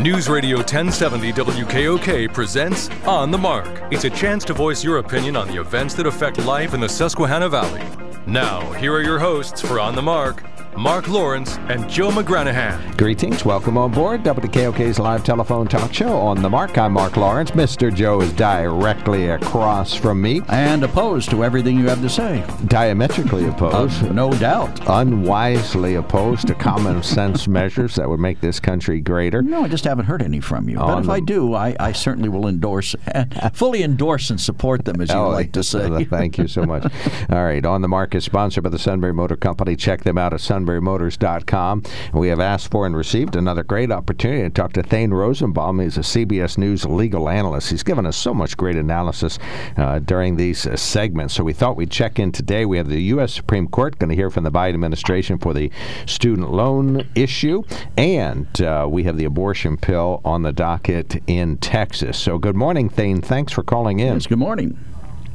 News 0.00 0.30
Radio 0.30 0.56
1070 0.56 1.30
WKOK 1.34 2.32
presents 2.32 2.88
On 3.04 3.30
the 3.30 3.36
Mark. 3.36 3.68
It's 3.90 4.04
a 4.04 4.10
chance 4.10 4.46
to 4.46 4.54
voice 4.54 4.82
your 4.82 4.96
opinion 4.96 5.36
on 5.36 5.46
the 5.46 5.60
events 5.60 5.92
that 5.92 6.06
affect 6.06 6.38
life 6.38 6.72
in 6.72 6.80
the 6.80 6.88
Susquehanna 6.88 7.50
Valley. 7.50 7.84
Now, 8.26 8.72
here 8.72 8.94
are 8.94 9.02
your 9.02 9.18
hosts 9.18 9.60
for 9.60 9.78
On 9.78 9.94
the 9.94 10.00
Mark, 10.00 10.42
Mark 10.76 11.08
Lawrence, 11.08 11.58
and 11.68 11.88
Joe 11.90 12.10
McGranahan. 12.10 12.96
Greetings. 12.96 13.44
Welcome 13.44 13.76
on 13.76 13.90
board 13.90 14.22
WKOK's 14.22 14.98
live 14.98 15.22
telephone 15.24 15.66
talk 15.68 15.92
show 15.92 16.16
on 16.16 16.40
the 16.40 16.48
mark. 16.48 16.78
I'm 16.78 16.92
Mark 16.92 17.16
Lawrence. 17.18 17.50
Mr. 17.50 17.92
Joe 17.94 18.20
is 18.22 18.32
directly 18.32 19.28
across 19.28 19.92
from 19.94 20.22
me. 20.22 20.40
And 20.48 20.82
opposed 20.82 21.28
to 21.30 21.44
everything 21.44 21.76
you 21.78 21.86
have 21.88 22.00
to 22.00 22.08
say. 22.08 22.44
Diametrically 22.66 23.46
opposed. 23.46 24.02
Uh, 24.04 24.12
no 24.12 24.32
doubt. 24.32 24.80
Unwisely 24.88 25.96
opposed 25.96 26.46
to 26.46 26.54
common 26.54 27.02
sense 27.02 27.46
measures 27.46 27.96
that 27.96 28.08
would 28.08 28.20
make 28.20 28.40
this 28.40 28.58
country 28.58 29.00
greater. 29.00 29.42
No, 29.42 29.64
I 29.64 29.68
just 29.68 29.84
haven't 29.84 30.06
heard 30.06 30.22
any 30.22 30.40
from 30.40 30.68
you. 30.68 30.78
but 30.78 31.00
if 31.00 31.06
the- 31.06 31.12
I 31.12 31.20
do, 31.20 31.52
I, 31.54 31.76
I 31.78 31.92
certainly 31.92 32.28
will 32.30 32.46
endorse, 32.46 32.94
and 33.08 33.34
fully 33.54 33.82
endorse 33.82 34.30
and 34.30 34.40
support 34.40 34.86
them, 34.86 35.00
as 35.02 35.10
you 35.10 35.16
Oh, 35.16 35.28
like 35.28 35.52
to 35.52 35.62
say. 35.62 36.04
Thank 36.10 36.38
you 36.38 36.46
so 36.48 36.62
much. 36.64 36.84
All 37.28 37.44
right. 37.44 37.66
On 37.66 37.82
the 37.82 37.88
Mark 37.88 38.14
is 38.14 38.24
sponsored 38.24 38.64
by 38.64 38.70
the 38.70 38.78
Sunbury 38.78 39.12
Motor 39.12 39.36
Company. 39.36 39.76
Check 39.76 40.04
them 40.04 40.16
out 40.16 40.32
at 40.32 40.40
sunburymotors.com. 40.60 41.82
We 42.12 42.28
have 42.28 42.40
asked 42.40 42.70
for 42.70 42.86
and 42.86 42.96
received 42.96 43.36
another 43.36 43.62
great 43.62 43.90
opportunity 43.90 44.42
to 44.42 44.50
talk 44.50 44.72
to 44.74 44.82
Thane 44.82 45.12
Rosenbaum. 45.12 45.80
He's 45.80 45.96
a 45.96 46.00
CBS 46.00 46.58
News 46.58 46.84
legal 46.84 47.28
analyst. 47.28 47.70
He's 47.70 47.82
given 47.82 48.06
us 48.06 48.16
so 48.16 48.34
much 48.34 48.56
great 48.56 48.76
analysis 48.76 49.38
uh, 49.76 49.98
during 50.00 50.36
these 50.36 50.66
uh, 50.66 50.76
segments. 50.76 51.34
So 51.34 51.44
we 51.44 51.52
thought 51.52 51.76
we'd 51.76 51.90
check 51.90 52.18
in 52.18 52.32
today. 52.32 52.64
We 52.64 52.76
have 52.78 52.88
the 52.88 53.02
U.S. 53.02 53.32
Supreme 53.32 53.68
Court 53.68 53.98
going 53.98 54.10
to 54.10 54.16
hear 54.16 54.30
from 54.30 54.44
the 54.44 54.50
Biden 54.50 54.74
administration 54.74 55.38
for 55.38 55.54
the 55.54 55.70
student 56.06 56.50
loan 56.50 57.06
issue, 57.14 57.62
and 57.96 58.60
uh, 58.60 58.86
we 58.88 59.04
have 59.04 59.16
the 59.16 59.24
abortion 59.24 59.76
pill 59.76 60.20
on 60.24 60.42
the 60.42 60.52
docket 60.52 61.22
in 61.26 61.56
Texas. 61.58 62.18
So 62.18 62.38
good 62.38 62.56
morning, 62.56 62.88
Thane. 62.88 63.20
Thanks 63.20 63.52
for 63.52 63.62
calling 63.62 64.00
in. 64.00 64.14
Yes, 64.14 64.26
good 64.26 64.38
morning. 64.38 64.78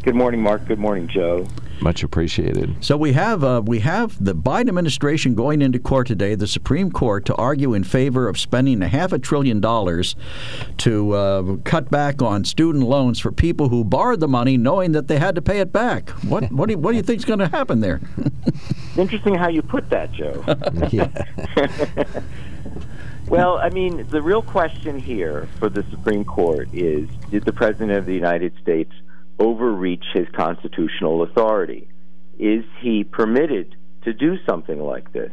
Good 0.04 0.16
morning, 0.16 0.42
Mark. 0.42 0.66
Good 0.68 0.80
morning, 0.80 1.08
Joe. 1.08 1.48
Much 1.82 2.04
appreciated. 2.04 2.76
So 2.84 2.98
we 2.98 3.14
have 3.14 3.44
uh, 3.44 3.62
we 3.66 3.80
have 3.80 4.24
the 4.24 4.34
Biden 4.34 4.70
administration 4.70 5.36
going 5.36 5.62
into 5.62 5.80
court 5.80 6.08
today, 6.08 6.36
the 6.36 6.48
Supreme 6.48 6.92
Court, 6.92 7.26
to 7.26 7.36
argue 7.36 7.74
in 7.74 7.84
favor 7.84 8.28
of 8.28 8.40
spending 8.40 8.82
a 8.82 8.88
half 8.88 9.12
a 9.12 9.20
trillion 9.20 9.60
dollars 9.60 10.16
to 10.78 11.12
uh, 11.12 11.56
cut 11.64 11.92
back 11.92 12.22
on 12.22 12.46
student 12.46 12.86
loans 12.86 13.20
for 13.20 13.32
people 13.32 13.70
who 13.70 13.84
borrowed 13.84 14.20
the 14.20 14.28
money 14.28 14.58
knowing 14.58 14.94
that 14.94 15.08
they 15.08 15.20
had 15.20 15.36
to 15.36 15.42
pay 15.42 15.60
it 15.60 15.72
back. 15.72 16.10
What 16.24 16.52
what 16.52 16.68
do 16.68 16.74
you, 16.74 16.78
what 16.78 16.92
do 16.92 16.98
you 16.98 17.04
think 17.04 17.20
is 17.20 17.26
going 17.26 17.40
to 17.40 17.48
happen 17.48 17.82
there? 17.82 18.02
Interesting 18.98 19.36
how 19.36 19.50
you 19.50 19.62
put 19.62 19.90
that, 19.90 20.12
Joe. 20.12 20.44
Well, 23.28 23.58
I 23.58 23.70
mean, 23.70 24.06
the 24.10 24.22
real 24.22 24.44
question 24.44 25.00
here 25.00 25.48
for 25.58 25.68
the 25.68 25.84
Supreme 25.90 26.24
Court 26.26 26.70
is 26.72 27.10
did 27.32 27.44
the 27.44 27.52
President 27.52 27.92
of 27.92 28.06
the 28.06 28.14
United 28.14 28.54
States 28.62 28.92
overreach 29.40 30.06
his 30.14 30.28
constitutional 30.36 31.24
authority? 31.24 31.88
Is 32.38 32.64
he 32.82 33.04
permitted 33.04 33.76
to 34.04 34.14
do 34.14 34.36
something 34.48 34.80
like 34.80 35.12
this? 35.14 35.32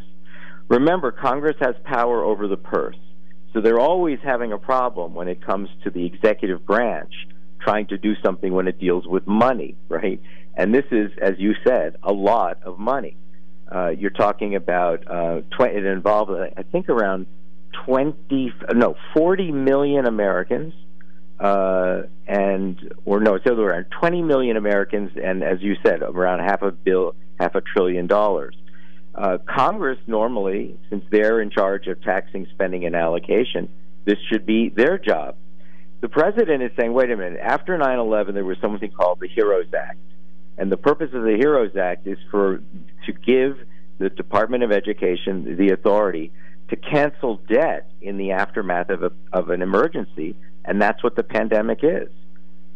Remember, 0.68 1.12
Congress 1.12 1.56
has 1.60 1.74
power 1.84 2.24
over 2.24 2.48
the 2.48 2.56
purse. 2.56 2.96
So 3.52 3.60
they're 3.60 3.80
always 3.80 4.18
having 4.22 4.52
a 4.52 4.58
problem 4.58 5.14
when 5.14 5.28
it 5.28 5.44
comes 5.44 5.68
to 5.84 5.90
the 5.90 6.06
executive 6.06 6.64
branch 6.64 7.12
trying 7.60 7.86
to 7.88 7.98
do 7.98 8.14
something 8.24 8.52
when 8.52 8.66
it 8.66 8.80
deals 8.80 9.06
with 9.06 9.26
money, 9.26 9.76
right? 9.88 10.20
And 10.56 10.74
this 10.74 10.84
is, 10.90 11.10
as 11.20 11.34
you 11.38 11.54
said, 11.64 11.96
a 12.02 12.12
lot 12.12 12.62
of 12.62 12.78
money. 12.78 13.16
Uh, 13.70 13.88
you're 13.88 14.10
talking 14.10 14.54
about 14.54 15.06
uh, 15.10 15.40
tw- 15.50 15.72
it 15.72 15.84
involved, 15.84 16.30
I 16.30 16.62
think, 16.62 16.88
around 16.88 17.26
20, 17.86 18.52
no, 18.74 18.96
40 19.14 19.52
million 19.52 20.06
Americans, 20.06 20.74
uh, 21.42 22.02
and 22.28 22.94
or 23.04 23.18
no, 23.18 23.34
it's 23.34 23.44
the 23.44 23.52
other 23.52 23.62
way 23.62 23.68
around, 23.68 23.86
20 23.90 24.22
million 24.22 24.56
Americans, 24.56 25.10
and 25.22 25.42
as 25.42 25.60
you 25.60 25.74
said, 25.84 26.00
around 26.00 26.38
half 26.38 26.62
a 26.62 26.70
bill, 26.70 27.16
half 27.40 27.56
a 27.56 27.60
trillion 27.60 28.06
dollars. 28.06 28.54
Uh, 29.12 29.38
Congress 29.44 29.98
normally, 30.06 30.78
since 30.88 31.04
they're 31.10 31.40
in 31.40 31.50
charge 31.50 31.88
of 31.88 32.00
taxing, 32.02 32.46
spending, 32.52 32.86
and 32.86 32.94
allocation, 32.94 33.68
this 34.04 34.18
should 34.30 34.46
be 34.46 34.68
their 34.68 34.98
job. 34.98 35.34
The 36.00 36.08
president 36.08 36.62
is 36.62 36.70
saying, 36.78 36.92
wait 36.92 37.10
a 37.10 37.16
minute, 37.16 37.40
after 37.42 37.76
9 37.76 37.98
11, 37.98 38.34
there 38.34 38.44
was 38.44 38.56
something 38.60 38.90
called 38.92 39.18
the 39.20 39.28
HEROES 39.28 39.74
Act. 39.74 39.98
And 40.58 40.70
the 40.70 40.76
purpose 40.76 41.10
of 41.12 41.22
the 41.22 41.36
HEROES 41.36 41.76
Act 41.76 42.06
is 42.06 42.18
for 42.30 42.62
to 43.06 43.12
give 43.12 43.58
the 43.98 44.10
Department 44.10 44.62
of 44.62 44.70
Education 44.70 45.56
the 45.56 45.70
authority 45.70 46.32
to 46.68 46.76
cancel 46.76 47.36
debt 47.48 47.90
in 48.00 48.16
the 48.16 48.30
aftermath 48.30 48.90
of, 48.90 49.02
a, 49.02 49.12
of 49.32 49.50
an 49.50 49.60
emergency, 49.60 50.36
and 50.64 50.80
that's 50.80 51.02
what 51.02 51.16
the 51.16 51.22
pandemic 51.22 51.80
is. 51.82 52.08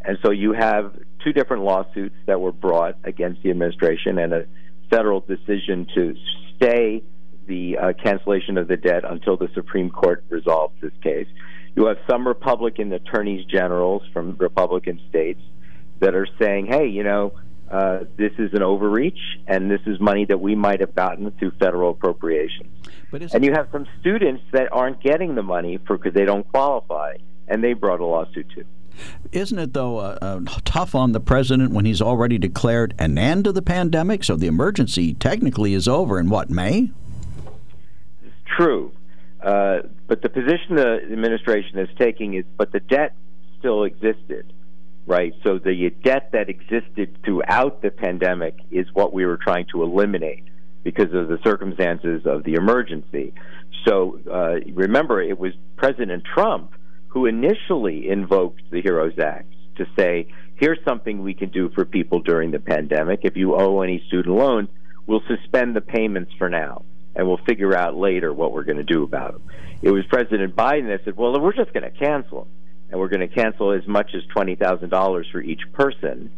And 0.03 0.19
so 0.25 0.31
you 0.31 0.53
have 0.53 0.97
two 1.25 1.33
different 1.33 1.65
lawsuits 1.65 2.15
that 2.27 2.41
were 2.41 2.53
brought 2.53 2.97
against 3.05 3.43
the 3.43 3.51
administration 3.51 4.19
and 4.19 4.33
a 4.33 4.47
federal 4.91 5.21
decision 5.21 5.87
to 5.95 6.15
stay 6.57 7.03
the 7.47 7.79
uh, 7.79 7.93
cancellation 7.93 8.59
of 8.59 8.69
the 8.69 8.77
debt 8.77 9.03
until 9.05 9.37
the 9.37 9.49
Supreme 9.55 9.91
Court 9.91 10.25
resolves 10.29 10.75
this 10.81 10.93
case. 11.03 11.27
You 11.75 11.87
have 11.87 11.99
some 12.09 12.27
Republican 12.27 12.93
attorneys 12.93 13.45
generals 13.47 14.03
from 14.13 14.37
Republican 14.39 15.01
states 15.09 15.41
that 16.01 16.15
are 16.15 16.27
saying, 16.41 16.67
hey, 16.67 16.87
you 16.87 17.03
know, 17.03 17.33
uh, 17.71 18.01
this 18.17 18.33
is 18.39 18.53
an 18.55 18.63
overreach, 18.63 19.19
and 19.47 19.71
this 19.71 19.81
is 19.87 19.99
money 20.01 20.25
that 20.25 20.41
we 20.41 20.55
might 20.55 20.81
have 20.81 20.95
gotten 20.95 21.31
through 21.33 21.51
federal 21.59 21.91
appropriations. 21.91 22.71
But 23.11 23.23
And 23.35 23.45
you 23.45 23.53
have 23.53 23.69
some 23.73 23.87
students 24.01 24.43
that 24.53 24.69
aren't 24.73 25.03
getting 25.03 25.35
the 25.35 25.43
money 25.43 25.79
because 25.79 26.15
they 26.15 26.25
don't 26.25 26.49
qualify, 26.49 27.17
and 27.49 27.63
they 27.63 27.73
brought 27.73 28.01
a 28.01 28.05
lawsuit 28.05 28.47
too. 28.55 28.65
Isn't 29.33 29.59
it, 29.59 29.73
though, 29.75 29.99
uh, 29.99 30.19
uh, 30.23 30.41
tough 30.65 30.95
on 30.95 31.13
the 31.13 31.21
president 31.21 31.73
when 31.73 31.85
he's 31.85 32.01
already 32.01 32.39
declared 32.39 32.95
an 32.99 33.19
end 33.19 33.45
to 33.45 33.53
the 33.53 33.63
pandemic? 33.63 34.25
So 34.25 34.37
the 34.37 34.47
emergency 34.47 35.15
technically 35.15 35.75
is 35.75 35.87
over 35.87 36.19
in 36.19 36.31
what, 36.31 36.49
May? 36.49 36.91
It's 38.23 38.35
true, 38.57 38.93
uh, 39.43 39.81
but 40.07 40.23
the 40.23 40.29
position 40.29 40.77
the 40.77 41.01
administration 41.13 41.79
is 41.79 41.89
taking 41.99 42.35
is, 42.35 42.45
but 42.57 42.73
the 42.73 42.81
debt 42.81 43.15
still 43.59 43.85
existed, 43.85 44.53
right? 45.07 45.35
So 45.45 45.59
the 45.59 45.91
debt 46.03 46.31
that 46.33 46.49
existed 46.49 47.19
throughout 47.25 47.83
the 47.83 47.91
pandemic 47.91 48.57
is 48.71 48.87
what 48.95 49.13
we 49.13 49.27
were 49.27 49.37
trying 49.37 49.67
to 49.73 49.83
eliminate 49.83 50.45
because 50.85 51.13
of 51.13 51.29
the 51.29 51.39
circumstances 51.45 52.23
of 52.25 52.45
the 52.45 52.55
emergency. 52.55 53.35
So 53.87 54.21
uh, 54.31 54.61
remember, 54.73 55.21
it 55.21 55.39
was 55.39 55.53
President 55.77 56.25
Trump 56.25 56.73
who 57.17 57.25
initially 57.25 58.11
invoked 58.11 58.61
the 58.71 58.83
HEROES 58.83 59.19
Act 59.19 59.51
to 59.77 59.87
say, 59.99 60.29
here's 60.57 60.79
something 60.87 61.23
we 61.23 61.33
can 61.33 61.49
do 61.49 61.71
for 61.71 61.87
people 61.87 62.21
during 62.21 62.51
the 62.51 62.59
pandemic. 62.59 63.21
If 63.23 63.39
you 63.39 63.55
owe 63.55 63.81
any 63.81 64.05
student 64.07 64.37
loans, 64.37 64.69
we'll 65.07 65.23
suspend 65.27 65.75
the 65.75 65.81
payments 65.81 66.31
for 66.37 66.51
now, 66.51 66.85
and 67.15 67.27
we'll 67.27 67.41
figure 67.49 67.75
out 67.75 67.97
later 67.97 68.35
what 68.35 68.53
we're 68.53 68.65
going 68.65 68.77
to 68.77 68.85
do 68.85 69.03
about 69.03 69.33
them. 69.33 69.43
It 69.81 69.93
was 69.93 70.05
President 70.11 70.55
Biden 70.55 70.89
that 70.89 71.07
said, 71.07 71.17
well, 71.17 71.41
we're 71.41 71.55
just 71.55 71.73
going 71.73 71.91
to 71.91 71.99
cancel 71.99 72.41
them, 72.41 72.49
and 72.91 73.01
we're 73.01 73.09
going 73.09 73.27
to 73.27 73.35
cancel 73.35 73.73
as 73.73 73.87
much 73.87 74.11
as 74.15 74.23
$20,000 74.37 75.33
for 75.33 75.41
each 75.41 75.63
person. 75.73 76.31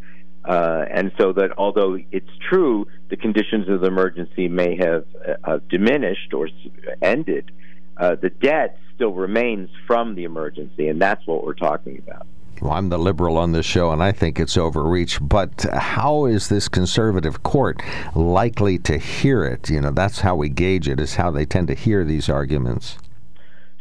Uh, 0.45 0.84
and 0.89 1.10
so 1.19 1.33
that 1.33 1.59
although 1.59 1.99
it's 2.12 2.30
true 2.48 2.86
the 3.10 3.16
conditions 3.16 3.69
of 3.69 3.80
the 3.80 3.89
emergency 3.89 4.47
may 4.47 4.77
have 4.77 5.04
uh, 5.42 5.59
diminished 5.69 6.33
or 6.33 6.48
ended, 7.03 7.51
uh, 7.98 8.15
the 8.15 8.30
debt 8.30 8.78
still 8.95 9.12
remains 9.12 9.71
from 9.86 10.15
the 10.15 10.24
emergency, 10.24 10.89
and 10.89 11.00
that's 11.00 11.27
what 11.27 11.45
we're 11.45 11.54
talking 11.54 11.98
about. 11.98 12.27
Well, 12.60 12.72
I'm 12.72 12.89
the 12.89 12.98
liberal 12.98 13.36
on 13.36 13.53
this 13.53 13.66
show, 13.66 13.92
and 13.92 14.03
I 14.03 14.10
think 14.10 14.41
it's 14.41 14.56
overreach. 14.56 15.18
But 15.21 15.65
how 15.72 16.24
is 16.27 16.48
this 16.48 16.68
conservative 16.68 17.45
court 17.45 17.80
likely 18.16 18.78
to 18.78 18.98
hear 18.98 19.45
it? 19.45 19.71
You 19.71 19.80
know, 19.80 19.92
that's 19.92 20.21
how 20.21 20.34
we 20.34 20.48
gauge 20.48 20.89
it, 20.89 20.98
is 20.98 21.15
how 21.15 21.30
they 21.30 21.47
tend 21.47 21.68
to 21.68 21.74
hear 21.74 22.04
these 22.04 22.28
arguments. 22.28 22.98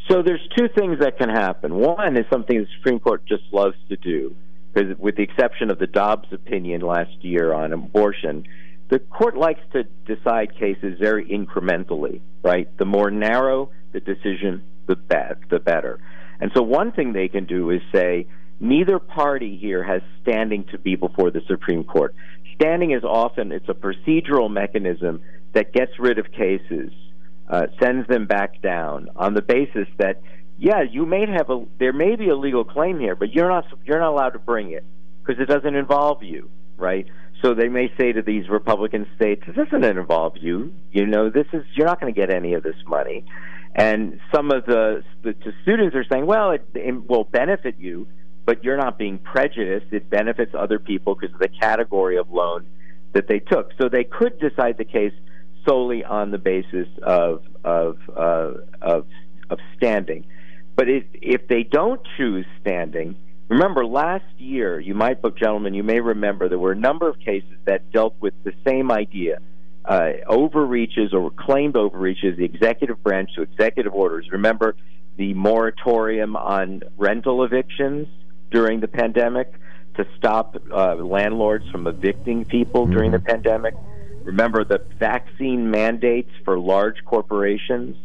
So 0.10 0.22
there's 0.22 0.48
two 0.56 0.70
things 0.70 1.00
that 1.00 1.18
can 1.18 1.30
happen. 1.30 1.76
One 1.76 2.16
is 2.18 2.26
something 2.32 2.60
the 2.60 2.68
Supreme 2.78 3.00
Court 3.00 3.26
just 3.26 3.44
loves 3.52 3.76
to 3.90 3.98
do, 3.98 4.36
because 4.74 4.98
with 5.00 5.16
the 5.16 5.24
exception 5.24 5.72
of 5.72 5.80
the 5.80 5.88
Dobbs 5.88 6.32
opinion 6.32 6.82
last 6.82 7.24
year 7.24 7.54
on 7.54 7.74
abortion, 7.74 8.46
the 8.90 9.00
court 9.00 9.36
likes 9.36 9.60
to 9.74 9.84
decide 10.06 10.58
cases 10.58 10.98
very 11.00 11.26
incrementally, 11.26 12.22
right? 12.44 12.70
The 12.78 12.86
more 12.86 13.12
narrow 13.12 13.72
the 14.06 14.16
decision, 14.16 14.64
the 14.88 14.96
bet, 14.96 15.38
the 15.50 15.60
better. 15.60 16.00
And 16.40 16.52
so 16.56 16.62
one 16.62 16.92
thing 16.92 17.14
they 17.14 17.28
can 17.28 17.46
do 17.46 17.72
is 17.72 17.82
say 17.94 18.28
neither 18.60 19.00
party 19.00 19.58
here 19.58 19.84
has 19.84 20.02
standing 20.22 20.66
to 20.72 20.78
be 20.78 20.96
before 20.96 21.32
the 21.32 21.42
Supreme 21.48 21.84
Court. 21.84 22.14
standing 22.56 22.92
is 22.92 23.04
often 23.04 23.52
it's 23.52 23.70
a 23.70 23.74
procedural 23.74 24.50
mechanism 24.50 25.22
that 25.54 25.74
gets 25.74 25.92
rid 26.00 26.18
of 26.18 26.32
cases, 26.32 26.92
uh, 27.50 27.68
sends 27.80 28.08
them 28.08 28.26
back 28.26 28.62
down 28.62 29.10
on 29.16 29.34
the 29.34 29.42
basis 29.42 29.88
that 29.98 30.22
yeah, 30.60 30.82
you 30.82 31.06
may 31.06 31.28
have 31.28 31.52
a 31.52 31.66
there 31.78 31.94
may 31.94 32.16
be 32.16 32.30
a 32.30 32.36
legal 32.36 32.64
claim 32.64 33.00
here, 33.00 33.16
but 33.16 33.32
you're 33.32 33.50
not 33.50 33.66
you're 33.86 34.00
not 34.00 34.10
allowed 34.10 34.32
to 34.32 34.40
bring 34.40 34.72
it 34.72 34.84
because 35.24 35.40
it 35.40 35.46
doesn't 35.46 35.76
involve 35.76 36.24
you, 36.24 36.50
right? 36.78 37.06
So 37.44 37.54
they 37.54 37.68
may 37.68 37.94
say 38.00 38.12
to 38.12 38.24
these 38.24 38.50
Republican 38.50 39.06
states, 39.16 39.44
"This 39.46 39.56
doesn't 39.56 39.84
involve 39.84 40.38
you. 40.38 40.74
You 40.92 41.06
know, 41.06 41.30
this 41.30 41.46
is 41.54 41.64
you're 41.76 41.86
not 41.86 42.02
going 42.02 42.12
to 42.12 42.20
get 42.20 42.32
any 42.32 42.56
of 42.56 42.64
this 42.64 42.76
money." 42.88 43.24
And 43.76 44.20
some 44.34 44.52
of 44.52 44.66
the 44.66 45.04
the, 45.24 45.34
the 45.34 45.54
students 45.64 45.96
are 45.96 46.06
saying, 46.12 46.26
"Well, 46.26 46.52
it, 46.52 46.68
it 46.74 47.08
will 47.08 47.24
benefit 47.24 47.76
you, 47.78 48.08
but 48.46 48.64
you're 48.64 48.78
not 48.78 48.98
being 48.98 49.20
prejudiced. 49.20 49.92
It 49.92 50.10
benefits 50.10 50.54
other 50.58 50.80
people 50.80 51.16
because 51.16 51.34
of 51.34 51.40
the 51.40 51.50
category 51.50 52.18
of 52.18 52.32
loan 52.32 52.66
that 53.14 53.28
they 53.28 53.40
took." 53.40 53.72
So 53.80 53.90
they 53.90 54.04
could 54.04 54.40
decide 54.40 54.78
the 54.78 54.86
case 54.86 55.14
solely 55.68 56.04
on 56.04 56.32
the 56.32 56.38
basis 56.38 56.88
of 57.04 57.44
of 57.64 57.98
uh, 58.16 58.54
of 58.82 59.06
of 59.50 59.60
standing. 59.76 60.26
But 60.76 60.90
if, 60.90 61.06
if 61.14 61.48
they 61.48 61.64
don't 61.64 62.00
choose 62.18 62.46
standing, 62.62 63.16
remember 63.50 63.86
last 63.86 64.26
year, 64.38 64.80
you 64.80 64.94
might, 64.94 65.22
book 65.22 65.38
gentlemen, 65.38 65.74
you 65.74 65.84
may 65.84 66.00
remember 66.00 66.48
there 66.48 66.60
were 66.60 66.74
a 66.74 66.76
number 66.78 67.10
of 67.10 67.20
cases 67.20 67.58
that 67.66 67.92
dealt 67.92 68.16
with 68.20 68.36
the 68.44 68.54
same 68.66 68.92
idea. 68.92 69.40
Uh, 69.88 70.12
overreaches 70.28 71.14
or 71.14 71.32
claimed 71.32 71.76
overreaches, 71.78 72.38
the 72.38 72.44
executive 72.44 73.02
branch 73.02 73.30
to 73.36 73.42
executive 73.42 73.94
orders. 73.94 74.28
Remember 74.32 74.76
the 75.16 75.34
moratorium 75.34 76.36
on 76.36 76.82
rental 76.98 77.44
evictions 77.44 78.08
during 78.52 78.82
the 78.82 78.88
pandemic 78.88 79.54
to 79.96 80.06
stop 80.18 80.58
uh, 80.72 80.96
landlords 80.96 81.68
from 81.70 81.88
evicting 81.88 82.44
people 82.44 82.84
mm-hmm. 82.84 82.94
during 82.94 83.12
the 83.12 83.20
pandemic. 83.20 83.74
Remember 84.24 84.66
the 84.66 84.84
vaccine 85.00 85.72
mandates 85.72 86.32
for 86.44 86.60
large 86.60 86.98
corporations 87.06 87.96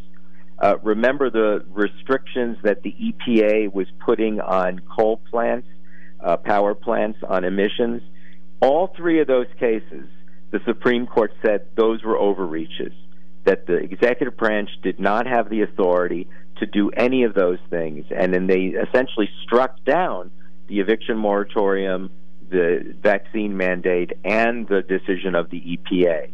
uh, 0.63 0.77
remember 0.81 1.29
the 1.29 1.65
restrictions 1.71 2.57
that 2.63 2.83
the 2.83 2.93
EPA 2.93 3.73
was 3.73 3.87
putting 4.05 4.39
on 4.39 4.79
coal 4.95 5.19
plants, 5.29 5.67
uh, 6.21 6.37
power 6.37 6.73
plants, 6.73 7.19
on 7.27 7.43
emissions. 7.43 8.01
All 8.61 8.87
three 8.95 9.19
of 9.19 9.27
those 9.27 9.47
cases, 9.59 10.07
the 10.53 10.59
Supreme 10.67 11.07
Court 11.07 11.33
said 11.43 11.65
those 11.75 12.03
were 12.03 12.15
overreaches, 12.15 12.93
that 13.43 13.65
the 13.65 13.73
executive 13.73 14.37
branch 14.37 14.69
did 14.83 14.99
not 14.99 15.25
have 15.25 15.49
the 15.49 15.63
authority 15.63 16.29
to 16.57 16.67
do 16.67 16.91
any 16.91 17.23
of 17.23 17.33
those 17.33 17.57
things. 17.71 18.05
And 18.15 18.31
then 18.31 18.45
they 18.45 18.65
essentially 18.67 19.27
struck 19.43 19.83
down 19.83 20.29
the 20.67 20.79
eviction 20.79 21.17
moratorium, 21.17 22.11
the 22.51 22.95
vaccine 23.01 23.57
mandate, 23.57 24.11
and 24.23 24.67
the 24.67 24.83
decision 24.83 25.33
of 25.33 25.49
the 25.49 25.59
EPA. 25.59 26.29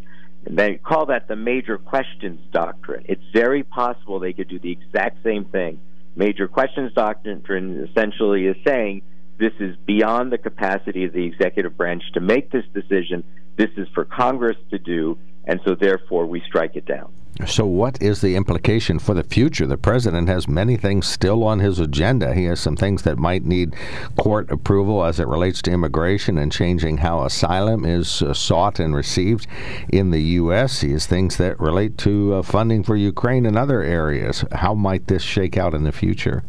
And 0.46 0.60
they 0.60 0.76
call 0.76 1.06
that 1.06 1.30
the 1.30 1.38
major 1.38 1.78
questions 1.78 2.42
doctrine. 2.52 3.06
It's 3.08 3.24
very 3.34 3.64
possible 3.64 4.20
they 4.20 4.34
could 4.34 4.50
do 4.50 4.60
the 4.60 4.74
exact 4.74 5.24
same 5.24 5.46
thing. 5.46 5.80
Major 6.18 6.50
questions 6.50 6.92
doctrine 6.94 7.88
essentially 7.90 8.48
is 8.48 8.58
saying 8.68 9.02
this 9.40 9.54
is 9.62 9.78
beyond 9.86 10.34
the 10.34 10.38
capacity 10.38 11.06
of 11.06 11.14
the 11.14 11.26
executive 11.26 11.78
branch 11.78 12.04
to 12.16 12.20
make 12.20 12.52
this 12.52 12.66
decision. 12.74 13.24
This 13.60 13.72
is 13.76 13.90
for 13.94 14.06
Congress 14.06 14.56
to 14.70 14.80
do, 14.80 15.20
and 15.44 15.60
so 15.66 15.76
therefore 15.76 16.26
we 16.26 16.42
strike 16.48 16.78
it 16.78 16.86
down. 16.86 17.12
So, 17.46 17.66
what 17.66 18.02
is 18.02 18.22
the 18.22 18.38
implication 18.38 19.00
for 19.00 19.14
the 19.14 19.24
future? 19.24 19.68
The 19.68 19.78
president 19.78 20.30
has 20.30 20.48
many 20.48 20.78
things 20.78 21.08
still 21.08 21.44
on 21.44 21.60
his 21.60 21.78
agenda. 21.78 22.34
He 22.34 22.46
has 22.46 22.62
some 22.62 22.78
things 22.78 23.02
that 23.04 23.18
might 23.18 23.44
need 23.44 23.76
court 24.18 24.50
approval 24.50 25.04
as 25.04 25.20
it 25.20 25.28
relates 25.28 25.62
to 25.64 25.72
immigration 25.72 26.38
and 26.38 26.54
changing 26.54 27.00
how 27.00 27.26
asylum 27.26 27.84
is 27.84 28.22
uh, 28.22 28.34
sought 28.34 28.80
and 28.80 28.96
received 28.96 29.46
in 29.90 30.12
the 30.12 30.22
U.S. 30.40 30.80
He 30.80 30.94
has 30.94 31.06
things 31.06 31.36
that 31.36 31.60
relate 31.60 31.98
to 31.98 32.36
uh, 32.36 32.44
funding 32.44 32.82
for 32.82 32.96
Ukraine 32.96 33.46
and 33.46 33.58
other 33.58 33.82
areas. 33.82 34.46
How 34.54 34.74
might 34.74 35.08
this 35.08 35.24
shake 35.24 35.58
out 35.58 35.74
in 35.74 35.84
the 35.84 35.92
future? 35.92 36.44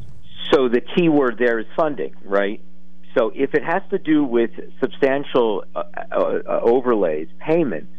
So, 0.53 0.69
the 0.69 0.81
key 0.81 1.09
word 1.09 1.39
there 1.41 1.59
is 1.59 1.67
funding, 1.77 2.15
right? 2.25 2.61
So, 3.17 3.33
if 3.35 3.55
it 3.55 3.65
has 3.65 3.83
to 3.91 3.99
do 3.99 4.25
with 4.25 4.51
substantial 4.81 5.65
uh, 5.75 5.83
uh, 6.12 6.17
uh 6.17 6.61
overlays, 6.62 7.29
payments, 7.41 7.93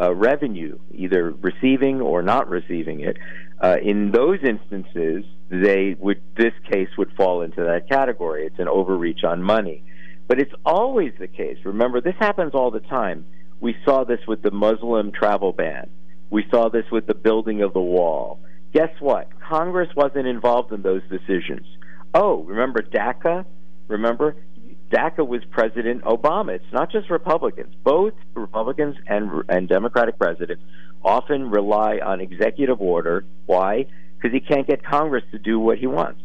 uh, 0.00 0.14
revenue, 0.14 0.78
either 0.92 1.30
receiving 1.40 2.00
or 2.00 2.22
not 2.22 2.48
receiving 2.48 3.00
it. 3.00 3.16
Uh, 3.60 3.76
in 3.82 4.10
those 4.12 4.38
instances, 4.44 5.24
they 5.48 5.96
would 5.98 6.20
this 6.36 6.52
case 6.70 6.88
would 6.98 7.10
fall 7.16 7.42
into 7.42 7.62
that 7.62 7.88
category. 7.88 8.46
It's 8.46 8.58
an 8.58 8.68
overreach 8.68 9.24
on 9.24 9.42
money, 9.42 9.84
but 10.28 10.38
it's 10.38 10.52
always 10.64 11.12
the 11.18 11.28
case. 11.28 11.58
Remember, 11.64 12.00
this 12.00 12.16
happens 12.18 12.52
all 12.54 12.70
the 12.70 12.80
time. 12.80 13.24
We 13.60 13.74
saw 13.84 14.04
this 14.04 14.20
with 14.28 14.42
the 14.42 14.50
Muslim 14.50 15.12
travel 15.12 15.52
ban. 15.52 15.88
We 16.28 16.44
saw 16.50 16.68
this 16.68 16.84
with 16.92 17.06
the 17.06 17.14
building 17.14 17.62
of 17.62 17.72
the 17.72 17.80
wall. 17.80 18.40
Guess 18.74 18.90
what? 19.00 19.28
Congress 19.40 19.88
wasn't 19.96 20.26
involved 20.26 20.72
in 20.72 20.82
those 20.82 21.02
decisions. 21.08 21.66
Oh, 22.12 22.42
remember 22.42 22.82
DACA? 22.82 23.46
Remember 23.88 24.36
DACA 24.90 25.26
was 25.26 25.42
President 25.50 26.04
Obama. 26.04 26.54
It's 26.54 26.72
not 26.72 26.90
just 26.90 27.10
Republicans. 27.10 27.74
Both 27.82 28.14
Republicans 28.34 28.96
and 29.06 29.42
and 29.48 29.68
Democratic 29.68 30.18
presidents 30.18 30.62
often 31.02 31.50
rely 31.50 31.98
on 31.98 32.20
executive 32.20 32.80
order. 32.80 33.24
Why? 33.46 33.86
Because 34.16 34.32
he 34.32 34.40
can't 34.40 34.66
get 34.66 34.84
Congress 34.84 35.24
to 35.32 35.38
do 35.38 35.58
what 35.58 35.78
he 35.78 35.86
wants, 35.86 36.22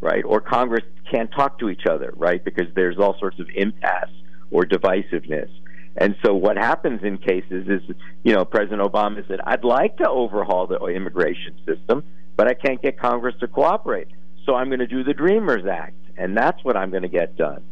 right? 0.00 0.24
Or 0.24 0.40
Congress 0.40 0.84
can't 1.10 1.30
talk 1.32 1.58
to 1.60 1.68
each 1.68 1.86
other, 1.88 2.12
right? 2.16 2.44
Because 2.44 2.66
there's 2.74 2.98
all 2.98 3.16
sorts 3.18 3.38
of 3.38 3.48
impasse 3.54 4.10
or 4.50 4.64
divisiveness. 4.64 5.50
And 5.96 6.16
so 6.24 6.34
what 6.34 6.56
happens 6.56 7.02
in 7.02 7.18
cases 7.18 7.68
is, 7.68 7.82
you 8.22 8.34
know, 8.34 8.44
President 8.44 8.80
Obama 8.80 9.26
said, 9.28 9.40
"I'd 9.44 9.64
like 9.64 9.98
to 9.98 10.08
overhaul 10.08 10.66
the 10.66 10.78
immigration 10.86 11.54
system, 11.66 12.02
but 12.36 12.48
I 12.48 12.54
can't 12.54 12.80
get 12.80 12.98
Congress 12.98 13.34
to 13.40 13.48
cooperate. 13.48 14.08
So 14.44 14.54
I'm 14.54 14.68
going 14.68 14.80
to 14.80 14.86
do 14.86 15.04
the 15.04 15.14
Dreamers 15.14 15.66
Act, 15.66 15.94
and 16.22 16.36
that's 16.36 16.62
what 16.64 16.76
I'm 16.76 16.90
going 16.90 17.02
to 17.02 17.08
get 17.08 17.36
done." 17.36 17.62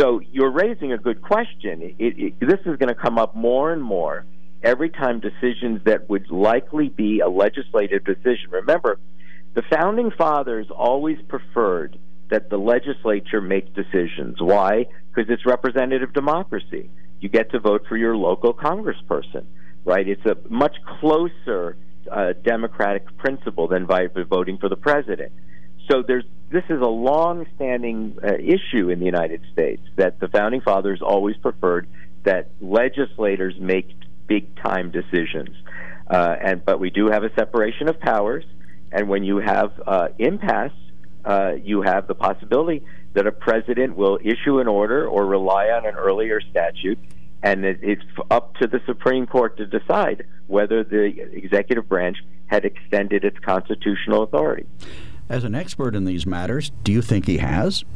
So 0.00 0.20
you're 0.32 0.50
raising 0.50 0.92
a 0.92 0.98
good 0.98 1.20
question. 1.22 1.82
It, 1.82 2.18
it, 2.18 2.40
this 2.40 2.60
is 2.60 2.76
going 2.78 2.88
to 2.88 2.94
come 2.94 3.18
up 3.18 3.36
more 3.36 3.72
and 3.72 3.82
more 3.82 4.24
every 4.62 4.90
time 4.90 5.20
decisions 5.20 5.84
that 5.84 6.08
would 6.08 6.30
likely 6.30 6.88
be 6.88 7.20
a 7.20 7.28
legislative 7.28 8.04
decision. 8.04 8.50
Remember, 8.50 8.98
the 9.54 9.62
founding 9.70 10.10
fathers 10.10 10.66
always 10.70 11.18
preferred 11.28 11.98
that 12.30 12.48
the 12.48 12.56
legislature 12.56 13.40
make 13.40 13.74
decisions. 13.74 14.40
Why? 14.40 14.86
Because 15.08 15.30
it's 15.30 15.44
representative 15.44 16.12
democracy. 16.14 16.88
You 17.20 17.28
get 17.28 17.50
to 17.50 17.60
vote 17.60 17.84
for 17.88 17.96
your 17.96 18.16
local 18.16 18.54
congressperson, 18.54 19.44
right? 19.84 20.08
It's 20.08 20.24
a 20.24 20.36
much 20.48 20.76
closer 21.00 21.76
uh, 22.10 22.32
democratic 22.42 23.04
principle 23.18 23.68
than 23.68 23.86
voting 23.86 24.56
for 24.58 24.68
the 24.68 24.76
president. 24.76 25.32
So 25.90 26.02
there's 26.02 26.24
this 26.50 26.64
is 26.68 26.80
a 26.80 26.86
long-standing 26.86 28.18
uh, 28.22 28.34
issue 28.34 28.90
in 28.90 28.98
the 28.98 29.06
United 29.06 29.40
States 29.52 29.82
that 29.96 30.20
the 30.20 30.28
founding 30.28 30.60
fathers 30.60 31.00
always 31.00 31.36
preferred 31.38 31.88
that 32.24 32.50
legislators 32.60 33.54
make 33.58 33.88
big-time 34.26 34.90
decisions, 34.90 35.56
uh, 36.08 36.36
and 36.40 36.64
but 36.64 36.78
we 36.78 36.90
do 36.90 37.06
have 37.06 37.24
a 37.24 37.34
separation 37.34 37.88
of 37.88 37.98
powers, 37.98 38.44
and 38.92 39.08
when 39.08 39.24
you 39.24 39.38
have 39.38 39.72
uh, 39.86 40.08
impasse, 40.18 40.72
uh, 41.24 41.52
you 41.62 41.82
have 41.82 42.06
the 42.06 42.14
possibility 42.14 42.84
that 43.14 43.26
a 43.26 43.32
president 43.32 43.96
will 43.96 44.18
issue 44.22 44.58
an 44.58 44.68
order 44.68 45.06
or 45.06 45.26
rely 45.26 45.68
on 45.68 45.86
an 45.86 45.94
earlier 45.94 46.40
statute, 46.50 46.98
and 47.42 47.64
it, 47.64 47.80
it's 47.82 48.04
up 48.30 48.54
to 48.56 48.66
the 48.66 48.80
Supreme 48.86 49.26
Court 49.26 49.56
to 49.56 49.66
decide 49.66 50.26
whether 50.46 50.84
the 50.84 51.04
executive 51.32 51.88
branch 51.88 52.18
had 52.46 52.64
extended 52.64 53.24
its 53.24 53.38
constitutional 53.38 54.22
authority. 54.22 54.66
As 55.32 55.44
an 55.44 55.54
expert 55.54 55.94
in 55.94 56.04
these 56.04 56.26
matters, 56.26 56.72
do 56.84 56.92
you 56.92 57.00
think 57.00 57.26
he 57.26 57.38
has? 57.38 57.86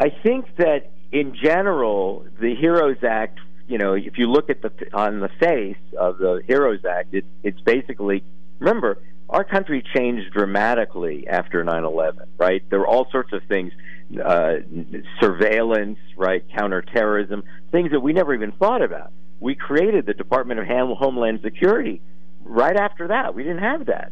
I 0.00 0.08
think 0.08 0.56
that 0.56 0.90
in 1.12 1.36
general, 1.40 2.26
the 2.40 2.56
HEROES 2.56 3.04
Act, 3.04 3.38
you 3.68 3.78
know, 3.78 3.94
if 3.94 4.18
you 4.18 4.28
look 4.28 4.50
at 4.50 4.62
the 4.62 4.72
on 4.92 5.20
the 5.20 5.28
face 5.38 5.76
of 5.96 6.18
the 6.18 6.42
HEROES 6.48 6.84
Act, 6.84 7.14
it, 7.14 7.24
it's 7.44 7.60
basically 7.60 8.24
remember 8.58 8.98
our 9.28 9.44
country 9.44 9.84
changed 9.94 10.32
dramatically 10.32 11.28
after 11.28 11.62
9/11, 11.62 12.26
right? 12.36 12.68
There 12.68 12.80
were 12.80 12.88
all 12.88 13.08
sorts 13.12 13.32
of 13.32 13.40
things, 13.44 13.72
uh, 14.20 14.54
surveillance, 15.20 16.00
right, 16.16 16.42
counterterrorism, 16.52 17.44
things 17.70 17.92
that 17.92 18.00
we 18.00 18.12
never 18.12 18.34
even 18.34 18.50
thought 18.50 18.82
about. 18.82 19.12
We 19.38 19.54
created 19.54 20.04
the 20.04 20.14
Department 20.14 20.58
of 20.58 20.66
Homeland 20.66 21.42
Security 21.44 22.02
right 22.42 22.76
after 22.76 23.06
that. 23.06 23.36
We 23.36 23.44
didn't 23.44 23.62
have 23.62 23.86
that. 23.86 24.10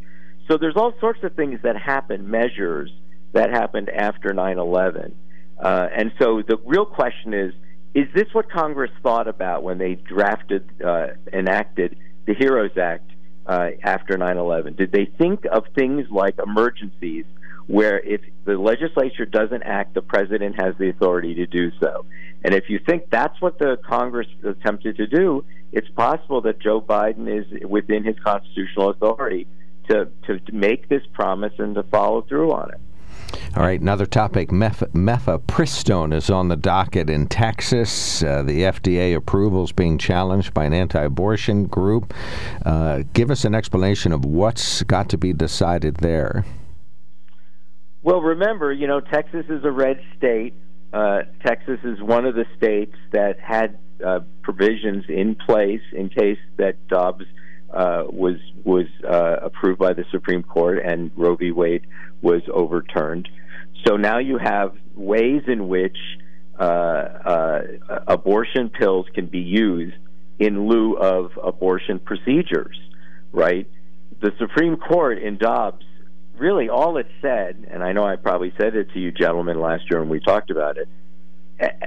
So 0.48 0.56
there's 0.56 0.76
all 0.76 0.94
sorts 0.98 1.22
of 1.22 1.34
things 1.34 1.60
that 1.62 1.76
happen, 1.76 2.30
measures 2.30 2.90
that 3.32 3.50
happened 3.50 3.90
after 3.90 4.32
9 4.32 4.58
11. 4.58 5.14
Uh, 5.62 5.88
and 5.94 6.12
so 6.18 6.42
the 6.46 6.56
real 6.64 6.86
question 6.86 7.34
is 7.34 7.52
is 7.94 8.06
this 8.14 8.26
what 8.32 8.50
Congress 8.50 8.90
thought 9.02 9.28
about 9.28 9.62
when 9.62 9.78
they 9.78 9.94
drafted, 9.94 10.68
uh, 10.84 11.08
enacted 11.32 11.96
the 12.26 12.34
HEROES 12.34 12.76
Act 12.76 13.10
uh, 13.46 13.70
after 13.82 14.16
9 14.16 14.36
11? 14.36 14.74
Did 14.74 14.92
they 14.92 15.06
think 15.18 15.44
of 15.50 15.64
things 15.74 16.06
like 16.10 16.38
emergencies 16.38 17.24
where 17.66 18.00
if 18.00 18.22
the 18.44 18.56
legislature 18.56 19.26
doesn't 19.26 19.62
act, 19.62 19.94
the 19.94 20.02
president 20.02 20.60
has 20.60 20.74
the 20.78 20.88
authority 20.88 21.34
to 21.34 21.46
do 21.46 21.70
so. 21.78 22.06
And 22.42 22.54
if 22.54 22.70
you 22.70 22.78
think 22.78 23.10
that's 23.10 23.38
what 23.42 23.58
the 23.58 23.78
Congress 23.86 24.26
attempted 24.42 24.96
to 24.96 25.06
do, 25.06 25.44
it's 25.70 25.88
possible 25.90 26.40
that 26.42 26.60
Joe 26.60 26.80
Biden 26.80 27.28
is 27.28 27.68
within 27.68 28.04
his 28.04 28.16
constitutional 28.24 28.88
authority 28.88 29.46
to, 29.88 30.08
to, 30.26 30.38
to 30.38 30.52
make 30.52 30.88
this 30.88 31.02
promise 31.12 31.52
and 31.58 31.74
to 31.74 31.82
follow 31.84 32.22
through 32.22 32.52
on 32.52 32.70
it. 32.70 32.80
All 33.56 33.62
right, 33.62 33.80
another 33.80 34.06
topic. 34.06 34.50
Mef- 34.50 34.92
mifepristone 34.92 36.14
is 36.14 36.30
on 36.30 36.48
the 36.48 36.56
docket 36.56 37.10
in 37.10 37.26
Texas. 37.26 38.22
Uh, 38.22 38.42
the 38.42 38.62
FDA 38.62 39.16
approval 39.16 39.64
is 39.64 39.72
being 39.72 39.98
challenged 39.98 40.54
by 40.54 40.64
an 40.64 40.72
anti 40.72 41.02
abortion 41.02 41.66
group. 41.66 42.14
Uh, 42.64 43.02
give 43.14 43.30
us 43.30 43.44
an 43.44 43.54
explanation 43.54 44.12
of 44.12 44.24
what's 44.24 44.82
got 44.84 45.08
to 45.10 45.18
be 45.18 45.32
decided 45.32 45.96
there. 45.96 46.44
Well, 48.02 48.20
remember, 48.20 48.72
you 48.72 48.86
know, 48.86 49.00
Texas 49.00 49.46
is 49.48 49.64
a 49.64 49.70
red 49.70 50.00
state. 50.16 50.54
Uh, 50.92 51.22
Texas 51.44 51.80
is 51.84 52.00
one 52.00 52.24
of 52.24 52.34
the 52.34 52.46
states 52.56 52.94
that 53.12 53.38
had 53.40 53.78
uh, 54.04 54.20
provisions 54.42 55.04
in 55.08 55.34
place 55.34 55.82
in 55.92 56.08
case 56.08 56.38
that 56.56 56.86
Dobbs 56.88 57.24
uh, 57.72 58.04
was 58.08 58.36
was 58.64 58.86
uh, 59.08 59.36
approved 59.42 59.78
by 59.78 59.92
the 59.92 60.04
Supreme 60.10 60.42
Court 60.42 60.78
and 60.84 61.10
Roe 61.16 61.36
v. 61.36 61.50
Wade 61.50 61.86
was 62.22 62.42
overturned. 62.52 63.28
So 63.86 63.96
now 63.96 64.18
you 64.18 64.38
have 64.38 64.74
ways 64.94 65.42
in 65.46 65.68
which 65.68 65.96
uh, 66.58 66.62
uh, 66.62 67.62
abortion 68.06 68.68
pills 68.70 69.06
can 69.14 69.26
be 69.26 69.38
used 69.38 69.96
in 70.38 70.68
lieu 70.68 70.94
of 70.94 71.30
abortion 71.42 71.98
procedures, 71.98 72.76
right? 73.32 73.68
The 74.20 74.32
Supreme 74.38 74.76
Court 74.76 75.18
in 75.18 75.36
Dobbs 75.36 75.84
really 76.36 76.68
all 76.68 76.96
it 76.96 77.08
said, 77.20 77.66
and 77.70 77.82
I 77.82 77.92
know 77.92 78.04
I 78.04 78.16
probably 78.16 78.52
said 78.60 78.74
it 78.74 78.92
to 78.92 78.98
you 78.98 79.12
gentlemen 79.12 79.60
last 79.60 79.84
year 79.90 80.00
when 80.00 80.08
we 80.08 80.20
talked 80.20 80.50
about 80.50 80.76
it, 80.78 80.88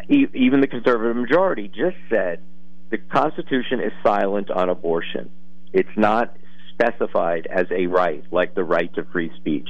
even 0.09 0.59
the 0.61 0.67
conservative 0.67 1.15
majority 1.15 1.67
just 1.67 1.97
said 2.09 2.41
the 2.89 2.97
Constitution 2.97 3.79
is 3.79 3.91
silent 4.03 4.51
on 4.51 4.69
abortion. 4.69 5.29
It's 5.73 5.97
not 5.97 6.35
specified 6.73 7.47
as 7.47 7.67
a 7.71 7.87
right, 7.87 8.23
like 8.31 8.55
the 8.55 8.63
right 8.63 8.93
to 8.95 9.03
free 9.11 9.31
speech. 9.37 9.69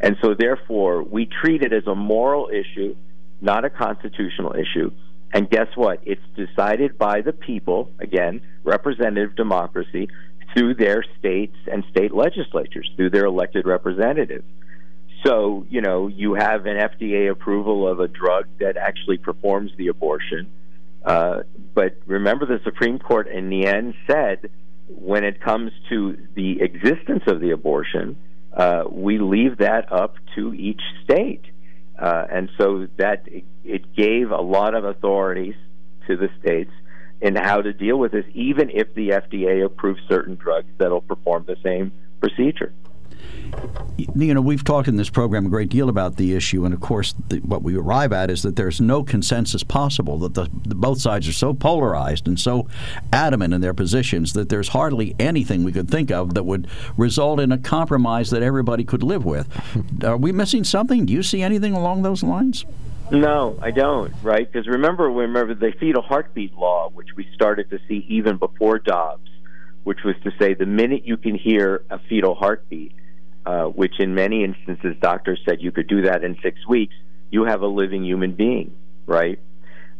And 0.00 0.16
so, 0.22 0.34
therefore, 0.38 1.02
we 1.02 1.26
treat 1.26 1.62
it 1.62 1.72
as 1.72 1.86
a 1.86 1.94
moral 1.94 2.48
issue, 2.48 2.96
not 3.40 3.64
a 3.64 3.70
constitutional 3.70 4.54
issue. 4.54 4.90
And 5.32 5.50
guess 5.50 5.68
what? 5.74 6.00
It's 6.04 6.22
decided 6.34 6.98
by 6.98 7.20
the 7.22 7.32
people, 7.32 7.90
again, 7.98 8.42
representative 8.64 9.36
democracy, 9.36 10.08
through 10.54 10.74
their 10.74 11.04
states 11.18 11.56
and 11.70 11.84
state 11.90 12.14
legislatures, 12.14 12.90
through 12.96 13.10
their 13.10 13.26
elected 13.26 13.66
representatives. 13.66 14.44
So, 15.24 15.66
you 15.68 15.80
know, 15.80 16.06
you 16.08 16.34
have 16.34 16.66
an 16.66 16.76
FDA 16.76 17.30
approval 17.30 17.88
of 17.88 18.00
a 18.00 18.08
drug 18.08 18.46
that 18.60 18.76
actually 18.76 19.18
performs 19.18 19.72
the 19.76 19.88
abortion. 19.88 20.50
Uh, 21.04 21.40
but 21.74 21.96
remember, 22.06 22.46
the 22.46 22.60
Supreme 22.64 22.98
Court 22.98 23.28
in 23.28 23.48
the 23.48 23.66
end 23.66 23.94
said 24.08 24.50
when 24.88 25.24
it 25.24 25.40
comes 25.40 25.72
to 25.88 26.16
the 26.34 26.60
existence 26.60 27.24
of 27.26 27.40
the 27.40 27.50
abortion, 27.50 28.16
uh, 28.52 28.84
we 28.90 29.18
leave 29.18 29.58
that 29.58 29.92
up 29.92 30.16
to 30.34 30.54
each 30.54 30.80
state. 31.04 31.44
Uh, 31.98 32.26
and 32.30 32.50
so 32.58 32.86
that 32.98 33.26
it, 33.64 33.94
gave 33.96 34.30
a 34.30 34.40
lot 34.40 34.74
of 34.74 34.84
authorities 34.84 35.54
to 36.06 36.16
the 36.16 36.28
states 36.40 36.70
in 37.22 37.34
how 37.34 37.62
to 37.62 37.72
deal 37.72 37.96
with 37.96 38.12
this, 38.12 38.26
even 38.34 38.68
if 38.70 38.92
the 38.94 39.08
FDA 39.08 39.64
approves 39.64 40.00
certain 40.06 40.36
drugs 40.36 40.68
that'll 40.76 41.00
perform 41.00 41.44
the 41.46 41.56
same 41.62 41.90
procedure 42.20 42.72
you 44.14 44.34
know, 44.34 44.40
we've 44.40 44.64
talked 44.64 44.88
in 44.88 44.96
this 44.96 45.08
program 45.08 45.46
a 45.46 45.48
great 45.48 45.68
deal 45.68 45.88
about 45.88 46.16
the 46.16 46.34
issue, 46.34 46.64
and 46.64 46.74
of 46.74 46.80
course, 46.80 47.14
the, 47.28 47.38
what 47.38 47.62
we 47.62 47.76
arrive 47.76 48.12
at 48.12 48.30
is 48.30 48.42
that 48.42 48.56
there's 48.56 48.80
no 48.80 49.02
consensus 49.02 49.62
possible. 49.62 50.18
That 50.18 50.34
the, 50.34 50.50
the, 50.66 50.74
both 50.74 51.00
sides 51.00 51.26
are 51.28 51.32
so 51.32 51.54
polarized 51.54 52.28
and 52.28 52.38
so 52.38 52.68
adamant 53.12 53.54
in 53.54 53.60
their 53.60 53.74
positions 53.74 54.34
that 54.34 54.48
there's 54.48 54.68
hardly 54.68 55.14
anything 55.18 55.64
we 55.64 55.72
could 55.72 55.90
think 55.90 56.10
of 56.10 56.34
that 56.34 56.44
would 56.44 56.68
result 56.96 57.40
in 57.40 57.52
a 57.52 57.58
compromise 57.58 58.30
that 58.30 58.42
everybody 58.42 58.84
could 58.84 59.02
live 59.02 59.24
with. 59.24 59.48
are 60.04 60.16
we 60.16 60.32
missing 60.32 60.64
something? 60.64 61.06
Do 61.06 61.12
you 61.12 61.22
see 61.22 61.42
anything 61.42 61.72
along 61.72 62.02
those 62.02 62.22
lines? 62.22 62.64
No, 63.10 63.58
I 63.62 63.70
don't. 63.70 64.12
Right? 64.22 64.50
Because 64.50 64.66
remember, 64.66 65.08
remember 65.10 65.54
the 65.54 65.72
fetal 65.78 66.02
heartbeat 66.02 66.54
law, 66.54 66.90
which 66.90 67.14
we 67.16 67.28
started 67.34 67.70
to 67.70 67.78
see 67.88 68.04
even 68.08 68.36
before 68.36 68.78
Dobbs, 68.78 69.30
which 69.86 70.00
was 70.04 70.16
to 70.24 70.32
say 70.36 70.52
the 70.52 70.66
minute 70.66 71.04
you 71.04 71.16
can 71.16 71.36
hear 71.36 71.84
a 71.90 71.98
fetal 72.08 72.34
heartbeat 72.34 72.92
uh, 73.46 73.66
which 73.66 74.00
in 74.00 74.12
many 74.12 74.42
instances 74.42 74.96
doctors 75.00 75.40
said 75.48 75.58
you 75.60 75.70
could 75.70 75.86
do 75.86 76.02
that 76.02 76.24
in 76.24 76.36
six 76.42 76.66
weeks, 76.66 76.94
you 77.30 77.44
have 77.44 77.62
a 77.62 77.66
living 77.66 78.04
human 78.04 78.34
being, 78.34 78.76
right? 79.06 79.38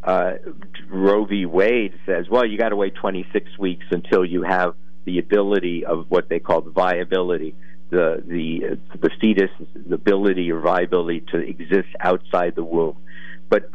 Uh, 0.03 0.33
Roe 0.89 1.23
v. 1.23 1.45
Wade 1.45 1.93
says, 2.05 2.25
well, 2.29 2.45
you 2.45 2.57
got 2.57 2.69
to 2.69 2.75
wait 2.75 2.95
26 2.95 3.57
weeks 3.57 3.85
until 3.89 4.25
you 4.25 4.43
have 4.43 4.75
the 5.05 5.19
ability 5.19 5.85
of 5.85 6.07
what 6.09 6.27
they 6.27 6.39
call 6.39 6.59
the 6.59 6.71
viability, 6.71 7.55
the 7.89 8.21
the 8.27 8.77
the 8.99 9.09
fetus, 9.21 9.49
the 9.73 9.95
ability 9.95 10.51
or 10.51 10.59
viability 10.59 11.21
to 11.31 11.37
exist 11.37 11.87
outside 12.01 12.53
the 12.55 12.65
womb. 12.65 12.97
But 13.49 13.69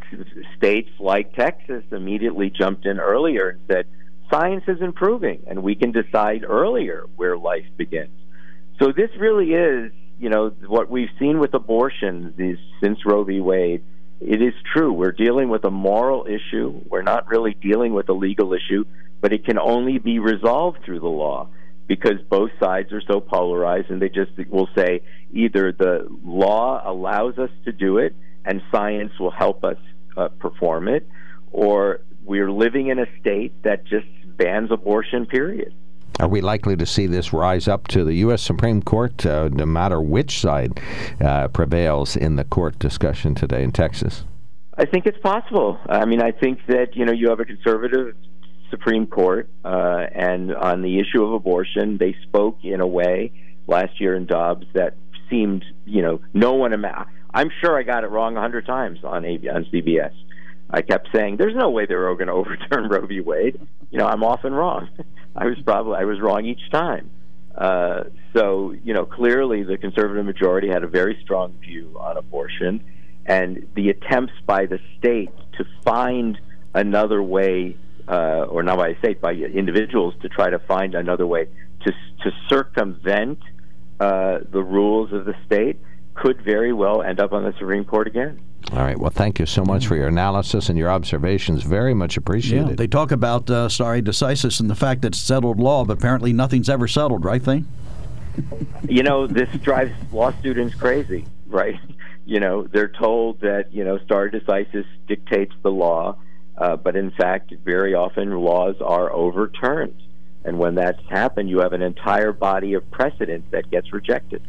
states 0.55 0.91
like 0.99 1.35
Texas 1.35 1.83
immediately 1.91 2.51
jumped 2.51 2.85
in 2.85 2.99
earlier 2.99 3.49
and 3.49 3.59
said, 3.67 3.87
science 4.33 4.63
is 4.67 4.81
improving, 4.81 5.43
and 5.47 5.61
we 5.63 5.75
can 5.75 5.91
decide 5.91 6.43
earlier 6.47 7.05
where 7.15 7.37
life 7.37 7.65
begins. 7.77 8.17
So 8.81 8.91
this 8.91 9.09
really 9.19 9.51
is, 9.51 9.91
you 10.19 10.29
know, 10.29 10.49
what 10.67 10.89
we've 10.89 11.09
seen 11.19 11.39
with 11.39 11.53
abortions 11.53 12.35
these, 12.35 12.57
since 12.81 13.05
Roe 13.05 13.23
v. 13.23 13.39
Wade. 13.39 13.83
It 14.19 14.41
is 14.41 14.53
true. 14.73 14.93
We're 14.93 15.11
dealing 15.11 15.49
with 15.49 15.65
a 15.65 15.71
moral 15.71 16.25
issue. 16.25 16.81
We're 16.87 17.01
not 17.01 17.27
really 17.27 17.53
dealing 17.53 17.93
with 17.93 18.07
a 18.09 18.13
legal 18.13 18.53
issue, 18.53 18.85
but 19.21 19.33
it 19.33 19.45
can 19.45 19.59
only 19.59 19.97
be 19.97 20.19
resolved 20.19 20.79
through 20.85 21.01
the 21.01 21.07
law 21.07 21.49
because 21.87 22.21
both 22.29 22.51
sides 22.59 22.93
are 22.93 23.01
so 23.01 23.19
polarized 23.19 23.89
and 23.89 24.01
they 24.01 24.07
just 24.07 24.31
will 24.49 24.69
say 24.75 25.01
either 25.33 25.73
the 25.73 26.07
law 26.23 26.81
allows 26.85 27.37
us 27.37 27.49
to 27.65 27.73
do 27.73 27.97
it 27.97 28.15
and 28.45 28.61
science 28.71 29.11
will 29.19 29.31
help 29.31 29.63
us 29.65 29.77
uh, 30.15 30.29
perform 30.39 30.87
it, 30.87 31.07
or 31.51 31.99
we're 32.25 32.51
living 32.51 32.87
in 32.87 32.99
a 32.99 33.05
state 33.19 33.61
that 33.63 33.85
just 33.85 34.07
bans 34.37 34.71
abortion, 34.71 35.25
period. 35.25 35.73
Are 36.19 36.27
we 36.27 36.41
likely 36.41 36.75
to 36.75 36.85
see 36.85 37.07
this 37.07 37.33
rise 37.33 37.67
up 37.67 37.87
to 37.89 38.03
the 38.03 38.13
U.S. 38.15 38.41
Supreme 38.41 38.83
Court, 38.83 39.25
uh, 39.25 39.49
no 39.51 39.65
matter 39.65 39.99
which 39.99 40.39
side 40.39 40.79
uh, 41.19 41.47
prevails 41.47 42.15
in 42.15 42.35
the 42.35 42.43
court 42.43 42.77
discussion 42.77 43.33
today 43.33 43.63
in 43.63 43.71
Texas? 43.71 44.23
I 44.77 44.85
think 44.85 45.05
it's 45.05 45.17
possible. 45.19 45.79
I 45.89 46.05
mean, 46.05 46.21
I 46.21 46.31
think 46.31 46.59
that 46.67 46.95
you 46.95 47.05
know 47.05 47.11
you 47.11 47.29
have 47.29 47.39
a 47.39 47.45
conservative 47.45 48.15
Supreme 48.69 49.07
Court, 49.07 49.49
uh, 49.63 50.05
and 50.13 50.53
on 50.55 50.81
the 50.81 50.99
issue 50.99 51.23
of 51.23 51.33
abortion, 51.33 51.97
they 51.97 52.15
spoke 52.23 52.57
in 52.63 52.81
a 52.81 52.87
way 52.87 53.31
last 53.67 53.99
year 53.99 54.15
in 54.15 54.25
Dobbs 54.25 54.65
that 54.73 54.95
seemed, 55.29 55.63
you 55.85 56.01
know, 56.01 56.21
no 56.33 56.53
one. 56.53 56.73
Ima- 56.73 57.07
I'm 57.33 57.49
sure 57.61 57.77
I 57.77 57.83
got 57.83 58.03
it 58.03 58.07
wrong 58.07 58.37
a 58.37 58.41
hundred 58.41 58.65
times 58.65 58.99
on 59.03 59.25
on 59.25 59.65
CBS. 59.71 60.13
I 60.73 60.81
kept 60.81 61.09
saying, 61.13 61.37
"There's 61.37 61.55
no 61.55 61.69
way 61.69 61.85
they're 61.85 62.13
going 62.15 62.27
to 62.27 62.33
overturn 62.33 62.89
Roe 62.89 63.05
v. 63.05 63.21
Wade." 63.21 63.59
You 63.91 63.99
know, 63.99 64.07
I'm 64.07 64.23
often 64.23 64.53
wrong. 64.53 64.89
I 65.35 65.45
was 65.45 65.57
probably 65.63 65.95
I 65.97 66.03
was 66.03 66.19
wrong 66.19 66.45
each 66.45 66.69
time. 66.71 67.09
Uh, 67.55 68.05
so 68.35 68.71
you 68.83 68.93
know, 68.93 69.05
clearly 69.05 69.63
the 69.63 69.77
conservative 69.77 70.25
majority 70.25 70.67
had 70.67 70.83
a 70.83 70.87
very 70.87 71.17
strong 71.23 71.53
view 71.59 71.95
on 71.99 72.17
abortion, 72.17 72.83
and 73.25 73.67
the 73.75 73.89
attempts 73.89 74.33
by 74.45 74.65
the 74.65 74.79
state 74.97 75.31
to 75.57 75.65
find 75.83 76.39
another 76.73 77.21
way, 77.21 77.77
uh, 78.07 78.45
or 78.49 78.63
not 78.63 78.77
by 78.77 78.93
the 78.93 78.99
state, 78.99 79.21
by 79.21 79.33
individuals 79.33 80.15
to 80.23 80.29
try 80.29 80.49
to 80.49 80.59
find 80.59 80.95
another 80.95 81.27
way 81.27 81.47
to 81.85 81.91
to 82.23 82.31
circumvent 82.49 83.39
uh, 83.99 84.39
the 84.51 84.63
rules 84.63 85.13
of 85.13 85.25
the 85.25 85.35
state 85.45 85.77
could 86.15 86.41
very 86.41 86.73
well 86.73 87.01
end 87.01 87.19
up 87.19 87.33
on 87.33 87.43
the 87.43 87.53
Supreme 87.53 87.85
Court 87.85 88.07
again. 88.07 88.39
All 88.71 88.79
right. 88.79 88.97
Well, 88.97 89.11
thank 89.11 89.39
you 89.39 89.45
so 89.45 89.63
much 89.63 89.87
for 89.87 89.95
your 89.95 90.07
analysis 90.07 90.69
and 90.69 90.77
your 90.77 90.89
observations. 90.89 91.63
Very 91.63 91.93
much 91.93 92.17
appreciated. 92.17 92.69
Yeah, 92.69 92.75
they 92.75 92.87
talk 92.87 93.11
about 93.11 93.49
uh, 93.49 93.67
stare 93.67 94.01
decisis 94.01 94.59
and 94.59 94.69
the 94.69 94.75
fact 94.75 95.01
that 95.01 95.09
it's 95.09 95.19
settled 95.19 95.59
law, 95.59 95.83
but 95.85 95.97
apparently 95.97 96.33
nothing's 96.33 96.69
ever 96.69 96.87
settled, 96.87 97.25
right, 97.25 97.43
Thane? 97.43 97.67
you 98.87 99.03
know, 99.03 99.27
this 99.27 99.49
drives 99.61 99.93
law 100.11 100.31
students 100.39 100.75
crazy, 100.75 101.25
right? 101.47 101.79
You 102.25 102.39
know, 102.39 102.63
they're 102.63 102.87
told 102.87 103.41
that, 103.41 103.73
you 103.73 103.83
know, 103.83 103.99
stare 104.05 104.29
decisis 104.29 104.85
dictates 105.09 105.53
the 105.61 105.69
law, 105.69 106.15
uh, 106.57 106.77
but 106.77 106.95
in 106.95 107.11
fact, 107.11 107.53
very 107.65 107.95
often 107.95 108.31
laws 108.37 108.75
are 108.79 109.11
overturned. 109.11 110.01
And 110.45 110.59
when 110.59 110.75
that's 110.75 111.01
happened, 111.09 111.49
you 111.49 111.59
have 111.59 111.73
an 111.73 111.81
entire 111.81 112.33
body 112.33 112.73
of 112.73 112.89
precedent 112.91 113.49
that 113.51 113.69
gets 113.71 113.93
rejected. 113.93 114.41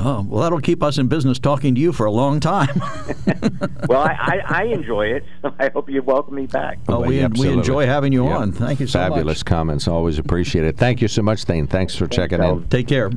Oh, 0.00 0.24
well, 0.28 0.42
that'll 0.42 0.60
keep 0.60 0.82
us 0.82 0.98
in 0.98 1.08
business 1.08 1.38
talking 1.38 1.74
to 1.74 1.80
you 1.80 1.92
for 1.92 2.06
a 2.06 2.12
long 2.12 2.38
time. 2.38 2.68
well, 3.88 4.02
I, 4.02 4.14
I, 4.18 4.42
I, 4.46 4.62
enjoy 4.64 5.06
it. 5.06 5.24
I 5.58 5.70
hope 5.70 5.90
you 5.90 6.02
welcome 6.02 6.36
me 6.36 6.46
back. 6.46 6.78
Oh, 6.88 7.00
we, 7.00 7.26
we 7.26 7.48
enjoy 7.48 7.86
having 7.86 8.12
you 8.12 8.24
yep. 8.24 8.38
on. 8.38 8.52
Thank 8.52 8.78
you 8.80 8.86
so 8.86 8.98
Fabulous 8.98 9.10
much. 9.10 9.18
Fabulous 9.18 9.42
comments. 9.42 9.88
Always 9.88 10.18
appreciate 10.18 10.64
it. 10.64 10.76
Thank 10.76 11.02
you 11.02 11.08
so 11.08 11.22
much, 11.22 11.44
Thane. 11.44 11.66
Thanks 11.66 11.94
for 11.94 12.06
Thanks, 12.06 12.16
checking 12.16 12.42
in. 12.42 12.68
Take 12.68 12.86
care. 12.86 13.10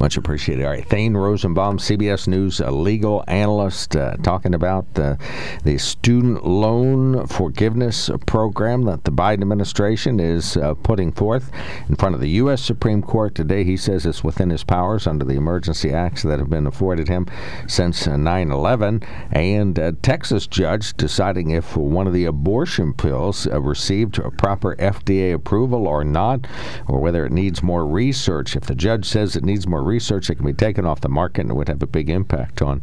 Much 0.00 0.16
appreciated. 0.16 0.64
All 0.64 0.70
right, 0.70 0.88
Thane 0.88 1.16
Rosenbaum, 1.16 1.78
CBS 1.78 2.28
News 2.28 2.60
legal 2.60 3.24
analyst, 3.26 3.96
uh, 3.96 4.16
talking 4.22 4.54
about 4.54 4.86
uh, 4.96 5.16
the 5.64 5.76
student 5.78 6.46
loan 6.46 7.26
forgiveness 7.26 8.08
program 8.26 8.82
that 8.84 9.02
the 9.02 9.10
Biden 9.10 9.42
administration 9.42 10.20
is 10.20 10.56
uh, 10.56 10.74
putting 10.74 11.10
forth 11.10 11.50
in 11.88 11.96
front 11.96 12.14
of 12.14 12.20
the 12.20 12.30
U.S. 12.30 12.62
Supreme 12.62 13.02
Court 13.02 13.34
today. 13.34 13.64
He 13.64 13.76
says 13.76 14.06
it's 14.06 14.22
within 14.22 14.50
his 14.50 14.62
powers 14.62 15.06
under 15.06 15.24
the 15.24 15.34
emergency 15.34 15.92
acts 15.92 16.22
that 16.22 16.38
have 16.38 16.50
been 16.50 16.66
afforded 16.66 17.08
him 17.08 17.26
since 17.66 18.06
9 18.06 18.50
11. 18.52 19.02
And 19.32 19.78
a 19.78 19.92
Texas 19.92 20.46
judge 20.46 20.96
deciding 20.96 21.50
if 21.50 21.76
one 21.76 22.06
of 22.06 22.12
the 22.12 22.24
abortion 22.24 22.94
pills 22.94 23.48
uh, 23.48 23.60
received 23.60 24.20
proper 24.38 24.76
FDA 24.76 25.34
approval 25.34 25.88
or 25.88 26.04
not, 26.04 26.46
or 26.86 27.00
whether 27.00 27.26
it 27.26 27.32
needs 27.32 27.62
more 27.62 27.84
research. 27.84 28.54
If 28.54 28.64
the 28.64 28.74
judge 28.76 29.04
says 29.04 29.34
it 29.34 29.44
needs 29.44 29.66
more 29.66 29.87
research, 29.88 30.28
that 30.28 30.36
can 30.36 30.46
be 30.46 30.52
taken 30.52 30.84
off 30.84 31.00
the 31.00 31.08
market 31.08 31.46
and 31.46 31.56
would 31.56 31.68
have 31.68 31.82
a 31.82 31.86
big 31.86 32.10
impact 32.10 32.62
on 32.62 32.82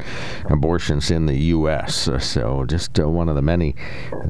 abortions 0.49 1.11
in 1.11 1.27
the 1.27 1.37
U.S. 1.55 2.07
Uh, 2.07 2.19
so 2.19 2.65
just 2.65 2.99
uh, 2.99 3.07
one 3.07 3.29
of 3.29 3.35
the 3.35 3.41
many, 3.41 3.75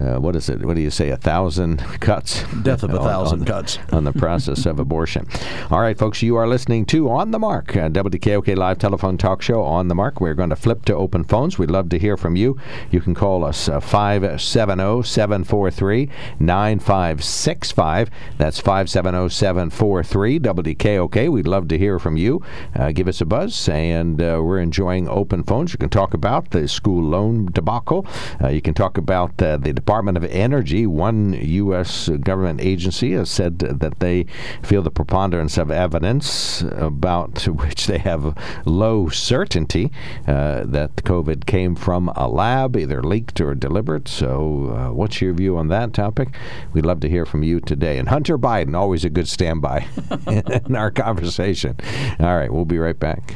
uh, 0.01 0.19
what 0.19 0.35
is 0.35 0.49
it? 0.49 0.63
What 0.63 0.75
do 0.75 0.81
you 0.81 0.91
say? 0.91 1.09
A 1.09 1.17
thousand 1.17 1.79
cuts? 1.99 2.43
Death 2.61 2.83
of 2.83 2.93
a 2.93 2.99
thousand 3.09 3.41
on, 3.41 3.45
cuts. 3.45 3.79
On 3.91 4.03
the 4.03 4.13
process 4.13 4.65
of 4.65 4.79
abortion. 4.79 5.27
All 5.71 5.81
right, 5.81 5.97
folks, 5.97 6.21
you 6.21 6.35
are 6.35 6.47
listening 6.47 6.85
to 6.87 7.09
On 7.09 7.31
the 7.31 7.39
Mark, 7.39 7.75
uh, 7.75 7.89
WKOK 7.89 8.55
Live 8.55 8.77
Telephone 8.77 9.17
Talk 9.17 9.41
Show 9.41 9.63
On 9.63 9.87
the 9.87 9.95
Mark. 9.95 10.19
We're 10.19 10.33
going 10.33 10.49
to 10.49 10.55
flip 10.55 10.85
to 10.85 10.95
open 10.95 11.23
phones. 11.23 11.57
We'd 11.57 11.71
love 11.71 11.89
to 11.89 11.99
hear 11.99 12.17
from 12.17 12.35
you. 12.35 12.59
You 12.91 13.01
can 13.01 13.15
call 13.15 13.43
us 13.43 13.69
uh, 13.69 13.79
570 13.79 15.03
743 15.03 16.09
9565. 16.39 18.09
That's 18.37 18.59
570 18.59 19.29
743 19.29 20.39
WKOK. 20.39 21.31
We'd 21.31 21.47
love 21.47 21.67
to 21.69 21.77
hear 21.77 21.99
from 21.99 22.17
you. 22.17 22.41
Uh, 22.75 22.91
give 22.91 23.07
us 23.07 23.21
a 23.21 23.25
buzz, 23.25 23.69
and 23.69 24.21
uh, 24.21 24.39
we're 24.43 24.59
enjoying 24.59 25.07
open 25.07 25.43
phones. 25.43 25.73
You 25.73 25.77
can 25.77 25.89
talk 25.89 26.13
about 26.13 26.51
the 26.51 26.67
school 26.67 27.03
loan 27.03 27.51
debacle. 27.51 28.05
Uh, 28.41 28.49
you 28.49 28.61
can 28.61 28.73
talk 28.73 28.97
about 28.97 29.41
uh, 29.41 29.57
the 29.57 29.73
Department 29.73 30.17
of 30.17 30.23
Energy. 30.25 30.87
One 30.87 31.33
U.S. 31.33 32.09
government 32.09 32.61
agency 32.61 33.11
has 33.13 33.29
said 33.29 33.59
that 33.59 33.99
they 33.99 34.25
feel 34.63 34.81
the 34.81 34.91
preponderance 34.91 35.57
of 35.57 35.71
evidence 35.71 36.61
about 36.61 37.47
which 37.47 37.87
they 37.87 37.99
have 37.99 38.37
low 38.65 39.09
certainty 39.09 39.91
uh, 40.27 40.63
that 40.65 40.95
COVID 40.97 41.45
came 41.45 41.75
from 41.75 42.09
a 42.15 42.27
lab, 42.27 42.75
either 42.75 43.03
leaked 43.03 43.39
or 43.41 43.55
deliberate. 43.55 44.07
So, 44.07 44.91
what's 44.93 45.21
your 45.21 45.33
view 45.33 45.57
on 45.57 45.67
that 45.69 45.93
topic? 45.93 46.35
We'd 46.73 46.85
love 46.85 46.99
to 47.01 47.09
hear 47.09 47.25
from 47.25 47.43
you 47.43 47.59
today. 47.59 47.97
And 47.97 48.09
Hunter 48.09 48.37
Biden, 48.37 48.75
always 48.75 49.05
a 49.05 49.09
good 49.09 49.27
standby 49.27 49.87
in 50.27 50.75
our 50.75 50.91
conversation. 50.91 51.77
All 52.19 52.35
right, 52.35 52.51
we'll 52.55 52.65
be 52.65 52.79
right 52.79 52.99
back. 52.99 53.33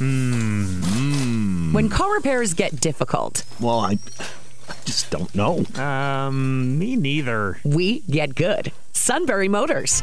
Mm. 0.00 1.72
When 1.72 1.88
car 1.88 2.12
repairs 2.14 2.54
get 2.54 2.80
difficult, 2.80 3.44
Well, 3.60 3.80
I, 3.80 3.98
I 4.68 4.74
just 4.84 5.10
don't 5.10 5.34
know. 5.34 5.64
Um, 5.76 6.78
me 6.78 6.96
neither. 6.96 7.58
we 7.64 8.00
get 8.00 8.34
good. 8.34 8.72
Sunbury 8.92 9.48
Motors. 9.48 10.02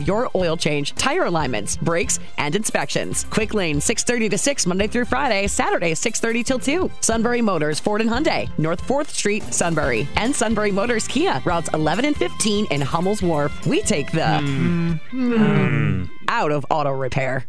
your 0.01 0.29
oil 0.35 0.57
change, 0.57 0.93
tire 0.95 1.25
alignments, 1.25 1.77
brakes, 1.77 2.19
and 2.37 2.55
inspections. 2.55 3.25
Quick 3.29 3.53
Lane 3.53 3.79
6:30 3.79 4.29
to 4.29 4.37
6 4.37 4.65
Monday 4.65 4.87
through 4.87 5.05
Friday, 5.05 5.47
Saturday 5.47 5.93
6:30 5.93 6.43
till 6.43 6.59
2. 6.59 6.91
Sunbury 7.01 7.41
Motors 7.41 7.79
Ford 7.79 8.01
and 8.01 8.09
Hyundai, 8.09 8.49
North 8.57 8.81
4th 8.81 9.09
Street, 9.09 9.43
Sunbury, 9.53 10.07
and 10.15 10.35
Sunbury 10.35 10.71
Motors 10.71 11.07
Kia, 11.07 11.41
routes 11.45 11.69
11 11.73 12.05
and 12.05 12.15
15 12.15 12.65
in 12.71 12.81
Hummel's 12.81 13.21
Wharf. 13.21 13.65
We 13.65 13.81
take 13.81 14.11
the 14.11 14.39
hmm. 14.39 16.03
out 16.27 16.51
of 16.51 16.65
auto 16.69 16.91
repair. 16.91 17.45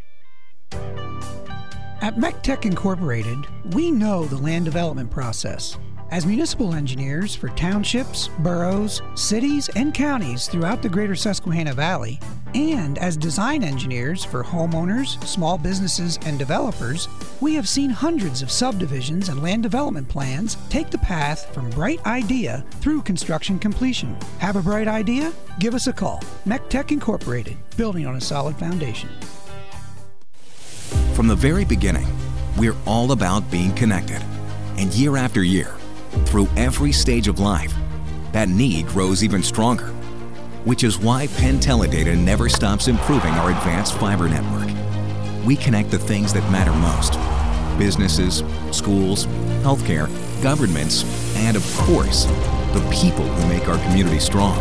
At 2.03 2.17
MechTech 2.17 2.65
Incorporated, 2.65 3.39
we 3.75 3.93
know 3.93 4.25
the 4.25 4.37
land 4.37 4.65
development 4.65 5.09
process. 5.09 5.79
As 6.13 6.27
municipal 6.27 6.75
engineers 6.75 7.35
for 7.35 7.49
townships, 7.49 8.29
boroughs, 8.41 9.01
cities, 9.15 9.71
and 9.77 9.95
counties 9.95 10.47
throughout 10.47 10.83
the 10.83 10.89
greater 10.91 11.15
Susquehanna 11.17 11.73
Valley, 11.73 12.21
and 12.55 12.99
as 12.99 13.17
design 13.17 13.65
engineers 13.65 14.23
for 14.23 14.45
homeowners, 14.45 15.19
small 15.27 15.57
businesses, 15.57 16.19
and 16.27 16.39
developers, 16.39 17.09
we 17.41 17.55
have 17.55 17.67
seen 17.67 17.89
hundreds 17.89 18.43
of 18.43 18.51
subdivisions 18.51 19.31
and 19.31 19.43
land 19.43 19.63
development 19.63 20.07
plans 20.07 20.59
take 20.69 20.91
the 20.91 20.99
path 20.99 21.47
from 21.55 21.71
bright 21.71 22.05
idea 22.05 22.63
through 22.83 23.01
construction 23.01 23.59
completion. 23.59 24.15
Have 24.39 24.57
a 24.57 24.63
bright 24.63 24.89
idea? 24.89 25.33
Give 25.61 25.75
us 25.75 25.87
a 25.87 25.95
call. 25.95 26.21
MechTech 26.45 26.93
Incorporated, 26.93 27.57
building 27.79 28.07
on 28.07 28.17
a 28.17 28.21
solid 28.21 28.55
foundation. 28.57 29.09
From 31.15 31.27
the 31.27 31.37
very 31.37 31.65
beginning, 31.65 32.07
we're 32.59 32.77
all 32.85 33.13
about 33.13 33.51
being 33.51 33.75
connected. 33.75 34.23
And 34.77 34.93
year 34.93 35.17
after 35.17 35.43
year, 35.43 35.75
through 36.27 36.49
every 36.57 36.93
stage 36.93 37.29
of 37.29 37.39
life, 37.39 37.75
that 38.33 38.49
need 38.49 38.87
grows 38.89 39.23
even 39.23 39.43
stronger. 39.43 39.89
Which 40.65 40.85
is 40.85 40.99
why 40.99 41.27
Penn 41.27 41.59
Teledata 41.59 42.17
never 42.17 42.49
stops 42.49 42.89
improving 42.89 43.33
our 43.35 43.51
advanced 43.51 43.99
fiber 43.99 44.29
network. 44.29 44.69
We 45.45 45.57
connect 45.57 45.91
the 45.91 45.99
things 45.99 46.33
that 46.33 46.51
matter 46.51 46.73
most 46.73 47.19
businesses, 47.79 48.43
schools, 48.71 49.27
healthcare, 49.65 50.07
governments, 50.43 51.05
and 51.37 51.57
of 51.57 51.77
course, 51.79 52.27
the 52.75 52.87
people 52.93 53.25
who 53.25 53.49
make 53.49 53.67
our 53.69 53.79
community 53.87 54.21
strong. 54.21 54.57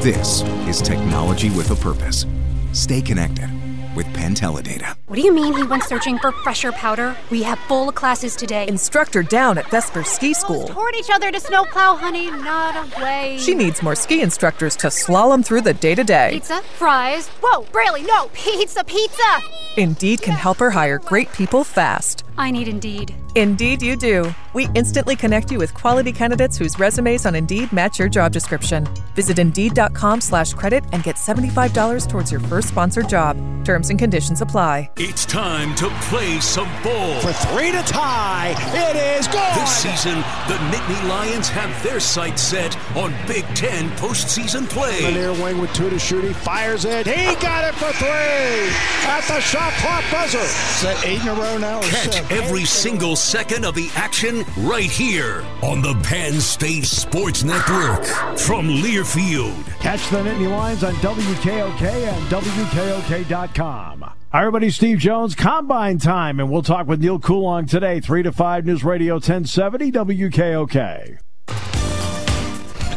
This 0.00 0.42
is 0.66 0.80
technology 0.80 1.50
with 1.50 1.70
a 1.70 1.76
purpose. 1.76 2.24
Stay 2.72 3.02
connected 3.02 3.57
with 3.98 4.06
Penn 4.14 4.32
Teledata. 4.32 4.94
What 5.08 5.16
do 5.16 5.22
you 5.22 5.34
mean 5.34 5.52
he 5.54 5.64
went 5.64 5.82
searching 5.82 6.18
for 6.18 6.30
fresher 6.30 6.70
powder? 6.70 7.16
We 7.30 7.42
have 7.42 7.58
full 7.66 7.90
classes 7.90 8.36
today. 8.36 8.68
Instructor 8.68 9.24
down 9.24 9.58
at 9.58 9.68
Vesper 9.70 10.04
Ski 10.04 10.32
School. 10.34 10.68
Toward 10.68 10.94
each 10.94 11.10
other 11.10 11.32
to 11.32 11.40
snowplow, 11.40 11.96
honey, 11.96 12.30
not 12.30 12.76
away. 12.76 13.38
She 13.40 13.56
needs 13.56 13.82
more 13.82 13.96
ski 13.96 14.22
instructors 14.22 14.76
to 14.76 14.86
slalom 14.86 15.44
through 15.44 15.62
the 15.62 15.74
day 15.74 15.96
to 15.96 16.04
day. 16.04 16.30
Pizza, 16.34 16.62
fries. 16.76 17.26
Whoa, 17.42 17.66
Braley, 17.72 18.02
no, 18.02 18.30
pizza, 18.32 18.84
pizza. 18.84 19.40
Indeed 19.76 20.22
can 20.22 20.34
help 20.34 20.58
her 20.58 20.70
hire 20.70 21.00
great 21.00 21.32
people 21.32 21.64
fast. 21.64 22.22
I 22.38 22.52
need 22.52 22.68
Indeed. 22.68 23.14
Indeed, 23.34 23.82
you 23.82 23.96
do. 23.96 24.32
We 24.52 24.68
instantly 24.74 25.14
connect 25.16 25.52
you 25.52 25.58
with 25.58 25.74
quality 25.74 26.12
candidates 26.12 26.56
whose 26.56 26.78
resumes 26.78 27.26
on 27.26 27.34
Indeed 27.34 27.72
match 27.72 27.98
your 27.98 28.08
job 28.08 28.32
description. 28.32 28.86
Visit 29.14 29.38
Indeed.com 29.38 30.20
slash 30.20 30.54
credit 30.54 30.84
and 30.92 31.02
get 31.02 31.16
$75 31.16 32.08
towards 32.08 32.30
your 32.30 32.40
first 32.40 32.68
sponsored 32.68 33.08
job. 33.08 33.36
Terms 33.64 33.90
and 33.90 33.98
conditions 33.98 34.40
apply. 34.40 34.88
It's 34.96 35.26
time 35.26 35.74
to 35.74 35.90
play 36.08 36.40
some 36.40 36.68
ball. 36.82 37.20
For 37.20 37.34
three 37.48 37.70
to 37.72 37.82
tie, 37.82 38.54
it 38.72 39.18
is 39.18 39.28
gone. 39.28 39.58
This 39.58 39.70
season, 39.76 40.14
the 40.46 40.54
Nittany 40.70 41.08
Lions 41.08 41.48
have 41.48 41.82
their 41.82 42.00
sights 42.00 42.40
set 42.40 42.74
on 42.96 43.12
Big 43.26 43.44
Ten 43.54 43.90
postseason 43.98 44.66
play. 44.70 45.02
The 45.02 45.10
near 45.10 45.32
wing 45.32 45.60
with 45.60 45.72
two 45.74 45.90
to 45.90 45.98
shoot. 45.98 46.24
He 46.24 46.32
fires 46.32 46.86
it. 46.86 47.06
He 47.06 47.34
got 47.42 47.64
it 47.64 47.74
for 47.74 47.92
three 47.92 48.08
at 49.06 49.22
the 49.28 49.40
shot 49.40 49.72
clock 49.74 50.04
buzzer. 50.10 50.38
Is 50.38 50.82
that 50.82 51.02
eight 51.04 51.20
in 51.20 51.28
a 51.28 51.34
row 51.34 51.58
now? 51.58 51.80
Catch 51.82 52.27
every 52.30 52.64
single 52.64 53.16
second 53.16 53.64
of 53.64 53.74
the 53.74 53.90
action 53.94 54.44
right 54.58 54.90
here 54.90 55.44
on 55.62 55.82
the 55.82 55.94
Penn 56.02 56.40
State 56.40 56.84
Sports 56.84 57.44
Network 57.44 58.04
from 58.38 58.68
Learfield. 58.68 59.64
Catch 59.80 60.08
the 60.10 60.18
Nittany 60.18 60.50
Lions 60.50 60.84
on 60.84 60.94
WKOK 60.94 61.82
and 61.82 62.30
WKOK.com. 62.30 64.00
Hi, 64.30 64.40
everybody. 64.40 64.70
Steve 64.70 64.98
Jones, 64.98 65.34
Combine 65.34 65.98
Time, 65.98 66.38
and 66.38 66.50
we'll 66.50 66.62
talk 66.62 66.86
with 66.86 67.00
Neil 67.00 67.18
Coulong 67.18 67.66
today, 67.66 67.98
3 68.00 68.24
to 68.24 68.32
5 68.32 68.66
News 68.66 68.84
Radio 68.84 69.14
1070 69.14 69.90
WKOK. 69.90 71.18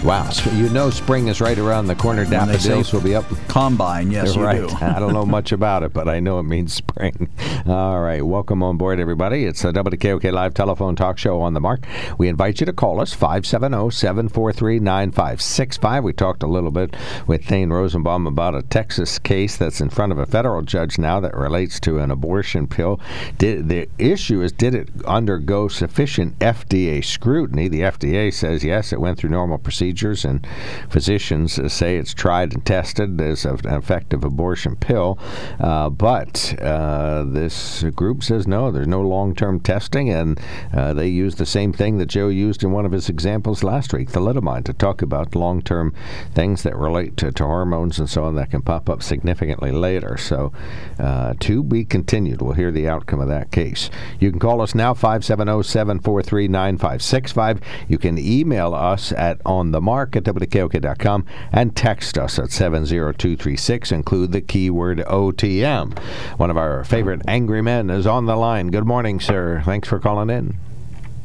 Wow, 0.03 0.29
so 0.31 0.49
you 0.53 0.67
know 0.69 0.89
spring 0.89 1.27
is 1.27 1.39
right 1.41 1.59
around 1.59 1.85
the 1.85 1.93
corner. 1.93 2.23
When 2.23 2.31
Daffodils 2.31 2.91
will 2.91 3.01
be 3.01 3.13
up. 3.13 3.23
Combine, 3.47 4.09
yes, 4.09 4.35
you 4.35 4.43
right. 4.43 4.67
do. 4.67 4.75
I 4.81 4.97
don't 4.97 5.13
know 5.13 5.27
much 5.27 5.51
about 5.51 5.83
it, 5.83 5.93
but 5.93 6.09
I 6.09 6.19
know 6.19 6.39
it 6.39 6.43
means 6.43 6.73
spring. 6.73 7.29
All 7.67 8.01
right, 8.01 8.25
welcome 8.25 8.63
on 8.63 8.77
board, 8.77 8.99
everybody. 8.99 9.45
It's 9.45 9.63
a 9.63 9.71
WKOK 9.71 10.31
live 10.31 10.55
telephone 10.55 10.95
talk 10.95 11.19
show 11.19 11.39
on 11.39 11.53
the 11.53 11.59
mark. 11.59 11.85
We 12.17 12.29
invite 12.29 12.59
you 12.59 12.65
to 12.65 12.73
call 12.73 12.99
us 12.99 13.15
570-743-9565. 13.15 16.03
We 16.03 16.13
talked 16.13 16.41
a 16.41 16.47
little 16.47 16.71
bit 16.71 16.95
with 17.27 17.45
Thane 17.45 17.69
Rosenbaum 17.69 18.25
about 18.25 18.55
a 18.55 18.63
Texas 18.63 19.19
case 19.19 19.55
that's 19.55 19.81
in 19.81 19.91
front 19.91 20.11
of 20.11 20.17
a 20.17 20.25
federal 20.25 20.63
judge 20.63 20.97
now 20.97 21.19
that 21.19 21.37
relates 21.37 21.79
to 21.81 21.99
an 21.99 22.09
abortion 22.09 22.65
pill. 22.65 22.99
Did, 23.37 23.69
the 23.69 23.87
issue 23.99 24.41
is, 24.41 24.51
did 24.51 24.73
it 24.73 24.89
undergo 25.05 25.67
sufficient 25.67 26.39
FDA 26.39 27.05
scrutiny? 27.05 27.67
The 27.67 27.81
FDA 27.81 28.33
says 28.33 28.63
yes, 28.63 28.91
it 28.91 28.99
went 28.99 29.19
through 29.19 29.29
normal 29.29 29.59
procedures, 29.59 29.90
and 30.25 30.47
physicians 30.89 31.59
say 31.71 31.97
it's 31.97 32.13
tried 32.13 32.53
and 32.53 32.65
tested 32.65 33.19
as 33.21 33.45
an 33.45 33.59
effective 33.65 34.23
abortion 34.23 34.75
pill. 34.75 35.19
Uh, 35.59 35.89
but 35.89 36.55
uh, 36.61 37.23
this 37.23 37.83
group 37.95 38.23
says 38.23 38.47
no, 38.47 38.71
there's 38.71 38.87
no 38.87 39.01
long-term 39.01 39.59
testing, 39.59 40.09
and 40.09 40.39
uh, 40.73 40.93
they 40.93 41.07
use 41.07 41.35
the 41.35 41.45
same 41.45 41.73
thing 41.73 41.97
that 41.97 42.07
Joe 42.07 42.29
used 42.29 42.63
in 42.63 42.71
one 42.71 42.85
of 42.85 42.91
his 42.91 43.09
examples 43.09 43.63
last 43.63 43.93
week, 43.93 44.09
thalidomide, 44.09 44.65
to 44.65 44.73
talk 44.73 45.01
about 45.01 45.35
long-term 45.35 45.93
things 46.33 46.63
that 46.63 46.75
relate 46.75 47.17
to, 47.17 47.31
to 47.31 47.45
hormones 47.45 47.99
and 47.99 48.09
so 48.09 48.23
on 48.23 48.35
that 48.35 48.51
can 48.51 48.61
pop 48.61 48.89
up 48.89 49.03
significantly 49.03 49.71
later. 49.71 50.17
So, 50.17 50.51
uh, 50.99 51.33
to 51.39 51.63
be 51.63 51.85
continued. 51.85 52.41
We'll 52.41 52.53
hear 52.53 52.71
the 52.71 52.87
outcome 52.87 53.21
of 53.21 53.27
that 53.27 53.51
case. 53.51 53.89
You 54.19 54.29
can 54.31 54.39
call 54.39 54.61
us 54.61 54.75
now, 54.75 54.93
570 54.93 55.63
743 55.63 56.47
9565. 56.47 57.61
You 57.87 57.97
can 57.97 58.17
email 58.17 58.73
us 58.73 59.11
at 59.13 59.39
onthemark 59.81 60.15
at 60.15 60.23
wkok.com 60.23 61.25
and 61.51 61.75
text 61.75 62.17
us 62.17 62.39
at 62.39 62.51
70236. 62.51 63.91
Include 63.91 64.31
the 64.31 64.41
keyword 64.41 64.99
OTM. 64.99 65.97
One 66.37 66.49
of 66.49 66.57
our 66.57 66.83
favorite 66.83 67.21
angry 67.27 67.61
men 67.61 67.89
is 67.89 68.07
on 68.07 68.25
the 68.25 68.35
line. 68.35 68.67
Good 68.67 68.85
morning, 68.85 69.19
sir. 69.19 69.61
Thanks 69.65 69.87
for 69.87 69.99
calling 69.99 70.29
in. 70.29 70.55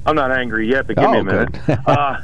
I'm 0.05 0.14
not 0.14 0.31
angry 0.31 0.69
yet, 0.71 0.87
but 0.87 0.97
give 0.97 1.05
oh, 1.05 1.12
me 1.12 1.19
a 1.19 1.25
minute. 1.25 1.53
Good. 1.66 1.79
uh, 1.87 2.21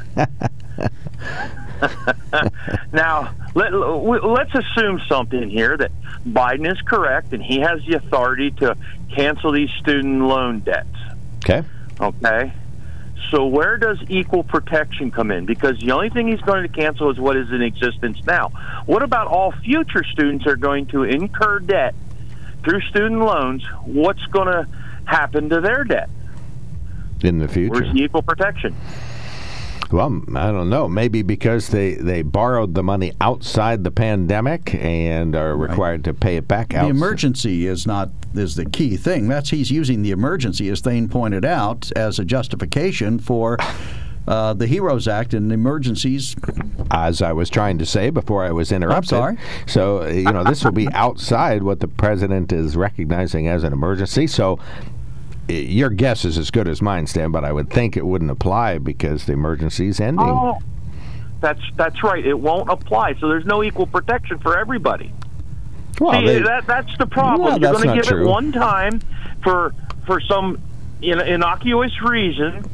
now, 2.93 3.35
let, 3.55 3.73
let's 3.73 4.55
assume 4.55 5.01
something 5.09 5.51
here 5.51 5.77
that 5.77 5.91
Biden 6.25 6.71
is 6.71 6.81
correct 6.83 7.33
and 7.33 7.43
he 7.43 7.59
has 7.59 7.85
the 7.85 7.97
authority 7.97 8.53
to 8.53 8.77
cancel 9.13 9.51
these 9.51 9.71
student 9.81 10.23
loan 10.23 10.61
debts. 10.61 10.97
Okay. 11.39 11.65
Okay. 12.01 12.53
So 13.33 13.47
where 13.47 13.79
does 13.79 13.97
equal 14.11 14.45
protection 14.45 15.11
come 15.11 15.31
in? 15.31 15.47
Because 15.47 15.79
the 15.79 15.93
only 15.93 16.11
thing 16.11 16.29
he's 16.29 16.43
going 16.43 16.65
to 16.65 16.69
cancel 16.69 17.11
is 17.11 17.19
what 17.19 17.35
is 17.35 17.51
in 17.51 17.63
existence 17.63 18.19
now. 18.27 18.51
What 18.85 19.03
about 19.03 19.27
all 19.27 19.53
future 19.53 20.05
students 20.05 20.47
are 20.47 20.57
going 20.57 20.85
to 20.89 21.05
incur 21.05 21.61
debt 21.61 21.95
through 22.63 22.83
student 22.83 23.21
loans? 23.21 23.65
What's 23.87 24.25
going 24.27 24.49
to 24.49 24.69
happen 25.07 25.49
to 25.49 25.63
their 25.63 25.83
debt? 25.83 26.11
In 27.25 27.39
the 27.39 27.49
future. 27.49 27.73
Where's 27.73 27.95
the 27.95 28.03
equal 28.03 28.21
protection? 28.21 28.77
Well, 29.93 30.23
I 30.35 30.51
don't 30.51 30.71
know. 30.71 30.89
Maybe 30.89 31.23
because 31.23 31.69
they, 31.69 31.95
they 31.95 32.23
borrowed 32.23 32.75
the 32.75 32.83
money 32.83 33.13
outside 33.21 33.85
the 33.85 33.91
pandemic 33.91 34.75
and 34.75 35.37
are 35.37 35.57
required 35.57 36.07
right. 36.07 36.13
to 36.13 36.15
pay 36.15 36.37
it 36.37 36.49
back 36.49 36.75
out. 36.75 36.85
The 36.85 36.91
emergency 36.91 37.67
is 37.67 37.87
not 37.87 38.11
is 38.35 38.55
the 38.55 38.65
key 38.65 38.97
thing. 38.97 39.29
That's 39.29 39.51
he's 39.51 39.71
using 39.71 40.03
the 40.03 40.11
emergency, 40.11 40.71
as 40.71 40.81
Thane 40.81 41.09
pointed 41.09 41.45
out, 41.45 41.93
as 41.93 42.19
a 42.19 42.25
justification 42.25 43.19
for. 43.19 43.59
Uh, 44.25 44.55
the 44.55 44.69
Heroes 44.69 45.09
Act 45.09 45.35
and 45.35 45.51
emergencies. 45.51 46.37
As 46.93 47.23
I 47.23 47.33
was 47.33 47.51
trying 47.51 47.79
to 47.79 47.87
say 47.87 48.09
before 48.11 48.45
I 48.45 48.53
was 48.53 48.71
interrupted. 48.71 49.15
I'm 49.15 49.37
sorry. 49.37 49.39
So, 49.67 50.07
you 50.07 50.33
know, 50.33 50.45
this 50.45 50.63
will 50.63 50.71
be 50.71 50.89
outside 50.93 51.65
what 51.65 51.81
the 51.81 51.89
president 51.89 52.53
is 52.53 52.77
recognizing 52.77 53.49
as 53.49 53.65
an 53.65 53.73
emergency. 53.73 54.29
So, 54.29 54.61
your 55.53 55.91
guess 55.91 56.25
is 56.25 56.39
as 56.39 56.51
good 56.51 56.69
as 56.69 56.83
mine, 56.83 57.07
Stan, 57.07 57.31
but 57.31 57.45
I 57.45 57.53
would 57.53 57.71
think 57.71 57.97
it 57.97 58.07
wouldn't 58.07 58.31
apply 58.31 58.79
because 58.79 59.27
the 59.27 59.33
emergency 59.33 59.89
is 59.89 60.01
ending. 60.01 60.27
Oh, 60.27 60.59
that's 61.41 61.61
that's 61.77 62.03
right. 62.03 62.25
It 62.25 62.39
won't 62.39 62.71
apply. 62.71 63.15
So 63.15 63.29
there's 63.29 63.45
no 63.45 63.63
equal 63.63 63.87
protection 63.87 64.39
for 64.39 64.59
everybody. 64.59 65.13
Well, 66.01 66.21
See, 66.21 66.27
they, 66.27 66.43
that, 66.43 66.67
that's 66.67 66.97
the 66.99 67.07
problem. 67.07 67.61
You're 67.61 67.73
going 67.73 67.89
to 67.89 67.95
give 67.95 68.07
true. 68.07 68.25
it 68.25 68.29
one 68.29 68.53
time 68.53 69.01
for 69.43 69.75
for 70.07 70.21
some 70.21 70.61
in, 71.03 71.21
innocuous 71.21 72.01
reason, 72.03 72.65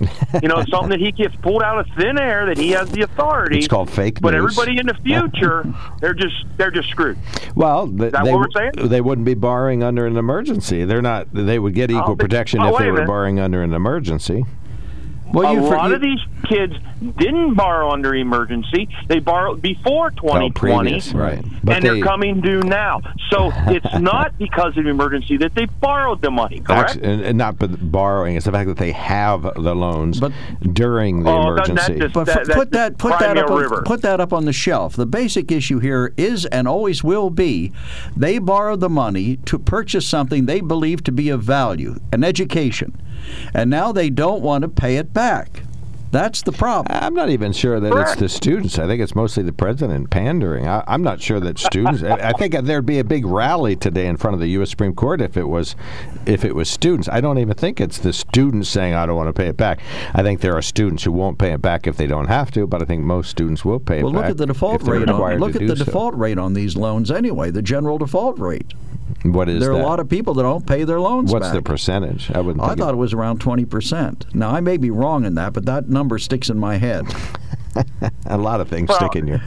you 0.42 0.48
know, 0.48 0.62
something 0.70 0.90
that 0.90 1.00
he 1.00 1.12
gets 1.12 1.34
pulled 1.36 1.62
out 1.62 1.78
of 1.78 1.86
thin 1.96 2.18
air 2.18 2.46
that 2.46 2.58
he 2.58 2.70
has 2.70 2.90
the 2.90 3.02
authority. 3.02 3.58
It's 3.58 3.68
called 3.68 3.90
fake 3.90 4.20
But 4.20 4.34
news. 4.34 4.58
everybody 4.58 4.78
in 4.78 4.86
the 4.86 4.94
future, 4.94 5.64
they're 6.00 6.14
just 6.14 6.36
they're 6.56 6.70
just 6.70 6.88
screwed. 6.90 7.18
Well, 7.54 7.88
th- 7.88 8.12
that 8.12 8.24
they, 8.24 8.32
what 8.32 8.40
we're 8.40 8.70
saying? 8.72 8.88
they 8.88 9.00
wouldn't 9.00 9.24
be 9.24 9.34
borrowing 9.34 9.82
under 9.82 10.06
an 10.06 10.16
emergency. 10.16 10.84
They're 10.84 11.02
not. 11.02 11.28
They 11.32 11.58
would 11.58 11.74
get 11.74 11.90
oh, 11.90 11.98
equal 11.98 12.16
but- 12.16 12.24
protection 12.24 12.60
oh, 12.60 12.74
if 12.74 12.78
they 12.78 12.90
were 12.90 13.06
borrowing 13.06 13.40
under 13.40 13.62
an 13.62 13.72
emergency. 13.72 14.44
Well, 15.32 15.46
a 15.50 15.54
you 15.54 15.60
for- 15.68 15.76
lot 15.76 15.88
you- 15.90 15.96
of 15.96 16.00
these 16.00 16.20
kids 16.44 16.74
didn't 17.18 17.54
borrow 17.54 17.90
under 17.90 18.14
emergency. 18.14 18.88
They 19.08 19.18
borrowed 19.20 19.60
before 19.62 20.10
2020, 20.12 20.50
previous, 20.52 21.12
right. 21.12 21.44
But 21.62 21.76
and 21.76 21.84
they- 21.84 21.88
they're 21.90 22.02
coming 22.04 22.40
due 22.40 22.60
now. 22.62 23.00
So 23.30 23.50
it's 23.66 23.98
not 24.00 24.36
because 24.38 24.76
of 24.76 24.86
emergency 24.86 25.36
that 25.38 25.54
they 25.54 25.66
borrowed 25.66 26.22
the 26.22 26.30
money, 26.30 26.60
correct? 26.60 26.90
Actu- 26.96 27.00
and, 27.04 27.20
and 27.22 27.38
not 27.38 27.56
borrowing. 27.92 28.36
It's 28.36 28.46
the 28.46 28.52
fact 28.52 28.68
that 28.68 28.78
they 28.78 28.92
have 28.92 29.42
the 29.42 29.74
loans 29.74 30.18
but, 30.20 30.32
during 30.72 31.22
the 31.24 31.30
Oh, 31.30 31.54
doesn't 31.56 31.74
that 31.76 31.90
emergency. 31.90 32.00
just- 32.00 32.14
But 32.14 32.26
That- 32.26 32.48
f- 32.50 32.56
put 32.56 32.70
that- 32.72 32.92
that 32.92 32.98
put 32.98 33.18
that 33.18 33.36
up 33.38 33.50
on, 33.50 33.84
put 33.84 34.02
that 34.02 34.20
up 34.20 34.32
on 34.32 34.44
the 34.46 34.52
shelf. 34.52 34.96
The 34.96 35.06
basic 35.06 35.52
issue 35.52 35.78
here 35.78 36.12
is 36.16 36.46
and 36.46 36.66
always 36.66 37.04
will 37.04 37.30
be 37.30 37.72
they 38.16 38.38
borrowed 38.38 38.80
the 38.80 38.88
money 38.88 39.36
to 39.46 39.58
purchase 39.58 40.06
something 40.06 40.46
they 40.46 40.60
believe 40.60 41.04
to 41.04 41.12
be 41.12 41.28
of 41.28 41.42
value, 41.42 41.96
an 42.12 42.24
education, 42.24 42.96
and 43.54 43.70
now 43.70 43.92
they 43.92 44.10
don't 44.10 44.42
want 44.42 44.62
to 44.62 44.68
pay 44.68 44.96
it 44.96 45.12
back. 45.12 45.62
That's 46.10 46.40
the 46.42 46.52
problem. 46.52 46.96
I'm 46.98 47.12
not 47.12 47.28
even 47.28 47.52
sure 47.52 47.80
that 47.80 47.92
it's 47.94 48.16
the 48.16 48.30
students. 48.30 48.78
I 48.78 48.86
think 48.86 49.02
it's 49.02 49.14
mostly 49.14 49.42
the 49.42 49.52
president 49.52 50.08
pandering. 50.08 50.66
I, 50.66 50.82
I'm 50.86 51.02
not 51.02 51.20
sure 51.20 51.38
that 51.40 51.58
students. 51.58 52.02
I, 52.02 52.30
I 52.30 52.32
think 52.32 52.54
there'd 52.54 52.86
be 52.86 52.98
a 52.98 53.04
big 53.04 53.26
rally 53.26 53.76
today 53.76 54.06
in 54.06 54.16
front 54.16 54.34
of 54.34 54.40
the 54.40 54.48
U.S. 54.50 54.70
Supreme 54.70 54.94
Court 54.94 55.20
if 55.20 55.36
it 55.36 55.44
was, 55.44 55.76
if 56.24 56.44
it 56.46 56.54
was 56.54 56.70
students. 56.70 57.08
I 57.10 57.20
don't 57.20 57.38
even 57.38 57.54
think 57.54 57.78
it's 57.78 57.98
the 57.98 58.14
students 58.14 58.70
saying 58.70 58.94
I 58.94 59.04
don't 59.04 59.16
want 59.16 59.28
to 59.28 59.34
pay 59.34 59.48
it 59.48 59.58
back. 59.58 59.80
I 60.14 60.22
think 60.22 60.40
there 60.40 60.56
are 60.56 60.62
students 60.62 61.04
who 61.04 61.12
won't 61.12 61.38
pay 61.38 61.52
it 61.52 61.60
back 61.60 61.86
if 61.86 61.98
they 61.98 62.06
don't 62.06 62.28
have 62.28 62.50
to, 62.52 62.66
but 62.66 62.80
I 62.80 62.86
think 62.86 63.02
most 63.04 63.28
students 63.28 63.64
will 63.64 63.80
pay 63.80 64.02
Well, 64.02 64.12
it 64.12 64.14
back. 64.14 64.22
look 64.22 64.30
at 64.30 64.36
the 64.38 64.46
default 64.46 64.82
rate. 64.84 65.08
On, 65.08 65.38
look 65.38 65.56
at 65.56 65.66
the 65.66 65.76
so. 65.76 65.84
default 65.84 66.14
rate 66.14 66.38
on 66.38 66.54
these 66.54 66.74
loans 66.74 67.10
anyway. 67.10 67.50
The 67.50 67.62
general 67.62 67.98
default 67.98 68.38
rate. 68.38 68.72
What 69.24 69.48
is 69.48 69.60
there 69.60 69.72
are 69.72 69.76
that? 69.78 69.84
a 69.84 69.86
lot 69.86 70.00
of 70.00 70.08
people 70.08 70.34
that 70.34 70.42
don't 70.44 70.64
pay 70.66 70.84
their 70.84 71.00
loans 71.00 71.32
What's 71.32 71.46
back. 71.46 71.54
the 71.54 71.62
percentage? 71.62 72.30
I 72.30 72.40
wouldn't. 72.40 72.64
I 72.64 72.74
thought 72.74 72.94
it 72.94 72.98
was 72.98 73.12
around 73.12 73.40
20%. 73.40 74.34
Now, 74.34 74.50
I 74.50 74.60
may 74.60 74.76
be 74.76 74.90
wrong 74.90 75.24
in 75.24 75.34
that, 75.34 75.52
but 75.52 75.66
that 75.66 75.88
number 75.88 76.18
sticks 76.18 76.48
in 76.50 76.58
my 76.58 76.76
head. 76.76 77.04
a 78.26 78.38
lot 78.38 78.60
of 78.60 78.68
things 78.68 78.88
Well- 78.88 78.98
stick 78.98 79.16
in 79.16 79.26
your. 79.26 79.40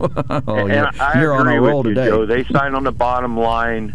oh, 0.00 0.56
and 0.56 0.68
you're, 0.72 0.90
I 1.00 1.20
you're 1.20 1.32
on 1.34 1.42
agree 1.46 1.56
a 1.56 1.60
roll 1.60 1.78
with 1.82 1.88
you, 1.88 1.94
today. 1.94 2.06
Joe. 2.08 2.26
They 2.26 2.44
sign 2.44 2.74
on 2.74 2.84
the 2.84 2.92
bottom 2.92 3.36
line. 3.38 3.94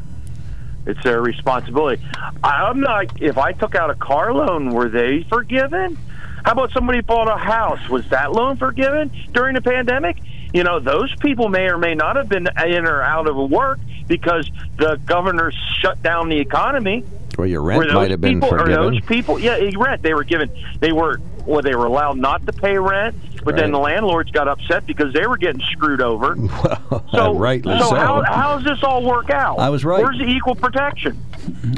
It's 0.85 1.01
their 1.03 1.21
responsibility. 1.21 2.03
I'm 2.43 2.79
not. 2.79 3.21
If 3.21 3.37
I 3.37 3.51
took 3.53 3.75
out 3.75 3.89
a 3.91 3.95
car 3.95 4.33
loan, 4.33 4.69
were 4.73 4.89
they 4.89 5.23
forgiven? 5.29 5.97
How 6.43 6.53
about 6.53 6.71
somebody 6.71 7.01
bought 7.01 7.27
a 7.27 7.37
house? 7.37 7.87
Was 7.87 8.07
that 8.09 8.31
loan 8.33 8.57
forgiven 8.57 9.11
during 9.31 9.53
the 9.53 9.61
pandemic? 9.61 10.17
You 10.53 10.63
know, 10.63 10.79
those 10.79 11.15
people 11.17 11.49
may 11.49 11.69
or 11.69 11.77
may 11.77 11.93
not 11.93 12.15
have 12.15 12.27
been 12.29 12.47
in 12.65 12.85
or 12.87 13.01
out 13.03 13.27
of 13.27 13.35
work 13.51 13.79
because 14.11 14.51
the 14.77 14.97
governor 15.05 15.51
shut 15.79 16.03
down 16.03 16.27
the 16.27 16.37
economy. 16.37 17.03
Well, 17.37 17.47
your 17.47 17.61
rent 17.61 17.93
might 17.93 18.11
have 18.11 18.19
been 18.19 18.41
people, 18.41 18.55
Or 18.55 18.59
forgiven. 18.59 18.93
those 18.93 19.01
people, 19.05 19.39
yeah, 19.39 19.53
eh, 19.53 19.71
rent. 19.77 20.01
They 20.03 20.13
were 20.13 20.25
given. 20.25 20.51
They 20.81 20.91
were 20.91 21.19
well. 21.45 21.61
They 21.61 21.73
were 21.73 21.85
allowed 21.85 22.17
not 22.17 22.45
to 22.45 22.51
pay 22.51 22.77
rent, 22.77 23.15
but 23.45 23.55
then 23.55 23.71
the 23.71 23.79
landlords 23.79 24.29
got 24.31 24.49
upset 24.49 24.85
because 24.85 25.13
they 25.13 25.25
were 25.25 25.37
getting 25.37 25.61
screwed 25.71 26.01
over. 26.01 26.35
Well, 26.91 27.05
so, 27.13 27.33
rightly 27.35 27.77
so 27.79 27.89
so. 27.89 27.95
how, 27.95 28.21
how 28.23 28.57
does 28.57 28.65
this 28.65 28.83
all 28.83 29.03
work 29.03 29.29
out? 29.29 29.59
I 29.59 29.69
was 29.69 29.85
right. 29.85 30.03
Where's 30.03 30.17
the 30.17 30.25
equal 30.25 30.55
protection? 30.55 31.17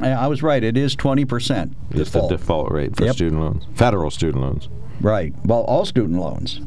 I 0.01 0.09
I 0.09 0.27
was 0.27 0.41
right. 0.41 0.63
It 0.63 0.75
is 0.75 0.95
20%. 0.95 1.71
It's 1.91 2.09
the 2.11 2.27
default 2.27 2.71
rate 2.71 2.95
for 2.95 3.05
Yep. 3.05 3.15
student 3.15 3.41
loans, 3.41 3.67
federal 3.75 4.09
student 4.09 4.41
loans. 4.43 4.69
Right. 5.01 5.33
Well, 5.45 5.61
all 5.61 5.85
student 5.85 6.19
loans. 6.19 6.61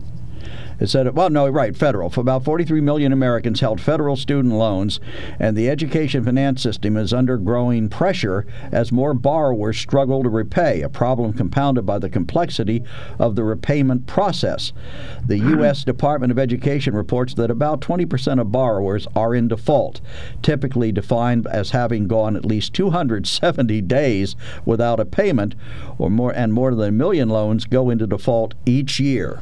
It 0.79 0.89
said, 0.89 1.17
well, 1.17 1.31
no, 1.31 1.49
right, 1.49 1.75
federal. 1.75 2.11
For 2.11 2.21
about 2.21 2.45
43 2.45 2.83
million 2.83 3.13
Americans 3.13 3.61
held 3.61 3.81
federal 3.81 4.15
student 4.15 4.55
loans, 4.55 5.01
and 5.39 5.57
the 5.57 5.71
education 5.71 6.23
finance 6.25 6.61
system 6.61 6.99
is 6.99 7.15
under 7.15 7.39
growing 7.39 7.89
pressure 7.89 8.47
as 8.71 8.93
more 8.93 9.15
borrowers 9.15 9.79
struggle 9.79 10.23
to 10.23 10.29
repay, 10.29 10.83
a 10.83 10.91
problem 10.91 11.33
compounded 11.33 11.87
by 11.87 11.99
the 11.99 12.11
complexity 12.11 12.83
of 13.19 13.37
the 13.37 13.45
repayment 13.45 14.07
process. 14.07 14.75
The 15.27 15.39
U.S. 15.57 15.83
Department 15.83 16.31
of 16.31 16.39
Education 16.39 16.95
reports 16.95 17.33
that 17.35 17.51
about 17.51 17.81
20% 17.81 18.39
of 18.39 18.53
borrowers 18.53 19.07
are 19.17 19.35
in 19.35 19.49
default, 19.49 20.03
typically 20.43 20.93
defined 20.93 21.47
as 21.47 21.71
having 21.71 22.07
gone 22.07 22.37
at 22.37 22.45
least 22.45 22.75
270 22.75 23.81
days 23.83 24.37
without 24.67 25.01
a 25.01 25.07
payment, 25.07 25.55
or 25.97 26.11
more, 26.11 26.33
and 26.33 26.53
more 26.53 26.75
than 26.75 26.89
a 26.89 26.93
million 26.93 27.31
loans 27.31 27.65
go 27.65 27.89
into 27.89 28.07
default 28.07 28.53
each 28.67 29.01
year. 29.01 29.41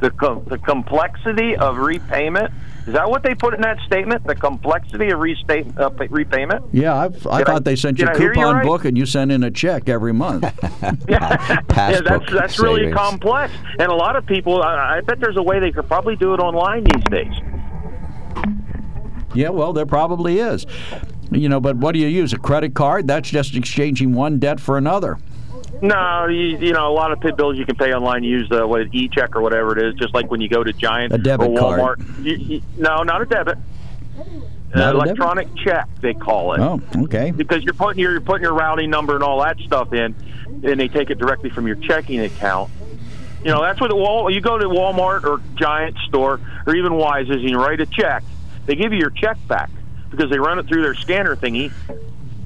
The 0.00 0.10
com- 0.10 0.44
the 0.46 0.58
complexity 0.58 1.56
of 1.56 1.76
repayment. 1.78 2.52
Is 2.86 2.94
that 2.94 3.10
what 3.10 3.22
they 3.22 3.34
put 3.34 3.52
in 3.52 3.60
that 3.62 3.78
statement? 3.80 4.24
The 4.26 4.34
complexity 4.34 5.10
of 5.10 5.18
restate, 5.18 5.66
uh, 5.76 5.90
pay- 5.90 6.06
repayment. 6.06 6.64
Yeah, 6.72 6.94
I've, 6.94 7.26
I 7.26 7.38
Did 7.38 7.46
thought 7.48 7.56
I- 7.56 7.58
they 7.60 7.76
sent 7.76 7.98
you 7.98 8.06
a 8.06 8.16
hear 8.16 8.28
you 8.28 8.34
coupon 8.34 8.54
right? 8.56 8.64
book 8.64 8.84
and 8.84 8.96
you 8.96 9.04
send 9.04 9.30
in 9.32 9.42
a 9.44 9.50
check 9.50 9.88
every 9.88 10.12
month. 10.14 10.44
yeah, 11.08 11.36
Passbook 11.68 12.04
that's 12.26 12.32
that's 12.32 12.58
really 12.60 12.82
savings. 12.82 12.96
complex, 12.96 13.52
and 13.78 13.90
a 13.90 13.94
lot 13.94 14.14
of 14.16 14.24
people. 14.24 14.62
I, 14.62 14.98
I 14.98 15.00
bet 15.00 15.20
there's 15.20 15.36
a 15.36 15.42
way 15.42 15.58
they 15.58 15.72
could 15.72 15.88
probably 15.88 16.16
do 16.16 16.32
it 16.32 16.38
online 16.40 16.84
these 16.84 17.04
days. 17.10 17.34
yeah, 19.34 19.50
well, 19.50 19.72
there 19.72 19.86
probably 19.86 20.38
is. 20.38 20.66
You 21.30 21.48
know, 21.48 21.60
but 21.60 21.76
what 21.76 21.92
do 21.92 21.98
you 21.98 22.06
use? 22.06 22.32
A 22.32 22.38
credit 22.38 22.74
card? 22.74 23.06
That's 23.06 23.28
just 23.28 23.54
exchanging 23.54 24.14
one 24.14 24.38
debt 24.38 24.60
for 24.60 24.78
another. 24.78 25.18
No, 25.80 26.26
you, 26.26 26.58
you 26.58 26.72
know, 26.72 26.90
a 26.90 26.92
lot 26.94 27.12
of 27.12 27.20
pit 27.20 27.36
bills 27.36 27.56
you 27.56 27.64
can 27.64 27.76
pay 27.76 27.92
online. 27.92 28.24
You 28.24 28.38
Use 28.38 28.48
the 28.48 28.66
what 28.66 28.92
e-check 28.92 29.36
or 29.36 29.42
whatever 29.42 29.78
it 29.78 29.84
is. 29.86 29.94
Just 29.94 30.12
like 30.14 30.30
when 30.30 30.40
you 30.40 30.48
go 30.48 30.64
to 30.64 30.72
Giant 30.72 31.12
A 31.12 31.18
debit 31.18 31.48
or 31.50 31.58
card. 31.58 31.98
Walmart. 32.00 32.24
You, 32.24 32.34
you, 32.36 32.62
no, 32.76 33.02
not 33.02 33.22
a 33.22 33.26
debit. 33.26 33.58
Not 34.16 34.26
Uh, 34.26 34.28
a 34.72 34.74
debit? 34.74 34.94
electronic 34.94 35.48
check 35.56 35.86
they 36.00 36.14
call 36.14 36.54
it. 36.54 36.60
Oh, 36.60 36.80
okay. 37.04 37.30
Because 37.30 37.62
you're 37.62 37.74
putting 37.74 38.00
your 38.02 38.12
you're 38.12 38.20
putting 38.20 38.42
your 38.42 38.54
routing 38.54 38.90
number 38.90 39.14
and 39.14 39.22
all 39.22 39.40
that 39.42 39.58
stuff 39.60 39.92
in, 39.92 40.14
and 40.46 40.80
they 40.80 40.88
take 40.88 41.10
it 41.10 41.18
directly 41.18 41.50
from 41.50 41.66
your 41.66 41.76
checking 41.76 42.20
account. 42.20 42.70
You 43.44 43.52
know, 43.52 43.62
that's 43.62 43.80
what 43.80 43.88
the 43.88 43.96
Wal. 43.96 44.30
You 44.30 44.40
go 44.40 44.58
to 44.58 44.66
Walmart 44.66 45.22
or 45.24 45.40
Giant 45.54 45.96
store 46.08 46.40
or 46.66 46.74
even 46.74 46.94
Weis's 46.94 47.30
and 47.36 47.48
you 47.48 47.56
write 47.58 47.80
a 47.80 47.86
check. 47.86 48.24
They 48.66 48.74
give 48.74 48.92
you 48.92 48.98
your 48.98 49.10
check 49.10 49.36
back 49.46 49.70
because 50.10 50.28
they 50.28 50.38
run 50.40 50.58
it 50.58 50.66
through 50.66 50.82
their 50.82 50.94
scanner 50.94 51.36
thingy, 51.36 51.70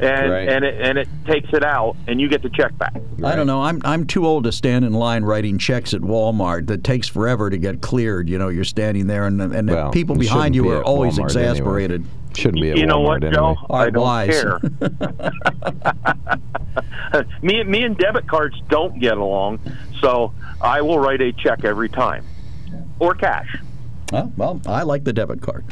and 0.02 0.30
Right. 0.32 0.48
and 0.48 0.64
it 0.64 0.80
and 0.80 0.98
it 0.98 1.08
takes 1.26 1.48
it 1.52 1.64
out, 1.64 1.96
and 2.06 2.20
you 2.20 2.28
get 2.28 2.42
the 2.42 2.50
check 2.50 2.76
back. 2.78 2.94
I 3.24 3.36
don't 3.36 3.46
know. 3.46 3.62
I'm 3.62 3.80
I'm 3.84 4.06
too 4.06 4.26
old 4.26 4.44
to 4.44 4.52
stand 4.52 4.84
in 4.84 4.92
line 4.92 5.22
writing 5.24 5.58
checks 5.58 5.94
at 5.94 6.00
Walmart. 6.00 6.66
That 6.66 6.82
takes 6.84 7.08
forever 7.08 7.48
to 7.50 7.56
get 7.58 7.80
cleared. 7.80 8.28
You 8.28 8.38
know, 8.38 8.48
you're 8.48 8.64
standing 8.64 9.06
there, 9.06 9.26
and 9.26 9.40
and 9.40 9.68
the 9.68 9.74
Well, 9.74 9.90
people 9.92 10.16
behind 10.16 10.54
you 10.54 10.64
be 10.64 10.70
are 10.70 10.82
always 10.82 11.14
Walmart 11.18 11.36
anyway. 11.36 11.50
exasperated. 11.50 12.04
Shouldn't 12.34 12.62
be 12.62 12.70
at 12.70 12.78
you 12.78 12.86
know 12.86 12.98
Walmart 13.00 13.04
what, 13.06 13.24
anyway. 13.24 13.34
Joe? 13.34 13.56
I 13.70 13.78
Art 13.78 13.92
don't 13.94 14.02
wise. 14.02 14.40
care. 14.40 14.60
me, 17.42 17.62
me 17.64 17.82
and 17.82 17.96
debit 17.96 18.26
cards 18.26 18.60
don't 18.68 18.98
get 18.98 19.18
along, 19.18 19.60
so 20.00 20.32
I 20.60 20.80
will 20.80 20.98
write 20.98 21.20
a 21.20 21.32
check 21.32 21.64
every 21.64 21.88
time, 21.88 22.24
or 22.98 23.14
cash. 23.14 23.54
Well, 24.12 24.32
well, 24.36 24.60
I 24.66 24.82
like 24.82 25.04
the 25.04 25.12
debit 25.12 25.40
card. 25.42 25.64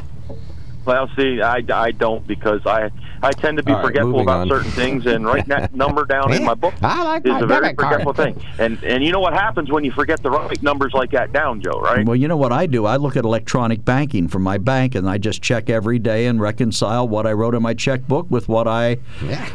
Well, 0.85 1.09
see, 1.15 1.41
I, 1.41 1.63
I 1.73 1.91
don't 1.91 2.25
because 2.25 2.65
I 2.65 2.89
I 3.23 3.31
tend 3.31 3.57
to 3.57 3.63
be 3.63 3.71
All 3.71 3.77
right, 3.77 3.85
forgetful 3.85 4.19
about 4.21 4.41
on. 4.41 4.49
certain 4.49 4.71
things, 4.71 5.05
and 5.05 5.25
writing 5.25 5.49
that 5.49 5.75
number 5.75 6.05
down 6.05 6.33
in 6.33 6.43
my 6.43 6.55
book 6.55 6.73
I 6.81 7.03
like 7.03 7.25
is 7.25 7.31
my 7.31 7.39
a 7.41 7.45
very 7.45 7.61
debit 7.61 7.77
card. 7.77 7.91
forgetful 8.01 8.13
thing. 8.13 8.43
And 8.57 8.83
and 8.83 9.03
you 9.03 9.11
know 9.11 9.19
what 9.19 9.33
happens 9.33 9.69
when 9.69 9.83
you 9.83 9.91
forget 9.91 10.23
the 10.23 10.31
right 10.31 10.61
numbers 10.63 10.93
like 10.93 11.11
that 11.11 11.31
down, 11.31 11.61
Joe? 11.61 11.79
Right? 11.79 12.05
Well, 12.05 12.15
you 12.15 12.27
know 12.27 12.37
what 12.37 12.51
I 12.51 12.65
do? 12.65 12.85
I 12.85 12.95
look 12.95 13.15
at 13.15 13.23
electronic 13.25 13.85
banking 13.85 14.27
from 14.27 14.41
my 14.41 14.57
bank, 14.57 14.95
and 14.95 15.07
I 15.07 15.17
just 15.19 15.41
check 15.41 15.69
every 15.69 15.99
day 15.99 16.25
and 16.25 16.41
reconcile 16.41 17.07
what 17.07 17.27
I 17.27 17.33
wrote 17.33 17.53
in 17.53 17.61
my 17.61 17.73
checkbook 17.75 18.29
with 18.31 18.49
what 18.49 18.67
I 18.67 18.95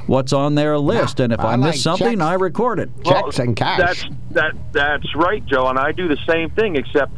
what's 0.07 0.33
on 0.33 0.55
their 0.55 0.79
list. 0.79 1.19
and 1.19 1.33
if 1.33 1.41
I, 1.41 1.55
I 1.55 1.57
miss 1.57 1.67
like 1.67 1.77
something, 1.77 2.19
checks. 2.19 2.23
I 2.23 2.35
record 2.35 2.79
it. 2.79 2.91
Checks 3.05 3.39
and 3.41 3.57
cash. 3.57 3.79
That's 3.79 4.05
that 4.31 4.53
that's 4.73 5.15
right, 5.17 5.45
Joe, 5.47 5.67
and 5.69 5.79
I 5.79 5.91
do 5.93 6.07
the 6.07 6.19
same 6.29 6.51
thing. 6.51 6.77
Except 6.77 7.11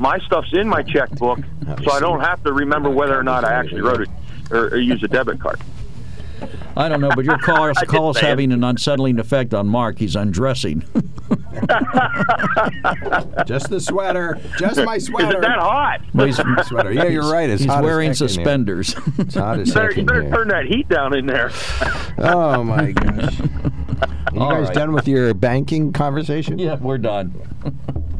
my 0.00 0.18
stuff's 0.26 0.52
in 0.52 0.66
my 0.68 0.82
checkbook, 0.82 1.38
oh, 1.68 1.76
so 1.84 1.92
I 1.92 2.00
don't 2.00 2.20
have 2.20 2.42
to 2.44 2.52
remember 2.52 2.90
whether 2.90 3.16
or 3.16 3.22
not 3.22 3.44
I 3.44 3.51
actually 3.52 3.80
wrote 3.82 4.00
it 4.02 4.08
or, 4.50 4.66
or 4.68 4.76
use 4.78 5.02
a 5.02 5.08
debit 5.08 5.40
card. 5.40 5.60
I 6.76 6.88
don't 6.88 7.00
know, 7.00 7.10
but 7.14 7.24
your 7.24 7.38
call, 7.38 7.62
I 7.70 7.72
just 7.72 7.86
call's 7.86 8.16
it. 8.16 8.24
having 8.24 8.50
an 8.52 8.64
unsettling 8.64 9.18
effect 9.20 9.54
on 9.54 9.68
Mark. 9.68 9.98
He's 9.98 10.16
undressing. 10.16 10.82
Just 13.46 13.70
the 13.70 13.78
sweater. 13.80 14.40
Just 14.58 14.82
my 14.84 14.98
sweater. 14.98 15.28
Is 15.28 15.32
sweater. 15.32 15.38
it 15.38 15.40
that 15.42 15.58
hot? 15.58 16.00
Well, 16.14 16.26
he's- 16.26 16.66
sweater. 16.68 16.92
Yeah, 16.92 17.04
you're 17.06 17.30
right. 17.30 17.48
It's 17.48 17.62
he's 17.62 17.70
hot 17.70 17.78
as 17.80 17.84
wearing 17.84 18.08
heck 18.10 18.20
in 18.20 18.26
here. 18.26 18.28
suspenders. 18.28 18.94
It's 19.18 19.34
hot 19.34 19.60
as 19.60 19.68
You 19.68 19.74
better, 19.74 19.86
heck 19.88 19.96
you 19.96 20.00
in 20.00 20.06
better 20.06 20.22
here. 20.22 20.30
turn 20.32 20.48
that 20.48 20.66
heat 20.66 20.88
down 20.88 21.16
in 21.16 21.26
there. 21.26 21.50
Oh 22.18 22.62
my 22.64 22.92
gosh. 22.92 23.38
You 24.32 24.40
All 24.40 24.50
guys 24.50 24.66
right. 24.68 24.74
done 24.74 24.92
with 24.92 25.06
your 25.06 25.34
banking 25.34 25.92
conversation? 25.92 26.58
yeah, 26.58 26.76
we're 26.76 26.98
done. 26.98 27.34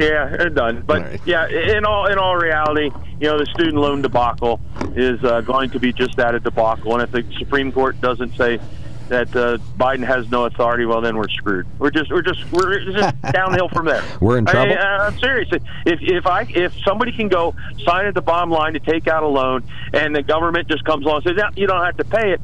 Yeah, 0.03 0.37
they're 0.37 0.51
done. 0.51 0.83
But 0.87 1.03
right. 1.03 1.21
yeah, 1.25 1.49
in 1.49 1.85
all 1.85 2.07
in 2.07 2.19
all 2.19 2.37
reality, 2.37 2.91
you 3.21 3.29
know, 3.29 3.39
the 3.39 3.47
student 3.47 3.77
loan 3.77 4.03
debacle 4.03 4.61
is 4.97 5.23
uh, 5.25 5.41
going 5.43 5.71
to 5.71 5.79
be 5.79 5.93
just 5.93 6.17
that 6.17 6.35
a 6.35 6.41
debacle. 6.41 6.95
And 6.95 7.03
if 7.03 7.13
the 7.13 7.25
Supreme 7.39 7.73
Court 7.73 8.01
doesn't 8.01 8.37
say 8.37 8.59
that 9.09 9.35
uh, 9.37 9.59
Biden 9.77 10.05
has 10.07 10.31
no 10.31 10.45
authority, 10.45 10.87
well, 10.87 11.01
then 11.01 11.17
we're 11.17 11.29
screwed. 11.29 11.67
We're 11.79 11.91
just 11.91 12.11
we're 12.11 12.23
just 12.23 12.51
we're 12.51 12.85
just 12.85 13.15
downhill 13.33 13.69
from 13.69 13.87
there. 13.87 14.03
We're 14.21 14.39
in 14.39 14.47
trouble? 14.47 14.73
I, 14.73 15.07
am 15.07 15.19
serious. 15.19 15.49
If 15.53 16.01
if 16.01 16.27
I 16.27 16.43
if 16.43 16.75
somebody 16.85 17.13
can 17.13 17.29
go 17.29 17.55
sign 17.85 18.07
at 18.07 18.15
the 18.15 18.23
bottom 18.23 18.51
line 18.51 18.73
to 18.73 18.81
take 18.81 19.09
out 19.09 19.23
a 19.23 19.29
loan, 19.29 19.65
and 19.93 20.15
the 20.15 20.23
government 20.23 20.69
just 20.69 20.85
comes 20.85 21.05
along 21.05 21.23
and 21.25 21.25
says, 21.25 21.37
"Yeah, 21.39 21.51
you 21.55 21.67
don't 21.67 21.85
have 21.85 21.97
to 21.99 22.05
pay 22.05 22.33
it. 22.33 22.41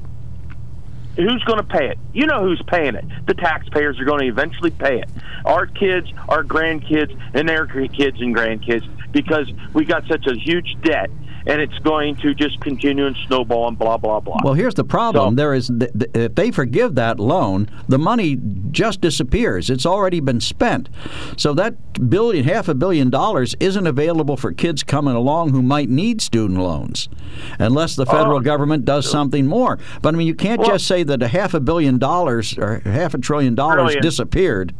Who's 1.18 1.42
going 1.44 1.59
to 1.59 1.64
pay 1.64 1.88
it? 1.88 1.98
You 2.14 2.26
know 2.26 2.44
who's 2.44 2.62
paying 2.68 2.94
it. 2.94 3.04
The 3.26 3.35
taxpayers 3.35 3.98
are 3.98 4.04
going 4.04 4.20
to 4.20 4.26
eventually 4.28 4.70
pay 4.70 5.00
it. 5.00 5.11
Our 5.44 5.66
kids, 5.66 6.07
our 6.28 6.44
grandkids, 6.44 7.18
and 7.35 7.48
their 7.48 7.66
kids 7.66 8.20
and 8.20 8.35
grandkids, 8.35 8.88
because 9.11 9.50
we 9.74 9.85
got 9.85 10.07
such 10.07 10.28
a 10.28 10.35
huge 10.38 10.76
debt, 10.83 11.11
and 11.46 11.61
it's 11.61 11.79
going 11.81 12.16
to 12.16 12.35
just 12.35 12.61
continue 12.61 13.07
and 13.07 13.16
snowball 13.27 13.68
and 13.68 13.79
blah 13.79 13.96
blah 13.96 14.20
blah. 14.20 14.38
Well, 14.44 14.55
here's 14.55 14.74
the 14.74 14.85
problem. 14.85 15.33
So- 15.33 15.37
there 15.37 15.55
is 15.55 15.68
th- 15.68 15.92
th- 15.92 16.11
if 16.14 16.35
they 16.35 16.51
forgive 16.51 16.94
that 16.96 17.18
loan, 17.20 17.68
the 17.88 17.98
money 17.98 18.38
just 18.70 19.01
disappears. 19.01 19.70
It's 19.70 19.87
already 19.87 20.20
been 20.20 20.40
spent. 20.40 20.88
So 21.37 21.55
that 21.55 22.09
billion, 22.11 22.44
half 22.44 22.68
a 22.68 22.74
billion 22.74 23.11
dollars 23.11 23.55
isn't 23.61 23.87
available 23.87 24.37
for 24.37 24.53
kids 24.53 24.83
coming 24.83 25.14
along 25.14 25.51
who 25.51 25.62
might 25.62 25.88
need 25.88 26.20
student 26.20 26.59
loans, 26.61 27.09
unless 27.59 27.96
the 27.96 28.07
federal 28.07 28.38
Oh. 28.38 28.40
government 28.40 28.85
does 28.85 29.09
something 29.11 29.46
more. 29.46 29.79
But 30.03 30.14
I 30.14 30.18
mean, 30.18 30.27
you 30.27 30.35
can't 30.35 30.61
Well- 30.61 30.70
just 30.70 30.87
say 30.87 31.03
that 31.05 31.22
a 31.22 31.29
half 31.29 31.55
a 31.55 31.61
billion 31.61 31.98
dollars 31.98 32.57
or 32.59 32.81
half 32.85 33.14
a 33.14 33.18
trillion 33.18 33.55
dollars 33.55 33.96
disappeared. 34.03 34.74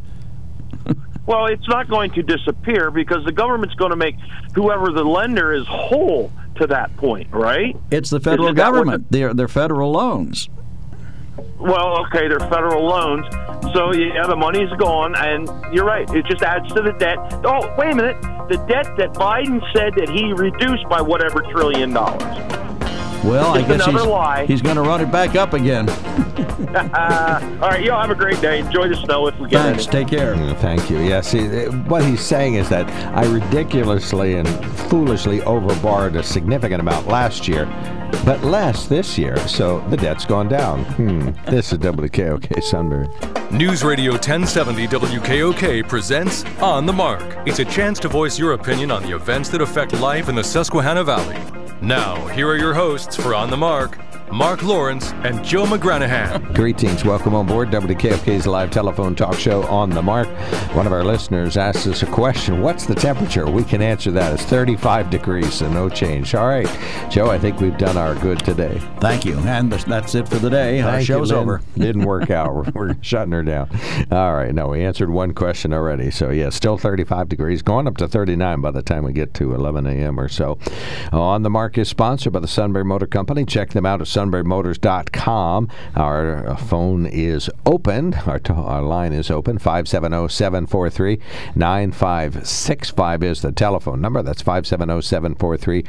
Well, 1.27 1.44
it's 1.47 1.68
not 1.68 1.88
going 1.90 2.11
to 2.12 2.23
disappear 2.23 2.90
because 2.90 3.23
the 3.27 3.33
government's 3.33 3.75
going 3.75 3.90
to 3.90 3.97
make 3.97 4.16
whoever 4.55 4.90
the 4.90 5.05
lender 5.05 5.53
is 5.53 5.66
whole 5.66 6.33
to 6.61 6.66
that 6.68 6.97
point, 6.97 7.29
right? 7.33 7.77
It's 7.90 8.11
the 8.11 8.21
federal 8.21 8.49
Isn't 8.49 8.57
what 8.59 8.64
the- 8.64 8.73
government. 8.73 9.07
They're 9.11 9.35
they're 9.35 9.49
federal 9.49 9.92
loans. 9.92 10.49
Well, 11.59 12.05
okay, 12.07 12.29
they're 12.29 12.38
federal 12.40 12.85
loans, 12.87 13.25
so 13.75 13.92
yeah, 13.92 14.27
the 14.27 14.37
money's 14.37 14.71
gone, 14.79 15.14
and 15.16 15.49
you're 15.75 15.85
right. 15.85 16.09
It 16.14 16.25
just 16.27 16.42
adds 16.42 16.68
to 16.75 16.83
the 16.83 16.92
debt. 16.99 17.18
Oh, 17.44 17.75
wait 17.79 17.92
a 17.92 17.97
minute, 17.97 18.21
the 18.49 18.57
debt 18.68 18.97
that 18.97 19.14
Biden 19.14 19.61
said 19.73 19.92
that 19.97 20.09
he 20.09 20.33
reduced 20.33 20.88
by 20.88 21.01
whatever 21.01 21.40
trillion 21.53 21.92
dollars. 21.92 22.23
Well, 23.25 23.55
I 23.55 23.63
guess 23.63 23.85
he's, 23.85 23.95
lie. 23.95 24.47
he's 24.47 24.63
going 24.63 24.77
to 24.77 24.83
run 24.83 25.01
it 25.01 25.11
back 25.11 25.35
up 25.37 25.53
again. 25.53 25.89
All 26.69 26.75
right, 26.75 27.83
y'all 27.83 28.01
have 28.01 28.11
a 28.11 28.15
great 28.15 28.41
day. 28.41 28.59
Enjoy 28.61 28.89
the 28.89 28.97
snow 28.97 29.27
if 29.27 29.39
we 29.39 29.49
get 29.49 29.63
Thanks. 29.63 29.87
any. 29.87 30.05
Take 30.05 30.09
care. 30.09 30.35
Mm, 30.35 30.57
Thank 30.59 30.91
you. 30.91 30.99
Yeah, 30.99 31.21
see, 31.21 31.47
uh, 31.67 31.73
what 31.85 32.05
he's 32.05 32.21
saying 32.21 32.55
is 32.55 32.69
that 32.69 32.89
I 33.17 33.25
ridiculously 33.27 34.35
and 34.35 34.49
foolishly 34.91 35.41
overborrowed 35.41 36.17
a 36.17 36.23
significant 36.23 36.81
amount 36.81 37.07
last 37.07 37.49
year, 37.49 37.65
but 38.25 38.43
less 38.43 38.87
this 38.87 39.17
year, 39.17 39.37
so 39.49 39.81
the 39.89 39.97
debt's 39.97 40.25
gone 40.25 40.49
down. 40.49 40.85
Hmm. 40.85 41.31
This 41.51 41.73
is 41.73 41.79
WKOK 41.79 42.63
Sunbury. 42.63 43.09
News 43.51 43.83
Radio 43.83 44.13
1070 44.13 44.89
WKOK 44.89 45.89
presents 45.89 46.45
On 46.61 46.85
the 46.85 46.93
Mark. 46.93 47.23
It's 47.47 47.61
a 47.61 47.65
chance 47.65 47.99
to 48.01 48.09
voice 48.09 48.39
your 48.39 48.53
opinion 48.53 48.91
on 48.91 49.03
the 49.03 49.15
events 49.15 49.49
that 49.51 49.63
affect 49.63 49.99
life 50.01 50.29
in 50.29 50.35
the 50.35 50.45
Susquehanna 50.45 51.05
Valley. 51.05 51.58
Now, 51.81 52.27
here 52.27 52.49
are 52.49 52.57
your 52.57 52.75
hosts 52.75 53.14
for 53.14 53.37
On 53.37 53.51
the 53.51 53.57
Mark 53.57 53.99
Mark 54.33 54.62
Lawrence 54.62 55.12
and 55.25 55.43
Joe 55.43 55.64
McGranahan. 55.64 56.55
Greetings. 56.55 57.05
Welcome 57.05 57.35
on 57.35 57.47
board 57.47 57.71
WKOK's 57.71 58.47
live 58.47 58.71
telephone 58.71 59.14
talk 59.14 59.35
show 59.35 59.62
on 59.64 59.91
the 59.91 60.03
mark. 60.03 60.29
One 60.75 60.87
of 60.87 60.93
our 60.93 61.03
listeners 61.03 61.57
asked 61.57 61.87
us 61.87 62.03
a 62.03 62.07
question 62.07 62.61
What's 62.61 62.85
the 62.87 62.95
temperature? 62.95 63.47
We 63.51 63.64
can 63.64 63.81
answer 63.81 64.11
that. 64.12 64.35
It's 64.35 64.45
35 64.45 65.11
degrees, 65.11 65.55
so 65.55 65.71
no 65.71 65.88
change. 65.88 66.35
All 66.35 66.47
right. 66.47 66.67
Joe, 67.11 67.31
I 67.31 67.38
think 67.38 67.61
we've 67.61 67.77
done 67.79 67.97
our 67.97 68.14
good 68.17 68.38
today. 68.45 68.79
Thank 69.01 69.25
you. 69.25 69.38
And 69.38 69.73
that's 69.73 70.14
it 70.14 70.29
for 70.29 70.37
the 70.38 70.51
day. 70.51 70.81
Our 70.83 70.93
Thank 70.93 71.01
you, 71.09 71.14
show's 71.14 71.31
Lynn. 71.31 71.41
over. 71.41 71.62
Didn't 71.77 72.05
work 72.05 72.31
out. 72.31 72.55
We're, 72.55 72.71
we're 72.75 72.97
shutting 73.03 73.33
her 73.33 73.43
down. 73.43 73.71
All 74.12 74.35
right. 74.35 74.55
No, 74.55 74.69
we 74.69 74.85
answered 74.85 75.11
one 75.11 75.33
question 75.33 75.73
already. 75.73 76.11
So, 76.11 76.31
yeah, 76.31 76.51
still 76.51 76.77
35 76.77 77.29
degrees, 77.29 77.62
going 77.62 77.87
up 77.87 77.97
to 77.97 78.07
39 78.07 78.61
by 78.61 78.71
the 78.73 78.83
time 78.83 79.05
we 79.05 79.12
get 79.12 79.33
to 79.35 79.55
11 79.55 79.87
a.m. 79.87 80.21
or 80.21 80.29
so. 80.29 80.59
On 81.12 81.43
the 81.43 81.51
Mark 81.51 81.79
is 81.79 81.88
sponsored 81.88 82.33
by 82.35 82.41
the 82.41 82.49
Sunbury 82.49 82.85
Motor 82.85 83.07
Company. 83.07 83.45
Check 83.47 83.71
them 83.71 83.87
out 83.87 84.01
at 84.01 84.09
sunburymotors.com. 84.19 85.69
Our 85.95 86.49
uh, 86.49 86.57
phone 86.57 87.07
is 87.07 87.49
open. 87.65 88.15
Our, 88.15 88.41
our 88.51 88.83
line 88.83 89.13
is 89.13 89.31
open. 89.31 89.59
570 89.59 90.29
743 90.29 91.21
9565 91.55 93.23
is 93.23 93.43
the 93.43 93.53
telephone 93.53 94.01
number. 94.01 94.23
That's 94.23 94.43
570 94.43 95.03
743 95.03 95.85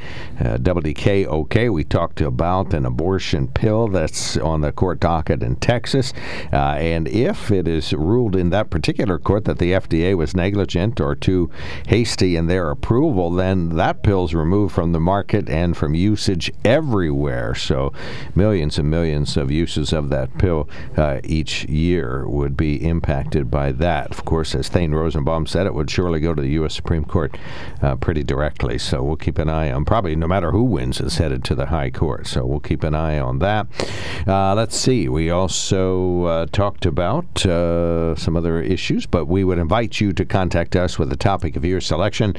WKOK. 0.60 1.74
We 1.74 1.84
talked 1.84 2.22
about 2.22 2.74
an 2.74 2.86
abortion 2.86 3.48
pill 3.48 3.88
that's 3.88 4.38
on 4.38 4.62
the 4.62 4.72
court 4.72 5.00
docket 5.00 5.42
in 5.42 5.56
Texas. 5.56 6.14
Uh, 6.54 6.76
and 6.78 7.08
if 7.08 7.50
it 7.50 7.68
is 7.68 7.94
ruled 7.94 8.36
in 8.36 8.52
that 8.52 8.70
particular 8.70 9.18
court 9.18 9.46
that 9.46 9.58
the 9.58 9.72
FDA 9.72 10.16
was 10.16 10.36
negligent 10.36 11.02
or 11.02 11.16
too 11.16 11.50
hasty 11.88 12.36
in 12.36 12.46
their 12.46 12.70
approval, 12.70 13.32
then 13.32 13.70
that 13.78 14.04
pill's 14.04 14.36
removed 14.36 14.76
from 14.76 14.92
the 14.92 15.00
market 15.00 15.50
and 15.50 15.76
from 15.76 15.96
usage 15.96 16.52
everywhere. 16.64 17.56
So 17.56 17.92
millions 18.36 18.78
and 18.78 18.90
millions 18.90 19.38
of 19.38 19.52
uses 19.52 19.94
of 19.94 20.10
that 20.10 20.38
pill 20.38 20.70
uh, 20.98 21.20
each 21.24 21.66
year 21.66 22.28
would 22.28 22.56
be 22.58 22.76
impacted 22.76 23.50
by 23.50 23.72
that. 23.72 24.12
Of 24.12 24.26
course, 24.26 24.56
as 24.56 24.70
Thane 24.70 24.92
Rosenbaum 24.92 25.48
said, 25.48 25.66
it 25.66 25.74
would 25.74 25.90
surely 25.90 26.20
go 26.20 26.34
to 26.34 26.42
the 26.42 26.50
U.S. 26.50 26.76
Supreme 26.76 27.06
Court 27.06 27.38
uh, 27.82 27.96
pretty 27.96 28.24
directly. 28.24 28.78
So 28.78 29.04
we'll 29.04 29.16
keep 29.16 29.38
an 29.38 29.50
eye 29.50 29.72
on. 29.72 29.86
Probably 29.86 30.16
no 30.16 30.28
matter 30.28 30.52
who 30.52 30.64
wins, 30.64 31.00
it's 31.00 31.18
headed 31.18 31.44
to 31.46 31.56
the 31.56 31.68
High 31.68 31.90
Court. 31.90 32.28
So 32.28 32.46
we'll 32.46 32.60
keep 32.60 32.84
an 32.84 32.96
eye 32.96 33.20
on 33.20 33.40
that. 33.40 33.68
Uh, 34.28 34.56
let's 34.56 34.76
see. 34.78 35.08
We 35.08 35.30
also 35.30 36.24
uh, 36.24 36.46
talked 36.48 36.86
about 36.86 37.46
uh, 37.46 38.16
some 38.16 38.36
other 38.36 38.62
issues, 38.62 39.06
but 39.06 39.26
we 39.26 39.44
would 39.44 39.58
invite 39.58 40.00
you 40.00 40.14
to 40.14 40.26
contact 40.26 40.76
us 40.76 40.98
with 40.98 41.10
the 41.10 41.18
topic 41.18 41.56
of 41.56 41.66
your 41.66 41.82
selection. 41.82 42.36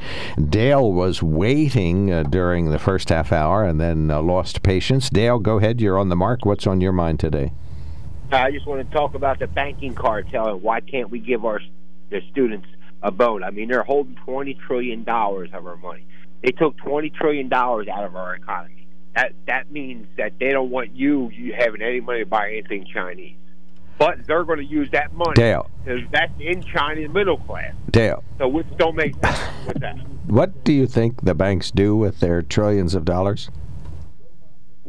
Dale 0.49 0.91
was 0.91 1.23
waiting 1.23 2.11
uh, 2.11 2.23
during 2.23 2.69
the 2.69 2.79
first 2.79 3.09
half 3.09 3.31
hour 3.31 3.63
and 3.63 3.79
then 3.79 4.07
lost 4.07 4.63
patience. 4.63 5.09
Dale, 5.09 5.39
go 5.39 5.57
ahead. 5.57 5.70
You're 5.79 5.97
on 5.97 6.09
the 6.09 6.15
mark. 6.15 6.43
What's 6.43 6.67
on 6.67 6.81
your 6.81 6.91
mind 6.91 7.19
today? 7.19 7.51
Uh, 8.31 8.37
I 8.37 8.51
just 8.51 8.65
want 8.65 8.85
to 8.85 8.93
talk 8.95 9.13
about 9.13 9.39
the 9.39 9.47
banking 9.47 9.93
cartel 9.93 10.47
and 10.47 10.61
why 10.61 10.79
can't 10.81 11.09
we 11.09 11.19
give 11.19 11.45
our 11.45 11.61
the 12.09 12.21
students 12.31 12.67
a 13.03 13.11
bone? 13.11 13.43
I 13.43 13.51
mean, 13.51 13.69
they're 13.69 13.83
holding 13.83 14.15
twenty 14.25 14.55
trillion 14.55 15.03
dollars 15.03 15.49
of 15.53 15.67
our 15.67 15.77
money. 15.77 16.05
They 16.43 16.51
took 16.51 16.77
twenty 16.77 17.09
trillion 17.09 17.49
dollars 17.49 17.87
out 17.87 18.03
of 18.03 18.15
our 18.15 18.35
economy. 18.35 18.87
That 19.15 19.33
that 19.47 19.71
means 19.71 20.07
that 20.17 20.33
they 20.39 20.49
don't 20.49 20.71
want 20.71 20.95
you, 20.95 21.29
you 21.29 21.53
having 21.53 21.81
any 21.81 21.99
money 21.99 22.19
to 22.19 22.25
buy 22.25 22.49
anything 22.51 22.87
Chinese. 22.91 23.35
But 23.97 24.25
they're 24.25 24.43
going 24.43 24.57
to 24.57 24.65
use 24.65 24.89
that 24.93 25.13
money. 25.13 25.33
Dale. 25.35 25.69
because 25.83 26.01
That's 26.11 26.33
in 26.39 26.63
China's 26.63 27.11
middle 27.13 27.37
class. 27.37 27.75
Dale, 27.91 28.23
So 28.39 28.47
which 28.47 28.65
don't 28.77 28.95
make 28.95 29.13
sense 29.23 29.39
with 29.67 29.79
that. 29.79 29.95
what 30.25 30.63
do 30.63 30.73
you 30.73 30.87
think 30.87 31.21
the 31.23 31.35
banks 31.35 31.69
do 31.69 31.95
with 31.95 32.19
their 32.19 32.41
trillions 32.41 32.95
of 32.95 33.05
dollars? 33.05 33.51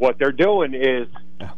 What 0.02 0.18
they're 0.18 0.32
doing 0.32 0.74
is 0.74 1.06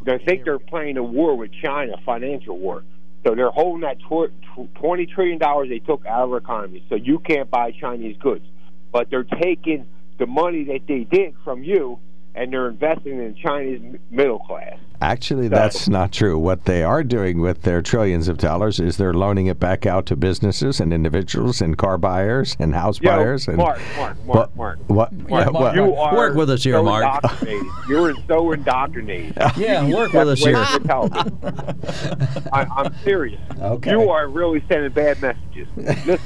they 0.05 0.19
think 0.19 0.45
they're 0.45 0.59
playing 0.59 0.99
a 0.99 1.03
war 1.03 1.35
with 1.35 1.51
China, 1.65 1.95
financial 2.05 2.59
war. 2.59 2.85
So 3.27 3.35
they're 3.35 3.49
holding 3.49 3.81
that 3.81 3.99
tw- 4.01 4.31
tw- 4.53 4.75
twenty 4.75 5.07
trillion 5.07 5.39
dollars 5.39 5.71
they 5.71 5.79
took 5.79 6.05
out 6.05 6.25
of 6.25 6.31
our 6.31 6.37
economy, 6.37 6.85
so 6.91 6.95
you 6.95 7.21
can't 7.21 7.51
buy 7.51 7.73
Chinese 7.81 8.19
goods. 8.19 8.45
But 8.93 9.09
they're 9.09 9.25
taking 9.25 9.87
the 10.19 10.27
money 10.27 10.63
that 10.65 10.81
they 10.87 11.05
did 11.05 11.33
from 11.43 11.65
you, 11.65 11.99
and 12.35 12.53
they're 12.53 12.69
investing 12.69 13.13
in 13.13 13.33
the 13.33 13.39
Chinese 13.43 13.99
middle 14.11 14.41
class. 14.41 14.77
Actually, 15.05 15.49
that's 15.49 15.87
not 15.87 16.13
true. 16.13 16.39
What 16.39 16.65
they 16.65 16.83
are 16.83 17.05
doing 17.05 17.41
with 17.43 17.61
their 17.61 17.83
trillions 17.83 18.27
of 18.27 18.39
dollars 18.39 18.81
is 18.81 18.97
they're 18.97 19.13
loaning 19.13 19.47
it 19.49 19.61
back 19.61 19.85
out 19.85 20.07
to 20.07 20.17
businesses 20.17 20.81
and 20.81 20.95
individuals 20.95 21.61
and 21.61 21.77
car 21.77 21.99
buyers 21.99 22.57
and 22.59 22.75
house 22.75 22.99
Yo, 23.03 23.11
buyers. 23.11 23.47
And 23.47 23.59
Mark, 23.59 23.79
Mark, 23.99 24.17
Mark, 24.25 24.27
what, 24.27 24.57
Mark. 24.57 24.79
What? 24.87 25.13
Mark, 25.29 25.53
what- 25.53 25.75
you 25.75 25.95
are 25.95 26.17
Work 26.17 26.35
with 26.37 26.49
us 26.49 26.65
here, 26.65 26.77
so 26.77 26.83
Mark. 26.85 27.05
indoctrinated. 27.05 27.67
You're 27.87 28.15
so 28.27 28.53
indoctrinated. 28.53 29.37
Yeah, 29.57 29.87
work 29.89 30.13
with 30.15 30.29
us 30.31 30.41
here. 30.41 30.57
I, 32.53 32.67
I'm 32.77 32.95
serious. 33.05 33.41
Okay. 33.61 33.91
You 33.91 34.09
are 34.11 34.27
really 34.29 34.65
sending 34.69 34.91
bad 34.93 35.21
messages. 35.21 35.69
Listen, 35.77 36.19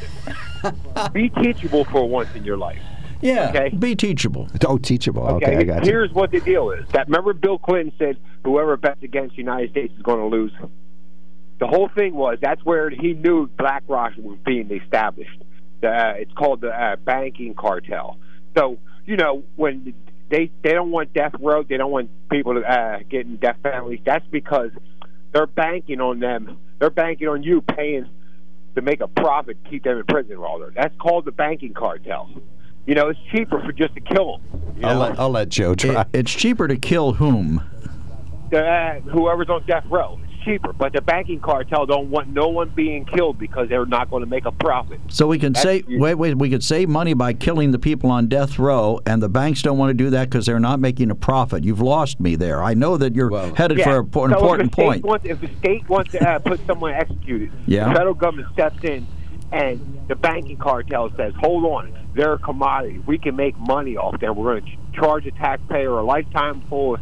be 1.13 1.29
teachable 1.31 1.85
for 1.85 2.09
once 2.09 2.29
in 2.37 2.45
your 2.45 2.57
life. 2.57 2.81
Yeah. 3.21 3.51
Okay. 3.51 3.77
Be 3.77 3.97
teachable. 3.97 4.49
Oh, 4.67 4.79
teachable. 4.79 5.23
Okay, 5.23 5.57
I 5.57 5.63
got 5.65 5.85
you. 5.85 5.91
Here's 5.91 6.13
what 6.13 6.31
the 6.31 6.41
deal 6.41 6.71
is. 6.71 6.89
That 6.93 7.09
remember 7.09 7.33
Bill 7.33 7.59
Clinton 7.59 7.93
said 7.99 8.17
whoever 8.45 8.77
bets 8.77 9.03
against 9.03 9.37
the 9.37 9.43
United 9.43 9.71
States 9.71 9.93
is 9.97 10.03
going 10.03 10.19
to 10.19 10.27
lose. 10.27 10.53
The 11.59 11.67
whole 11.67 11.89
thing 11.89 12.15
was 12.15 12.39
that's 12.41 12.65
where 12.65 12.89
he 12.91 13.15
knew 13.15 13.49
BlackRock 13.49 14.13
was 14.19 14.39
being 14.45 14.71
established. 14.71 15.41
Uh, 15.83 16.15
it's 16.17 16.33
called 16.33 16.61
the 16.61 16.71
uh, 16.71 16.97
banking 16.97 17.55
cartel. 17.55 18.19
So 18.57 18.79
you 19.07 19.17
know 19.17 19.43
when 19.57 19.95
they 20.31 20.51
they 20.63 20.73
don't 20.73 20.91
want 20.91 21.13
death 21.13 21.33
row, 21.41 21.63
they 21.63 21.77
don't 21.77 21.91
want 21.91 22.11
people 22.31 22.55
to 22.55 22.61
uh, 22.61 22.99
get 23.09 23.27
in 23.27 23.37
death 23.37 23.57
penalties. 23.63 24.01
That's 24.05 24.27
because 24.31 24.71
they're 25.33 25.47
banking 25.47 26.01
on 26.01 26.21
them. 26.21 26.59
They're 26.79 26.91
banking 26.91 27.29
on 27.29 27.43
you 27.43 27.61
paying 27.61 28.09
to 28.77 28.83
make 28.83 29.01
a 29.01 29.09
profit, 29.09 29.57
keep 29.69 29.85
them 29.85 29.99
in 29.99 30.05
prison 30.05 30.39
longer. 30.39 30.73
That's 30.75 30.95
called 30.97 31.25
the 31.25 31.33
banking 31.33 31.75
cartel. 31.75 32.31
You 32.89 32.95
know, 32.95 33.09
it's 33.11 33.21
cheaper 33.31 33.61
for 33.61 33.71
just 33.71 33.93
to 33.97 34.01
kill 34.01 34.39
them. 34.39 34.75
You 34.79 34.87
I'll 34.87 34.97
let, 34.99 35.21
I'll 35.21 35.29
let 35.29 35.51
Joe 35.51 35.75
try. 35.75 36.01
It, 36.01 36.07
it's 36.15 36.33
cheaper 36.33 36.67
to 36.67 36.77
kill 36.77 37.13
whom? 37.13 37.59
uh, 38.51 38.95
whoever's 39.01 39.51
on 39.51 39.63
death 39.67 39.85
row. 39.91 40.19
It's 40.25 40.43
cheaper, 40.43 40.73
but 40.73 40.95
the 40.95 41.03
banking 41.03 41.39
cartel 41.39 41.85
don't 41.85 42.09
want 42.09 42.29
no 42.29 42.49
one 42.49 42.71
being 42.71 43.05
killed 43.05 43.39
because 43.39 43.69
they're 43.69 43.85
not 43.85 44.09
going 44.09 44.23
to 44.23 44.27
make 44.27 44.47
a 44.47 44.53
profit. 44.53 45.01
So 45.09 45.27
we 45.27 45.39
can 45.39 45.53
That's- 45.53 45.85
say 45.87 45.99
wait, 45.99 46.15
wait, 46.15 46.39
we 46.39 46.49
could 46.49 46.65
save 46.65 46.89
money 46.89 47.13
by 47.13 47.35
killing 47.35 47.73
the 47.73 47.79
people 47.79 48.11
on 48.11 48.27
death 48.27 48.59
row, 48.59 49.01
and 49.05 49.23
the 49.23 49.29
banks 49.29 49.61
don't 49.61 49.77
want 49.77 49.91
to 49.91 49.95
do 49.95 50.09
that 50.09 50.31
because 50.31 50.47
they're 50.47 50.59
not 50.59 50.81
making 50.81 51.11
a 51.11 51.15
profit. 51.15 51.65
You've 51.65 51.83
lost 51.83 52.21
me 52.21 52.37
there. 52.37 52.63
I 52.63 52.73
know 52.73 52.97
that 52.97 53.15
you're 53.15 53.55
headed 53.55 53.83
for 53.83 53.99
an 53.99 54.31
so 54.31 54.55
important 54.55 54.71
if 54.71 54.77
the 54.77 54.83
state 54.83 54.83
point. 54.87 55.05
Wants, 55.05 55.27
if 55.27 55.41
the 55.43 55.51
state 55.59 55.87
wants 55.91 56.13
to 56.13 56.27
uh, 56.27 56.39
put 56.39 56.59
someone 56.67 56.95
executed, 56.95 57.53
Yeah. 57.67 57.91
the 57.91 57.97
federal 57.97 58.15
government 58.15 58.51
steps 58.55 58.83
in, 58.83 59.07
and 59.53 60.01
the 60.09 60.15
banking 60.15 60.57
cartel 60.57 61.11
says, 61.17 61.33
"Hold 61.41 61.65
on, 61.65 61.93
they're 62.15 62.35
a 62.35 62.39
commodity. 62.39 63.01
We 63.07 63.19
can 63.19 63.37
make 63.37 63.59
money 63.59 63.97
off 63.97 64.19
them. 64.21 64.37
We're 64.37 64.61
going 64.61 64.65
to 64.93 65.01
charge 65.01 65.27
a 65.27 65.31
taxpayer 65.33 65.91
a 65.91 66.03
lifetime 66.03 66.63
full 66.69 66.95
of 66.95 67.01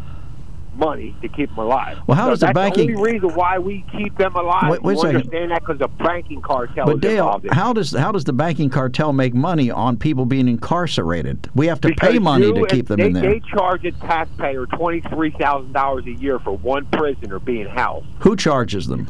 money 0.76 1.16
to 1.22 1.28
keep 1.28 1.48
them 1.48 1.58
alive." 1.58 1.98
Well, 2.06 2.16
how 2.16 2.26
So 2.26 2.30
does 2.30 2.40
the 2.40 2.46
that's 2.46 2.54
banking- 2.54 2.86
the 2.88 2.94
only 2.98 3.12
reason 3.12 3.30
why 3.34 3.58
we 3.58 3.84
keep 3.90 4.16
them 4.16 4.34
alive? 4.36 4.70
Wait- 4.70 4.82
wait 4.82 4.96
you 4.96 5.08
understand 5.08 5.50
that 5.50 5.60
because 5.60 5.78
the 5.78 5.88
banking 5.88 6.40
cartel 6.40 6.86
But 6.86 6.96
is 6.96 7.00
Dale, 7.00 7.24
involved 7.26 7.48
how 7.52 7.72
does 7.72 7.92
how 7.92 8.12
does 8.12 8.24
the 8.24 8.32
banking 8.32 8.70
cartel 8.70 9.12
make 9.12 9.34
money 9.34 9.70
on 9.70 9.96
people 9.96 10.24
being 10.24 10.46
incarcerated? 10.48 11.48
We 11.54 11.66
have 11.66 11.80
to 11.80 11.94
pay 11.94 12.18
money 12.18 12.52
to 12.52 12.66
keep 12.66 12.86
them 12.86 12.98
they, 12.98 13.06
in 13.06 13.12
there. 13.14 13.22
They 13.22 13.40
charge 13.40 13.84
a 13.84 13.92
taxpayer 13.92 14.66
twenty 14.66 15.00
three 15.00 15.30
thousand 15.32 15.72
dollars 15.72 16.04
a 16.06 16.12
year 16.12 16.38
for 16.38 16.56
one 16.56 16.84
prisoner 16.86 17.38
being 17.40 17.66
housed. 17.68 18.06
Who 18.20 18.36
charges 18.36 18.86
them? 18.86 19.08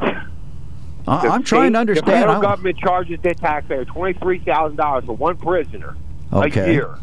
I- 1.10 1.28
I'm 1.28 1.42
trying 1.42 1.72
to 1.72 1.78
understand. 1.80 2.06
The 2.06 2.12
federal 2.12 2.40
government 2.40 2.78
charges 2.78 3.18
their 3.22 3.34
taxpayer 3.34 3.84
twenty 3.84 4.18
three 4.18 4.38
thousand 4.38 4.76
dollars 4.76 5.04
for 5.04 5.16
one 5.16 5.36
prisoner 5.36 5.96
Okay. 6.32 6.60
a 6.70 6.72
year. 6.72 6.94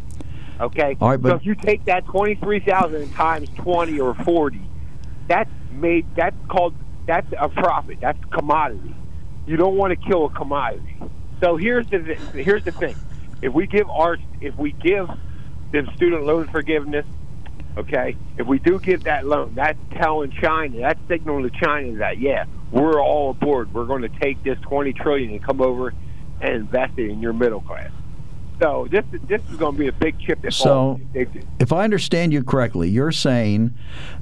Okay. 0.60 0.98
All 1.02 1.10
right, 1.10 1.18
so 1.20 1.24
but- 1.24 1.36
if 1.36 1.46
you 1.46 1.56
take 1.56 1.86
that 1.86 2.06
twenty 2.06 2.36
three 2.36 2.60
thousand 2.60 3.12
times 3.14 3.50
twenty 3.58 4.00
or 4.00 4.14
forty, 4.14 4.62
that's 5.28 5.50
made. 5.72 6.06
That's 6.16 6.36
called. 6.48 6.74
That's 7.06 7.28
a 7.40 7.48
profit. 7.50 8.00
That's 8.02 8.20
commodity. 8.32 8.94
You 9.46 9.56
don't 9.58 9.76
want 9.76 9.92
to 9.92 10.08
kill 10.10 10.26
a 10.26 10.30
commodity. 10.30 10.98
So 11.42 11.56
here's 11.58 11.88
the 11.88 12.00
here's 12.34 12.64
the 12.64 12.72
thing. 12.72 12.96
If 13.42 13.54
we 13.54 13.68
give 13.68 13.90
our 13.90 14.18
if 14.42 14.56
we 14.58 14.72
give 14.72 15.10
them 15.72 15.90
student 15.96 16.24
loan 16.26 16.48
forgiveness, 16.48 17.06
okay, 17.78 18.16
if 18.38 18.48
we 18.48 18.60
do 18.60 18.80
give 18.80 19.04
that 19.04 19.26
loan, 19.26 19.54
that's 19.56 19.78
telling 19.96 20.32
China, 20.32 20.80
that's 20.80 21.00
signaling 21.08 21.44
to 21.50 21.50
China 21.60 21.98
that 21.98 22.20
yeah, 22.20 22.46
we're 22.72 23.02
all 23.02 23.32
aboard. 23.32 23.74
We're 23.74 23.86
going 23.86 24.02
to 24.04 24.10
take 24.20 24.44
this 24.44 24.60
twenty 24.62 24.94
trillion 24.94 25.32
and 25.32 25.44
come 25.44 25.62
over 25.62 25.94
and 26.42 26.54
invest 26.54 26.98
it 26.98 27.10
in 27.10 27.22
your 27.22 27.34
middle 27.34 27.62
class. 27.62 27.92
So 28.62 28.88
this 28.90 29.06
this 29.28 29.42
is 29.52 29.58
going 29.58 29.74
to 29.74 29.80
be 29.80 29.88
a 29.88 29.92
big 29.92 30.20
chip 30.20 30.42
that 30.42 30.52
So, 30.54 31.00
if 31.60 31.72
I 31.72 31.84
understand 31.84 32.34
you 32.34 32.44
correctly, 32.44 32.90
you're 32.90 33.12
saying 33.12 33.74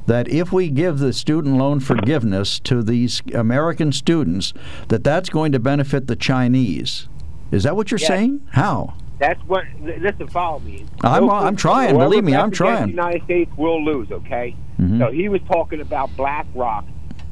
that 0.07 0.27
if 0.27 0.51
we 0.51 0.69
give 0.69 0.99
the 0.99 1.13
student 1.13 1.57
loan 1.57 1.79
forgiveness 1.79 2.59
to 2.61 2.83
these 2.83 3.21
American 3.33 3.91
students, 3.93 4.53
that 4.89 5.03
that's 5.05 5.29
going 5.29 5.53
to 5.53 5.59
benefit 5.59 6.07
the 6.07 6.17
Chinese. 6.17 7.07
Is 7.51 7.63
that 7.63 7.75
what 7.77 7.91
you're 7.91 7.99
Yes. 7.99 8.07
saying? 8.09 8.41
How? 8.51 8.95
That's 9.19 9.39
what. 9.47 9.63
li- 9.81 9.97
Listen, 10.01 10.27
follow 10.27 10.59
me. 10.59 10.83
I'm- 11.01 11.29
I'm 11.29 11.55
trying. 11.55 11.97
Believe 11.97 12.25
me, 12.25 12.35
I'm 12.35 12.51
trying. 12.51 12.83
The 12.87 12.89
United 12.89 13.23
States 13.23 13.51
will 13.55 13.81
lose. 13.81 14.11
Okay. 14.11 14.53
Mhm. 14.81 14.99
So 14.99 15.11
he 15.13 15.29
was 15.29 15.39
talking 15.49 15.79
about 15.79 16.13
BlackRock 16.17 16.83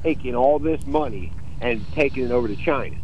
taking 0.04 0.36
all 0.36 0.60
this 0.60 0.86
money 0.86 1.32
and 1.62 1.84
taking 1.94 2.26
it 2.26 2.32
over 2.32 2.48
to 2.48 2.56
China. 2.56 2.96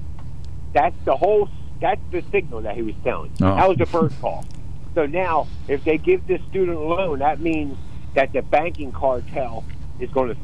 That's 0.74 0.96
the 1.06 1.16
whole. 1.16 1.50
That's 1.82 2.02
the 2.12 2.22
signal 2.32 2.62
that 2.62 2.76
he 2.76 2.82
was 2.82 2.96
telling. 3.04 3.32
Oh. 3.42 3.56
That 3.56 3.70
was 3.70 3.78
the 3.78 3.86
first 3.86 4.20
call. 4.20 4.46
So 4.94 5.06
now, 5.06 5.48
if 5.68 5.84
they 5.84 5.98
give 5.98 6.28
this 6.28 6.42
student 6.50 6.78
a 6.78 6.82
loan, 6.82 7.20
that 7.20 7.40
means 7.40 7.78
that 8.16 8.34
the 8.34 8.42
banking 8.42 8.92
cartel 8.92 9.64
is 10.00 10.10
going 10.10 10.36
to 10.36 10.38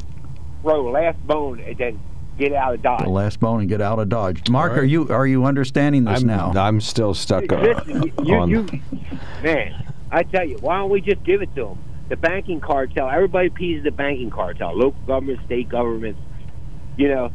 throw 0.61 0.89
last 0.89 1.19
bone 1.27 1.59
and 1.59 1.77
then 1.77 1.99
get 2.37 2.53
out 2.53 2.73
of 2.73 2.81
Dodge. 2.81 3.03
The 3.03 3.09
last 3.09 3.39
bone 3.39 3.59
and 3.59 3.69
get 3.69 3.81
out 3.81 3.99
of 3.99 4.07
Dodge. 4.07 4.49
Mark, 4.49 4.71
All 4.71 4.75
right. 4.77 4.83
are 4.83 4.85
you 4.85 5.09
are 5.09 5.27
you 5.27 5.45
understanding 5.45 6.05
this 6.05 6.21
I'm, 6.21 6.27
now? 6.27 6.53
I'm 6.55 6.79
still 6.79 7.13
stuck 7.13 7.51
uh, 7.51 7.57
Listen, 7.57 8.13
you, 8.23 8.35
on. 8.35 8.49
you, 8.49 8.67
man, 9.43 9.93
I 10.11 10.23
tell 10.23 10.47
you, 10.47 10.57
why 10.59 10.77
don't 10.77 10.89
we 10.89 11.01
just 11.01 11.23
give 11.23 11.41
it 11.41 11.53
to 11.55 11.65
them? 11.65 11.79
the 12.09 12.15
banking 12.15 12.61
cartel. 12.61 13.09
Everybody 13.09 13.47
appeases 13.47 13.83
the 13.83 13.91
banking 13.91 14.29
cartel. 14.29 14.77
Local 14.77 14.99
governments, 15.07 15.43
state 15.45 15.69
governments. 15.69 16.19
You 16.97 17.09
know, 17.09 17.31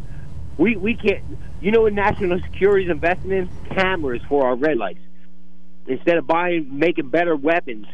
we 0.58 0.76
we 0.76 0.94
can't. 0.94 1.22
You 1.60 1.70
know 1.70 1.82
what 1.82 1.92
national 1.92 2.40
security 2.40 2.84
is 2.86 2.90
investing 2.90 3.30
in? 3.32 3.48
Cameras 3.74 4.22
for 4.28 4.46
our 4.46 4.54
red 4.56 4.78
lights. 4.78 5.00
Instead 5.86 6.16
of 6.18 6.26
buying, 6.26 6.78
making 6.78 7.08
better 7.10 7.36
weapons, 7.36 7.86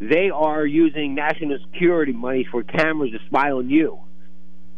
they 0.00 0.30
are 0.30 0.64
using 0.66 1.14
national 1.14 1.58
security 1.70 2.12
money 2.12 2.44
for 2.50 2.62
cameras 2.62 3.12
to 3.12 3.18
spy 3.26 3.50
on 3.50 3.68
you. 3.70 3.98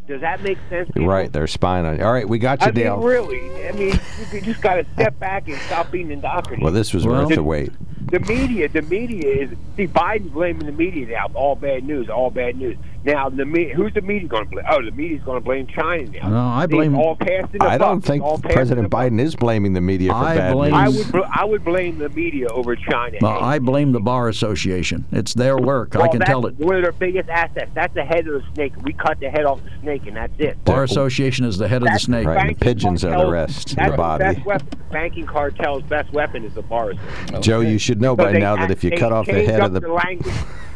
Does 0.09 0.21
that 0.23 0.43
make 0.43 0.59
sense? 0.69 0.89
people? 0.89 1.07
Right, 1.07 1.33
they're 1.33 1.47
spying 1.47 1.87
on 1.87 1.99
you. 1.99 2.05
All 2.05 2.13
right, 2.13 2.29
we 2.29 2.39
got 2.41 2.61
you, 2.61 2.67
I 2.67 2.71
mean, 2.73 2.85
Dale. 2.85 2.99
really. 2.99 3.69
I 3.69 3.73
mean, 3.73 3.99
you 4.33 4.41
just 4.41 4.61
got 4.61 4.75
to 4.75 4.85
step 4.95 5.19
back 5.21 5.47
and 5.49 5.57
stop 5.63 5.91
being 5.93 6.11
indoctrinated. 6.11 6.65
Well, 6.65 6.73
this 6.73 6.93
was 6.93 7.07
Well- 7.07 7.25
worth 7.27 7.35
the 7.37 7.43
wait. 7.43 7.71
The 8.11 8.19
media, 8.21 8.69
the 8.69 8.83
media 8.83 9.27
is 9.27 9.51
see 9.77 9.87
Biden's 9.87 10.31
blaming 10.33 10.67
the 10.67 10.73
media 10.73 11.07
now. 11.07 11.29
All 11.35 11.55
bad 11.55 11.85
news, 11.85 12.11
all 12.11 12.31
bad 12.31 12.57
news. 12.57 12.77
Now 13.05 13.29
the 13.29 13.45
me, 13.45 13.73
who's 13.75 13.93
the 13.95 14.01
media 14.01 14.29
going 14.29 14.45
to 14.45 14.51
blame? 14.51 14.65
Oh, 14.69 14.81
the 14.85 14.91
media's 14.93 15.23
going 15.25 15.41
to 15.41 15.45
blame 15.45 15.67
China 15.67 16.05
now. 16.11 16.29
No, 16.29 16.39
I 16.39 16.63
See, 16.67 16.67
blame- 16.69 16.95
all 16.97 17.17
passing 17.17 17.59
the 17.59 17.65
I 17.65 17.77
don't 17.77 17.99
buck. 17.99 18.07
think 18.07 18.43
President 18.53 18.85
the 18.85 18.89
buck. 18.89 19.07
Biden 19.07 19.21
is 19.21 19.35
blaming 19.35 19.73
the 19.73 19.81
media 19.81 20.11
for 20.13 20.17
I 20.19 20.37
bad 20.37 20.53
blame- 20.55 20.71
news. 20.73 20.81
I 20.81 20.89
would, 20.89 21.13
bl- 21.13 21.33
I 21.35 21.45
would 21.45 21.65
blame 21.65 21.99
the 21.99 22.09
media 22.11 22.47
over 22.49 22.77
China. 22.77 23.19
Well, 23.21 23.39
I 23.43 23.59
blame 23.59 23.91
the 23.93 23.99
bar 24.01 24.29
association. 24.29 25.05
It's 25.11 25.35
their 25.35 25.57
work. 25.59 25.97
I 25.97 26.07
can 26.09 26.21
that's 26.21 26.29
tell 26.31 26.47
it. 26.47 26.55
One 26.57 26.77
of 26.77 26.83
their 26.83 26.93
biggest 26.93 27.29
assets. 27.29 27.71
That's 27.75 27.93
the 27.95 28.05
head 28.05 28.27
of 28.29 28.35
the 28.41 28.45
snake. 28.55 28.73
We 28.83 28.93
cut 28.93 29.19
the 29.19 29.31
head 29.31 29.47
off 29.47 29.61
the 29.65 29.71
snake, 29.81 30.07
and 30.07 30.17
that's 30.17 30.33
it. 30.39 30.65
Bar 30.65 30.85
association 30.85 31.45
is 31.45 31.59
the 31.59 31.67
head 31.67 31.83
of 31.83 31.89
the 31.93 31.99
snake. 31.99 32.27
Right, 32.27 32.39
and 32.39 32.51
the 32.51 32.55
banking 32.55 32.75
pigeons 32.75 33.05
are 33.05 33.19
the 33.27 33.31
rest, 33.31 33.75
That's 33.77 33.91
the 33.91 33.97
body. 33.97 34.25
best 34.25 34.47
weapon. 34.47 34.69
Banking 34.93 35.27
cartel's 35.27 35.83
best 35.85 36.13
weapon 36.13 36.45
is 36.45 36.55
the 36.55 36.63
bar 36.63 36.91
association. 36.91 37.43
Joe, 37.43 37.61
you 37.61 37.79
should 37.79 38.01
know 38.01 38.15
Because 38.15 38.35
by 38.35 38.39
now 38.39 38.55
that 38.57 38.71
if 38.71 38.85
you 38.85 38.91
cut 38.93 39.11
off 39.13 39.27
the 39.27 39.45
head 39.45 39.61
of 39.61 39.73
the. 39.73 39.81
the 39.81 39.89
language, 39.93 40.33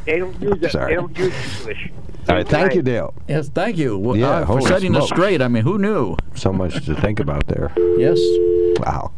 they 0.06 0.18
don't 0.18 0.40
use 0.40 0.62
it. 0.62 0.72
Sorry. 0.72 0.92
They 0.92 0.96
don't 0.96 1.18
use 1.18 1.34
English. 1.60 1.90
All 2.28 2.34
right, 2.34 2.48
thank 2.48 2.74
you, 2.74 2.82
Dale. 2.82 3.14
Yes, 3.28 3.48
thank 3.50 3.76
you 3.76 3.96
Well, 3.98 4.16
Yeah, 4.16 4.28
uh, 4.30 4.40
for 4.40 4.46
holy 4.58 4.66
setting 4.66 4.96
us 4.96 5.06
smokes. 5.06 5.12
straight. 5.20 5.40
I 5.42 5.46
mean, 5.48 5.62
who 5.62 5.78
knew? 5.78 6.16
So 6.34 6.52
much 6.52 6.84
to 6.86 6.94
think 6.96 7.20
about 7.20 7.46
there. 7.46 7.70
Yes. 7.98 8.18
Wow. 8.78 9.12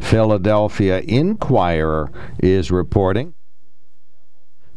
Philadelphia 0.00 1.00
Inquirer 1.00 2.10
is 2.38 2.70
reporting. 2.70 3.34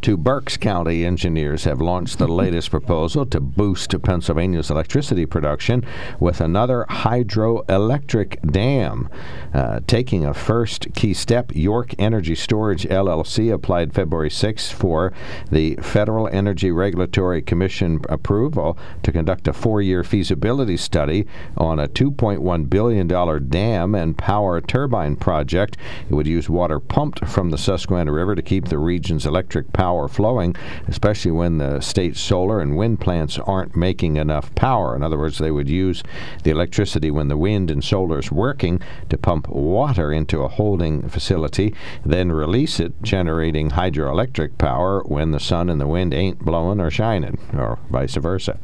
Two 0.02 0.18
Berks 0.18 0.58
County 0.58 1.06
engineers 1.06 1.66
have 1.66 1.80
launched 1.80 2.18
the 2.18 2.28
latest 2.28 2.72
proposal 2.72 3.24
to 3.28 3.40
boost 3.40 3.94
Pennsylvania's 4.02 4.72
electricity 4.72 5.28
production 5.28 5.86
with 6.20 6.42
another 6.42 6.88
hydroelectric 6.90 8.52
dam. 8.52 9.08
Uh, 9.54 9.80
taking 9.86 10.26
a 10.26 10.34
first 10.34 10.92
key 10.96 11.14
step, 11.14 11.56
York 11.56 11.94
Energy 12.00 12.34
Storage 12.34 12.86
LLC 12.86 13.54
applied 13.54 13.94
February 13.94 14.32
6 14.32 14.72
for 14.72 15.14
the 15.52 15.76
Federal 15.76 16.28
Energy 16.30 16.72
Regulatory 16.72 17.44
Commission 17.44 18.02
approval 18.10 18.80
to 19.04 19.12
conduct 19.12 19.48
a 19.48 19.54
four 19.54 19.84
year 19.84 20.04
feasibility 20.04 20.78
study 20.78 21.28
on 21.58 21.80
a 21.80 21.88
$2.1 21.88 22.70
billion 22.72 23.08
dam 23.50 23.94
and 23.94 24.18
power 24.18 24.60
turbine 24.62 25.16
project. 25.16 25.78
It 26.10 26.16
would 26.16 26.26
use 26.26 26.50
water 26.50 26.80
pumped 26.80 27.28
from 27.28 27.52
the 27.52 27.58
Susquehanna 27.60 28.12
River 28.12 28.34
to 28.34 28.42
keep 28.42 28.66
the 28.66 28.80
region's 28.80 29.28
electric 29.28 29.72
power 29.72 29.91
power 29.92 30.08
flowing, 30.08 30.56
especially 30.88 31.32
when 31.32 31.58
the 31.58 31.82
state 31.82 32.16
solar 32.16 32.62
and 32.62 32.78
wind 32.78 32.98
plants 33.02 33.38
aren't 33.40 33.76
making 33.76 34.16
enough 34.16 34.56
power. 34.56 34.96
In 34.96 35.04
other 35.04 35.18
words, 35.18 35.38
they 35.38 35.52
would 35.52 35.68
use 35.68 36.02
the 36.44 36.52
electricity 36.52 37.12
when 37.12 37.28
the 37.28 37.36
wind 37.36 37.70
and 37.70 37.84
solar 37.84 38.20
is 38.20 38.32
working 38.32 38.80
to 39.10 39.18
pump 39.18 39.50
water 39.50 40.14
into 40.14 40.44
a 40.44 40.48
holding 40.48 41.10
facility, 41.10 41.76
then 42.06 42.32
release 42.32 42.80
it, 42.80 42.94
generating 43.02 43.72
hydroelectric 43.72 44.58
power 44.58 45.04
when 45.04 45.32
the 45.32 45.42
sun 45.42 45.70
and 45.70 45.82
the 45.82 45.88
wind 45.88 46.14
ain't 46.14 46.40
blowing 46.40 46.80
or 46.80 46.90
shining, 46.90 47.38
or 47.54 47.78
vice 47.90 48.16
versa. 48.16 48.58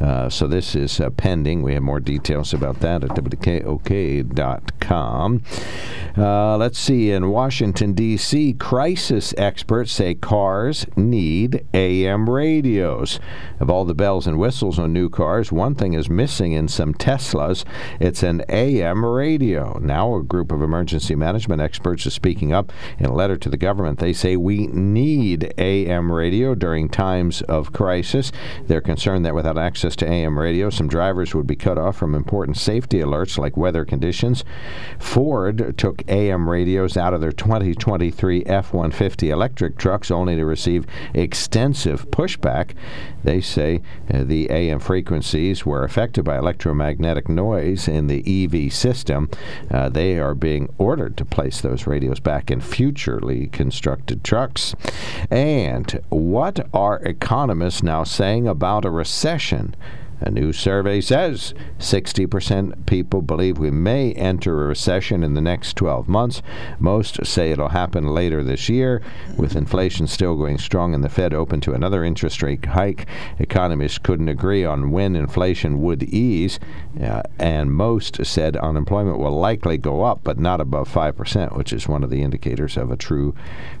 Uh, 0.00 0.28
so 0.28 0.46
this 0.46 0.76
is 0.76 1.00
uh, 1.00 1.10
pending. 1.10 1.62
We 1.62 1.74
have 1.74 1.82
more 1.82 1.98
details 1.98 2.54
about 2.54 2.78
that 2.80 3.02
at 3.02 3.10
WKOK.com. 3.10 3.82
Uh, 6.16 6.56
let's 6.56 6.78
see. 6.78 7.10
In 7.10 7.30
Washington, 7.30 7.94
D.C., 7.94 8.52
crisis 8.54 9.34
experts 9.36 9.88
say 9.92 10.14
cars 10.14 10.67
need 10.96 11.64
AM 11.72 12.28
radios. 12.28 13.18
Of 13.58 13.70
all 13.70 13.84
the 13.84 13.94
bells 13.94 14.26
and 14.26 14.38
whistles 14.38 14.78
on 14.78 14.92
new 14.92 15.08
cars, 15.08 15.50
one 15.50 15.74
thing 15.74 15.94
is 15.94 16.10
missing 16.10 16.52
in 16.52 16.68
some 16.68 16.92
Teslas. 16.94 17.64
It's 17.98 18.22
an 18.22 18.44
AM 18.48 19.04
radio. 19.04 19.78
Now, 19.78 20.14
a 20.16 20.22
group 20.22 20.52
of 20.52 20.62
emergency 20.62 21.14
management 21.14 21.62
experts 21.62 22.04
is 22.06 22.14
speaking 22.14 22.52
up. 22.52 22.72
In 22.98 23.06
a 23.06 23.14
letter 23.14 23.36
to 23.38 23.48
the 23.48 23.56
government, 23.56 23.98
they 23.98 24.12
say 24.12 24.36
we 24.36 24.66
need 24.66 25.54
AM 25.56 26.12
radio 26.12 26.54
during 26.54 26.88
times 26.88 27.40
of 27.42 27.72
crisis. 27.72 28.30
They're 28.66 28.80
concerned 28.80 29.24
that 29.24 29.34
without 29.34 29.56
access 29.56 29.96
to 29.96 30.10
AM 30.10 30.38
radio, 30.38 30.68
some 30.68 30.88
drivers 30.88 31.34
would 31.34 31.46
be 31.46 31.56
cut 31.56 31.78
off 31.78 31.96
from 31.96 32.14
important 32.14 32.56
safety 32.56 32.98
alerts 32.98 33.38
like 33.38 33.56
weather 33.56 33.84
conditions. 33.84 34.44
Ford 34.98 35.74
took 35.78 36.02
AM 36.08 36.50
radios 36.50 36.96
out 36.96 37.14
of 37.14 37.20
their 37.20 37.32
2023 37.32 38.44
F 38.44 38.72
150 38.72 39.30
electric 39.30 39.78
trucks 39.78 40.10
only 40.10 40.36
to 40.36 40.44
receive 40.58 40.86
extensive 41.14 42.10
pushback. 42.10 42.72
They 43.22 43.40
say 43.40 43.80
uh, 44.12 44.24
the 44.24 44.50
AM 44.50 44.80
frequencies 44.80 45.64
were 45.64 45.84
affected 45.84 46.24
by 46.24 46.36
electromagnetic 46.36 47.28
noise 47.28 47.86
in 47.86 48.08
the 48.08 48.22
EV 48.26 48.72
system. 48.72 49.30
Uh, 49.70 49.88
they 49.88 50.18
are 50.18 50.34
being 50.34 50.68
ordered 50.76 51.16
to 51.18 51.24
place 51.24 51.60
those 51.60 51.86
radios 51.86 52.18
back 52.18 52.50
in 52.50 52.60
futurely 52.60 53.46
constructed 53.46 54.24
trucks. 54.24 54.74
And 55.30 56.00
what 56.08 56.66
are 56.74 56.98
economists 57.04 57.82
now 57.84 58.02
saying 58.02 58.48
about 58.48 58.84
a 58.84 58.90
recession? 58.90 59.76
A 60.20 60.30
new 60.30 60.52
survey 60.52 61.00
says 61.00 61.54
60% 61.78 62.86
people 62.86 63.22
believe 63.22 63.58
we 63.58 63.70
may 63.70 64.12
enter 64.14 64.64
a 64.64 64.68
recession 64.68 65.22
in 65.22 65.34
the 65.34 65.40
next 65.40 65.76
12 65.76 66.08
months. 66.08 66.42
Most 66.80 67.24
say 67.24 67.52
it'll 67.52 67.68
happen 67.68 68.08
later 68.08 68.42
this 68.42 68.68
year. 68.68 69.00
With 69.36 69.54
inflation 69.54 70.08
still 70.08 70.36
going 70.36 70.58
strong 70.58 70.92
and 70.94 71.04
the 71.04 71.08
Fed 71.08 71.32
open 71.32 71.60
to 71.62 71.72
another 71.72 72.02
interest 72.02 72.42
rate 72.42 72.64
hike, 72.64 73.06
economists 73.38 73.98
couldn't 73.98 74.28
agree 74.28 74.64
on 74.64 74.90
when 74.90 75.14
inflation 75.14 75.80
would 75.82 76.02
ease. 76.02 76.58
Uh, 77.00 77.22
and 77.38 77.72
most 77.72 78.24
said 78.26 78.56
unemployment 78.56 79.18
will 79.18 79.38
likely 79.38 79.78
go 79.78 80.02
up, 80.02 80.20
but 80.24 80.38
not 80.38 80.60
above 80.60 80.92
5%, 80.92 81.56
which 81.56 81.72
is 81.72 81.86
one 81.86 82.02
of 82.02 82.10
the 82.10 82.22
indicators 82.22 82.76
of 82.76 82.90
a 82.90 82.96
true 82.96 83.34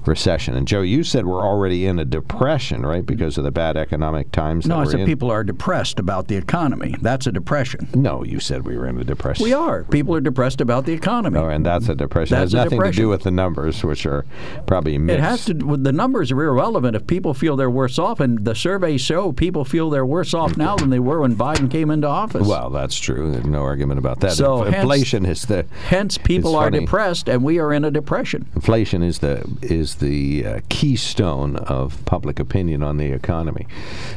recession. 0.06 0.54
And 0.54 0.68
Joe, 0.68 0.82
you 0.82 1.02
said 1.02 1.26
we're 1.26 1.44
already 1.44 1.84
in 1.86 1.98
a 1.98 2.04
depression, 2.04 2.86
right, 2.86 3.04
because 3.04 3.38
of 3.38 3.44
the 3.44 3.50
bad 3.50 3.76
economic 3.76 4.30
times 4.30 4.66
No, 4.66 4.78
I 4.80 4.84
said 4.84 5.00
in? 5.00 5.06
people 5.06 5.30
are 5.32 5.42
depressed 5.42 5.98
about 5.98 6.27
the 6.28 6.36
economy. 6.36 6.94
That's 7.00 7.26
a 7.26 7.32
depression. 7.32 7.88
No, 7.94 8.22
you 8.24 8.40
said 8.40 8.64
we 8.66 8.76
were 8.76 8.86
in 8.86 8.98
a 9.00 9.04
depression. 9.04 9.44
We 9.44 9.52
are. 9.52 9.84
People 9.84 10.14
are 10.14 10.20
depressed 10.20 10.60
about 10.60 10.84
the 10.86 10.92
economy. 10.92 11.38
Oh, 11.38 11.48
and 11.48 11.64
that's 11.66 11.88
a 11.88 11.94
depression. 11.94 12.36
That's 12.38 12.52
it 12.52 12.56
has 12.56 12.64
nothing 12.64 12.80
to 12.80 12.90
do 12.92 13.08
with 13.08 13.22
the 13.22 13.30
numbers, 13.30 13.82
which 13.84 14.06
are 14.06 14.24
probably 14.66 14.98
mixed. 14.98 15.18
It 15.18 15.22
has 15.22 15.44
to. 15.46 15.54
The 15.54 15.92
numbers 15.92 16.30
are 16.32 16.42
irrelevant 16.42 16.96
if 16.96 17.06
people 17.06 17.34
feel 17.34 17.56
they're 17.56 17.70
worse 17.70 17.98
off, 17.98 18.20
and 18.20 18.44
the 18.44 18.54
surveys 18.54 19.00
show 19.00 19.32
people 19.32 19.64
feel 19.64 19.90
they're 19.90 20.06
worse 20.06 20.34
off 20.34 20.56
now 20.56 20.76
than 20.76 20.90
they 20.90 20.98
were 20.98 21.20
when 21.20 21.34
Biden 21.36 21.70
came 21.70 21.90
into 21.90 22.06
office. 22.06 22.46
Well, 22.46 22.70
that's 22.70 22.98
true. 22.98 23.30
There's 23.30 23.44
no 23.46 23.62
argument 23.62 23.98
about 23.98 24.20
that. 24.20 24.32
So, 24.32 24.64
Inf- 24.64 24.74
hence- 24.74 24.82
inflation 24.82 25.26
is 25.26 25.46
the 25.46 25.64
hence 25.86 26.18
people 26.18 26.56
are 26.56 26.64
funny. 26.66 26.80
depressed, 26.80 27.28
and 27.28 27.42
we 27.42 27.58
are 27.58 27.72
in 27.72 27.84
a 27.84 27.90
depression. 27.90 28.46
Inflation 28.54 29.02
is 29.02 29.20
the 29.20 29.48
is 29.62 29.96
the 29.96 30.46
uh, 30.46 30.60
keystone 30.68 31.56
of 31.56 32.04
public 32.04 32.38
opinion 32.40 32.82
on 32.82 32.96
the 32.96 33.12
economy. 33.12 33.66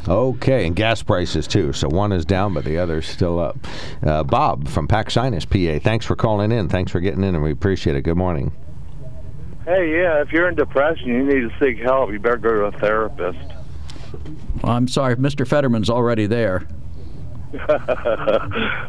Okay, 0.08 0.66
and 0.66 0.76
gas 0.76 1.04
prices 1.04 1.48
too. 1.48 1.72
So 1.74 1.88
one 1.88 2.01
is 2.12 2.26
down, 2.26 2.54
but 2.54 2.64
the 2.64 2.78
other's 2.78 3.06
still 3.06 3.40
up. 3.40 3.58
Uh, 4.02 4.24
Bob 4.24 4.68
from 4.68 4.88
Paxinos, 4.88 5.46
PA. 5.48 5.84
Thanks 5.84 6.06
for 6.06 6.16
calling 6.16 6.52
in. 6.52 6.70
Thanks 6.70 6.92
for 6.92 7.00
getting 7.00 7.24
in, 7.24 7.36
and 7.36 7.44
we 7.44 7.52
appreciate 7.52 7.96
it. 7.96 8.02
Good 8.02 8.18
morning. 8.18 8.52
Hey, 9.66 9.96
yeah, 9.96 10.22
if 10.22 10.32
you're 10.32 10.50
in 10.50 10.56
depression, 10.56 11.08
you 11.08 11.24
need 11.24 11.42
to 11.42 11.52
seek 11.60 11.78
help. 11.80 12.12
You 12.12 12.20
better 12.20 12.38
go 12.38 12.52
to 12.52 12.76
a 12.76 12.80
therapist. 12.80 13.38
Well, 14.64 14.72
I'm 14.72 14.88
sorry, 14.88 15.16
Mr. 15.18 15.48
Fetterman's 15.48 15.90
already 15.90 16.26
there. 16.26 16.68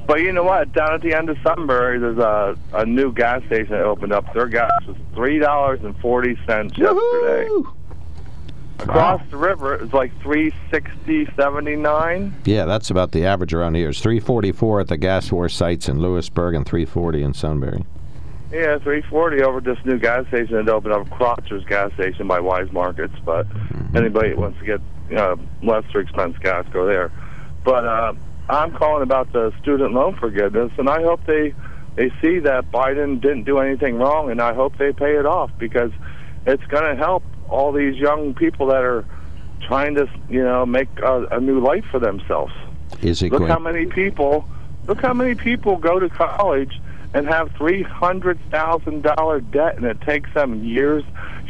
but 0.06 0.20
you 0.20 0.32
know 0.32 0.44
what? 0.44 0.72
Down 0.72 0.94
at 0.94 1.00
the 1.00 1.14
end 1.14 1.28
of 1.28 1.36
Sunbury, 1.42 1.98
there's 1.98 2.18
a 2.18 2.56
a 2.72 2.86
new 2.86 3.12
gas 3.12 3.44
station 3.46 3.72
that 3.72 3.82
opened 3.82 4.12
up. 4.12 4.32
Their 4.34 4.46
gas 4.46 4.70
was 4.86 4.96
three 5.14 5.40
dollars 5.40 5.80
and 5.82 5.98
forty 5.98 6.38
cents 6.46 6.78
yesterday. 6.78 7.48
Across 8.81 9.23
the 9.31 9.37
river, 9.37 9.77
was 9.77 9.93
like 9.93 10.12
three 10.20 10.53
sixty 10.70 11.27
seventy 11.37 11.77
nine. 11.77 12.35
Yeah, 12.45 12.64
that's 12.64 12.91
about 12.91 13.12
the 13.12 13.25
average 13.25 13.55
around 13.55 13.77
here. 13.77 13.91
It's 13.91 14.01
344 14.01 14.81
at 14.81 14.89
the 14.89 14.97
gas 14.97 15.31
war 15.31 15.49
sites 15.49 15.89
in 15.89 16.01
Lewisburg 16.01 16.55
and 16.55 16.66
340 16.66 17.23
in 17.23 17.35
Sunbury. 17.35 17.85
Yeah, 18.51 18.79
three 18.79 19.03
forty 19.03 19.43
over 19.43 19.59
at 19.59 19.64
this 19.64 19.79
new 19.85 19.99
gas 19.99 20.27
station 20.29 20.57
that 20.57 20.68
opened 20.68 20.93
up, 20.93 21.09
Crotcher's 21.09 21.64
gas 21.64 21.93
station 21.95 22.27
by 22.27 22.41
Weis 22.41 22.70
Markets. 22.73 23.14
But 23.25 23.47
anybody 23.95 24.31
that 24.31 24.39
wants 24.39 24.59
to 24.59 24.64
get 24.66 24.81
know, 25.12 25.39
lesser 25.62 26.01
expense 26.01 26.37
gas, 26.39 26.66
go 26.73 26.87
there. 26.87 27.11
But 27.64 27.87
uh, 27.87 28.14
I'm 28.49 28.73
calling 28.73 29.03
about 29.03 29.33
the 29.33 29.53
student 29.61 29.93
loan 29.93 30.16
forgiveness, 30.16 30.73
and 30.79 30.89
I 30.89 31.03
hope 31.03 31.25
they 31.27 31.55
they 31.95 32.11
see 32.20 32.39
that 32.41 32.70
Biden 32.73 33.20
didn't 33.20 33.45
do 33.45 33.59
anything 33.59 33.97
wrong, 33.97 34.31
and 34.31 34.41
I 34.41 34.55
hope 34.55 34.79
they 34.79 34.93
pay 34.93 35.16
it 35.16 35.27
off 35.27 35.51
because 35.59 35.93
it's 36.47 36.64
going 36.64 36.85
to 36.85 36.97
help 36.97 37.23
all 37.53 37.72
these 37.72 37.96
young 37.96 38.34
people 38.34 38.66
that 38.68 38.82
are 38.82 39.05
trying 39.61 39.94
to 39.94 40.09
you 40.28 40.42
know 40.42 40.66
make 40.66 40.88
a, 41.00 41.26
a 41.30 41.40
new 41.40 41.61
life 41.61 41.84
for 41.90 42.00
themselves. 42.00 42.53
Is 43.00 43.22
it 43.22 43.30
Look 43.30 43.40
going? 43.40 43.50
how 43.50 43.59
many 43.59 43.86
people. 43.86 44.48
Look 44.86 45.00
how 45.00 45.14
many 45.14 45.36
people 45.36 45.76
go 45.76 46.00
to 46.00 46.09
college 46.09 46.80
and 47.14 47.26
have 47.28 47.50
three 47.56 47.82
hundred 47.82 48.38
thousand 48.50 49.02
dollar 49.02 49.40
debt, 49.40 49.76
and 49.76 49.84
it 49.84 50.00
takes 50.02 50.32
them 50.34 50.64
years. 50.64 51.04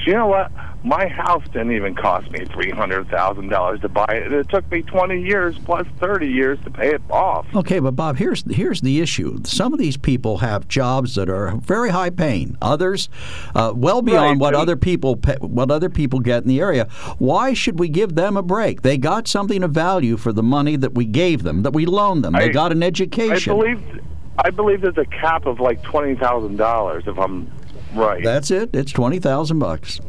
You 0.06 0.14
know 0.14 0.26
what? 0.26 0.50
My 0.84 1.06
house 1.06 1.44
didn't 1.52 1.70
even 1.70 1.94
cost 1.94 2.28
me 2.32 2.44
three 2.46 2.70
hundred 2.70 3.08
thousand 3.08 3.50
dollars 3.50 3.80
to 3.82 3.88
buy 3.88 4.06
it, 4.08 4.24
and 4.24 4.34
it 4.34 4.48
took 4.48 4.68
me 4.72 4.82
twenty 4.82 5.22
years 5.22 5.56
plus 5.64 5.86
thirty 6.00 6.26
years 6.26 6.58
to 6.64 6.70
pay 6.70 6.92
it 6.92 7.00
off. 7.08 7.46
Okay, 7.54 7.78
but 7.78 7.92
Bob, 7.92 8.16
here's 8.16 8.42
here's 8.52 8.80
the 8.80 9.00
issue. 9.00 9.38
Some 9.44 9.72
of 9.72 9.78
these 9.78 9.96
people 9.96 10.38
have 10.38 10.66
jobs 10.66 11.14
that 11.14 11.28
are 11.28 11.56
very 11.58 11.90
high 11.90 12.10
paying. 12.10 12.56
Others, 12.60 13.08
uh, 13.54 13.72
well 13.76 14.02
beyond 14.02 14.40
what 14.40 14.54
other 14.54 14.74
people 14.76 15.14
pay, 15.16 15.36
what 15.40 15.70
other 15.70 15.88
people 15.88 16.18
get 16.18 16.42
in 16.42 16.48
the 16.48 16.58
area. 16.60 16.88
Why 17.18 17.52
should 17.54 17.78
we 17.78 17.88
give 17.88 18.16
them 18.16 18.36
a 18.36 18.42
break? 18.42 18.82
They 18.82 18.98
got 18.98 19.28
something 19.28 19.62
of 19.62 19.70
value 19.70 20.16
for 20.16 20.32
the 20.32 20.42
money 20.42 20.74
that 20.74 20.94
we 20.94 21.04
gave 21.04 21.44
them, 21.44 21.62
that 21.62 21.72
we 21.74 21.86
loaned 21.86 22.24
them. 22.24 22.32
They 22.32 22.46
I- 22.46 22.48
got 22.48 22.72
an 22.72 22.82
education. 22.82 23.30
I 23.30 23.34
education. 23.34 23.56
believe, 23.56 24.02
I 24.39 24.51
believe 24.51 24.80
there's 24.80 24.99
a 24.99 25.05
cap 25.05 25.47
of 25.47 25.61
like 25.61 25.83
twenty 25.83 26.14
thousand 26.14 26.57
dollars, 26.57 27.05
if 27.07 27.18
I'm 27.18 27.51
right. 27.95 28.22
That's 28.24 28.51
it. 28.51 28.70
It's 28.74 28.93
twenty 28.93 29.18
thousand 29.18 29.59
bucks. 29.59 30.01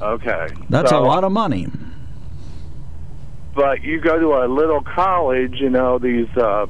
okay. 0.00 0.48
That's 0.68 0.90
So- 0.90 0.98
a 0.98 1.04
lot 1.04 1.24
of 1.24 1.32
money. 1.32 1.68
but 3.54 3.82
you 3.82 4.00
go 4.00 4.18
to 4.18 4.44
a 4.44 4.46
little 4.48 4.82
college, 4.82 5.60
you 5.60 5.70
know, 5.70 5.98
these 5.98 6.28
uh 6.36 6.66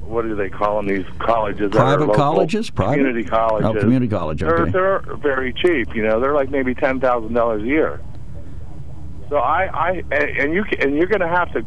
what 0.00 0.22
do 0.22 0.34
they 0.34 0.48
call 0.48 0.76
them? 0.78 0.86
These 0.86 1.04
colleges, 1.18 1.70
Private 1.70 2.00
local 2.06 2.14
colleges? 2.14 2.70
Private? 2.70 2.94
community 2.96 3.24
colleges. 3.28 3.70
Oh, 3.76 3.78
community 3.78 4.08
college, 4.08 4.40
They're 4.40 4.66
they're 4.66 5.00
very 5.16 5.52
cheap. 5.52 5.94
You 5.94 6.02
know, 6.02 6.18
they're 6.18 6.34
like 6.34 6.48
maybe 6.50 6.74
ten 6.74 6.98
thousand 6.98 7.34
dollars 7.34 7.62
a 7.62 7.66
year. 7.66 8.00
So 9.28 9.36
I, 9.36 9.66
I 9.66 9.90
and 10.10 10.54
you 10.54 10.64
and 10.80 10.96
you're 10.96 11.06
going 11.08 11.20
to 11.20 11.28
have 11.28 11.52
to 11.52 11.62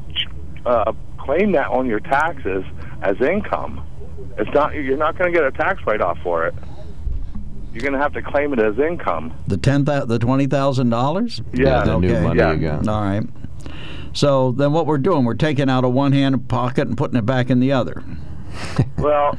uh, 0.66 0.92
claim 1.20 1.52
that 1.52 1.68
on 1.68 1.86
your 1.86 2.00
taxes 2.00 2.64
as 3.02 3.20
income. 3.22 3.86
It's 4.38 4.52
not 4.54 4.74
you're 4.74 4.98
not 4.98 5.18
going 5.18 5.32
to 5.32 5.38
get 5.38 5.46
a 5.46 5.52
tax 5.52 5.82
write 5.86 6.02
off 6.02 6.18
for 6.24 6.48
it. 6.48 6.54
You're 7.74 7.82
going 7.82 7.94
to 7.94 8.00
have 8.00 8.14
to 8.14 8.22
claim 8.22 8.54
it 8.54 8.60
as 8.60 8.78
income. 8.80 9.34
The 9.48 9.58
ten 9.58 9.86
thou- 9.86 10.06
the 10.06 10.20
twenty 10.20 10.48
thousand 10.48 10.90
dollars. 10.90 11.42
Yeah, 11.54 11.84
the 11.84 11.98
new 12.00 12.14
okay. 12.14 12.22
money 12.22 12.62
you 12.62 12.68
got. 12.68 12.88
All 12.88 13.02
right. 13.02 13.24
So 14.14 14.52
then, 14.52 14.74
what 14.74 14.88
we're 14.88 14.98
doing, 14.98 15.24
we're 15.24 15.36
taking 15.36 15.70
out 15.70 15.86
of 15.86 15.94
one 15.94 16.12
hand 16.12 16.50
pocket 16.50 16.88
and 16.88 16.98
putting 16.98 17.18
it 17.18 17.26
back 17.26 17.50
in 17.50 17.60
the 17.60 17.72
other. 17.72 18.04
Well, 18.98 19.36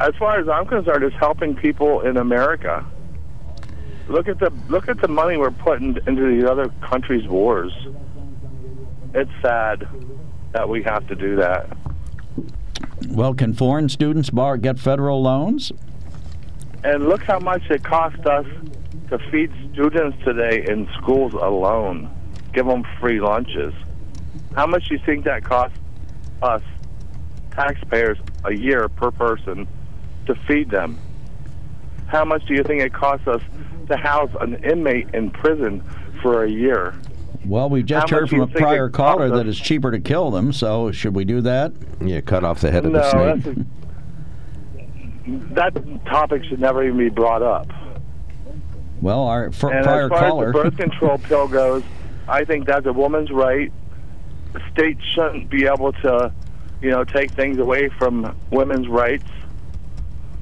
as 0.00 0.14
far 0.18 0.38
as 0.38 0.48
I'm 0.48 0.66
concerned, 0.66 1.04
it's 1.04 1.16
helping 1.16 1.54
people 1.54 2.02
in 2.02 2.16
America. 2.18 2.84
Look 4.08 4.28
at 4.28 4.38
the 4.38 4.52
look 4.68 4.88
at 4.88 5.00
the 5.00 5.08
money 5.08 5.36
we're 5.36 5.50
putting 5.52 5.96
into 6.06 6.26
these 6.26 6.44
other 6.44 6.68
countries' 6.82 7.26
wars. 7.26 7.72
It's 9.14 9.30
sad 9.40 9.88
that 10.52 10.68
we 10.68 10.82
have 10.82 11.06
to 11.08 11.14
do 11.14 11.36
that. 11.36 11.70
Well, 13.08 13.34
can 13.34 13.54
foreign 13.54 13.88
students 13.88 14.30
bar 14.30 14.56
get 14.56 14.78
federal 14.78 15.22
loans? 15.22 15.72
And 16.84 17.08
look 17.08 17.22
how 17.22 17.38
much 17.38 17.62
it 17.70 17.82
cost 17.82 18.24
us 18.26 18.46
to 19.10 19.18
feed 19.30 19.50
students 19.72 20.16
today 20.24 20.64
in 20.66 20.88
schools 20.98 21.32
alone, 21.34 22.08
give 22.52 22.66
them 22.66 22.84
free 23.00 23.20
lunches. 23.20 23.74
How 24.54 24.66
much 24.66 24.88
do 24.88 24.94
you 24.94 25.00
think 25.04 25.24
that 25.24 25.44
costs 25.44 25.76
us, 26.42 26.62
taxpayers, 27.50 28.18
a 28.44 28.54
year 28.54 28.88
per 28.88 29.10
person 29.10 29.66
to 30.26 30.34
feed 30.46 30.70
them? 30.70 30.98
How 32.06 32.24
much 32.24 32.44
do 32.46 32.54
you 32.54 32.62
think 32.62 32.82
it 32.82 32.92
costs 32.92 33.26
us 33.26 33.42
to 33.88 33.96
house 33.96 34.30
an 34.40 34.62
inmate 34.64 35.08
in 35.12 35.30
prison 35.30 35.82
for 36.22 36.44
a 36.44 36.50
year? 36.50 36.94
Well, 37.44 37.70
we've 37.70 37.86
just 37.86 38.10
How 38.10 38.18
heard 38.18 38.28
from 38.28 38.40
a 38.40 38.46
prior 38.46 38.88
caller 38.88 39.30
that 39.30 39.46
it's 39.46 39.58
cheaper 39.58 39.90
to 39.90 39.98
kill 39.98 40.30
them. 40.30 40.52
So, 40.52 40.92
should 40.92 41.14
we 41.14 41.24
do 41.24 41.40
that? 41.40 41.72
Yeah, 42.00 42.20
cut 42.20 42.44
off 42.44 42.60
the 42.60 42.70
head 42.70 42.84
of 42.84 42.92
the 42.92 43.10
snake. 43.10 43.56
that's 45.50 45.76
a, 45.76 45.80
that 45.80 46.04
topic 46.06 46.44
should 46.44 46.60
never 46.60 46.84
even 46.84 46.98
be 46.98 47.08
brought 47.08 47.42
up. 47.42 47.68
Well, 49.00 49.22
our 49.22 49.50
fr- 49.52 49.70
and 49.70 49.84
prior 49.84 50.04
as 50.04 50.08
far 50.10 50.18
caller. 50.18 50.48
as 50.48 50.54
the 50.54 50.62
birth 50.62 50.76
control 50.76 51.18
pill 51.22 51.48
goes, 51.48 51.82
I 52.28 52.44
think 52.44 52.66
that's 52.66 52.86
a 52.86 52.92
woman's 52.92 53.30
right. 53.30 53.72
The 54.52 54.60
state 54.72 54.98
shouldn't 55.14 55.48
be 55.48 55.66
able 55.66 55.92
to, 55.92 56.32
you 56.82 56.90
know, 56.90 57.04
take 57.04 57.30
things 57.30 57.58
away 57.58 57.88
from 57.88 58.36
women's 58.50 58.88
rights. 58.88 59.24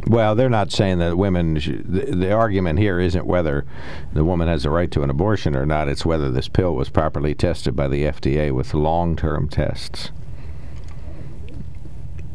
Well, 0.09 0.35
they're 0.35 0.49
not 0.49 0.73
saying 0.73 0.99
that 0.99 1.19
women. 1.19 1.59
Sh- 1.59 1.71
the, 1.85 2.07
the 2.07 2.33
argument 2.33 2.79
here 2.79 2.99
isn't 2.99 3.27
whether 3.27 3.67
the 4.13 4.25
woman 4.25 4.49
has 4.49 4.65
a 4.65 4.71
right 4.71 4.91
to 4.93 5.03
an 5.03 5.11
abortion 5.11 5.55
or 5.55 5.67
not. 5.67 5.89
It's 5.89 6.07
whether 6.07 6.31
this 6.31 6.49
pill 6.49 6.75
was 6.75 6.89
properly 6.89 7.35
tested 7.35 7.77
by 7.77 7.89
the 7.89 8.05
FDA 8.05 8.51
with 8.51 8.73
long-term 8.73 9.49
tests. 9.49 10.11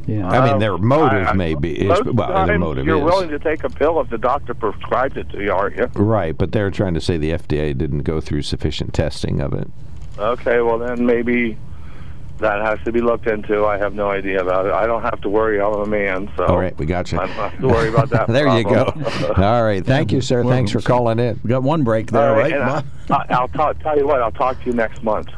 Yeah. 0.05 0.27
I 0.29 0.49
mean, 0.49 0.59
their 0.59 0.77
motive 0.77 1.29
I- 1.29 1.33
may 1.33 1.55
be 1.55 1.79
is 1.81 1.87
Most 1.87 1.99
of 2.01 2.05
the 2.07 2.13
well, 2.13 2.45
their 2.45 2.59
motive 2.59 2.85
you're 2.85 2.97
is 2.97 3.03
willing 3.03 3.29
to 3.29 3.39
take 3.39 3.63
a 3.63 3.69
pill 3.69 3.99
if 4.01 4.09
the 4.09 4.17
doctor 4.17 4.53
prescribes 4.53 5.15
it 5.17 5.29
to 5.29 5.41
you, 5.41 5.51
aren't 5.51 5.77
you? 5.77 5.85
right, 5.95 6.37
but 6.37 6.51
they're 6.51 6.71
trying 6.71 6.93
to 6.93 7.01
say 7.01 7.17
the 7.17 7.31
FDA 7.31 7.75
didn't 7.75 7.99
go 8.03 8.19
through 8.19 8.41
sufficient 8.41 8.93
testing 8.93 9.39
of 9.39 9.53
it. 9.53 9.67
Okay, 10.19 10.61
well 10.61 10.77
then 10.77 11.05
maybe 11.05 11.57
that 12.43 12.61
has 12.61 12.77
to 12.85 12.91
be 12.91 13.01
looked 13.01 13.27
into. 13.27 13.65
I 13.65 13.77
have 13.77 13.93
no 13.93 14.11
idea 14.11 14.41
about 14.41 14.65
it. 14.65 14.73
I 14.73 14.85
don't 14.85 15.01
have 15.01 15.21
to 15.21 15.29
worry. 15.29 15.59
I'm 15.59 15.73
a 15.73 15.85
man, 15.85 16.29
so 16.37 16.45
All 16.45 16.57
right, 16.57 16.77
we 16.77 16.85
got 16.85 17.11
you. 17.11 17.19
I 17.19 17.25
don't 17.25 17.35
have 17.35 17.59
to 17.59 17.67
worry 17.67 17.89
about 17.89 18.09
that. 18.09 18.27
there 18.29 18.47
you 18.57 18.63
go. 18.63 18.83
All 19.37 19.63
right, 19.63 19.83
thank 19.83 20.11
you, 20.11 20.21
sir. 20.21 20.43
Thanks 20.43 20.71
for 20.71 20.81
calling 20.81 21.19
in. 21.19 21.39
We 21.43 21.49
got 21.49 21.63
one 21.63 21.83
break 21.83 22.13
All 22.13 22.19
there, 22.19 22.33
right? 22.33 22.53
I, 22.53 22.83
I, 23.09 23.25
I'll 23.29 23.47
talk, 23.47 23.79
tell 23.79 23.97
you 23.97 24.05
what. 24.05 24.21
I'll 24.21 24.31
talk 24.31 24.59
to 24.59 24.65
you 24.65 24.73
next 24.73 25.03
month. 25.03 25.29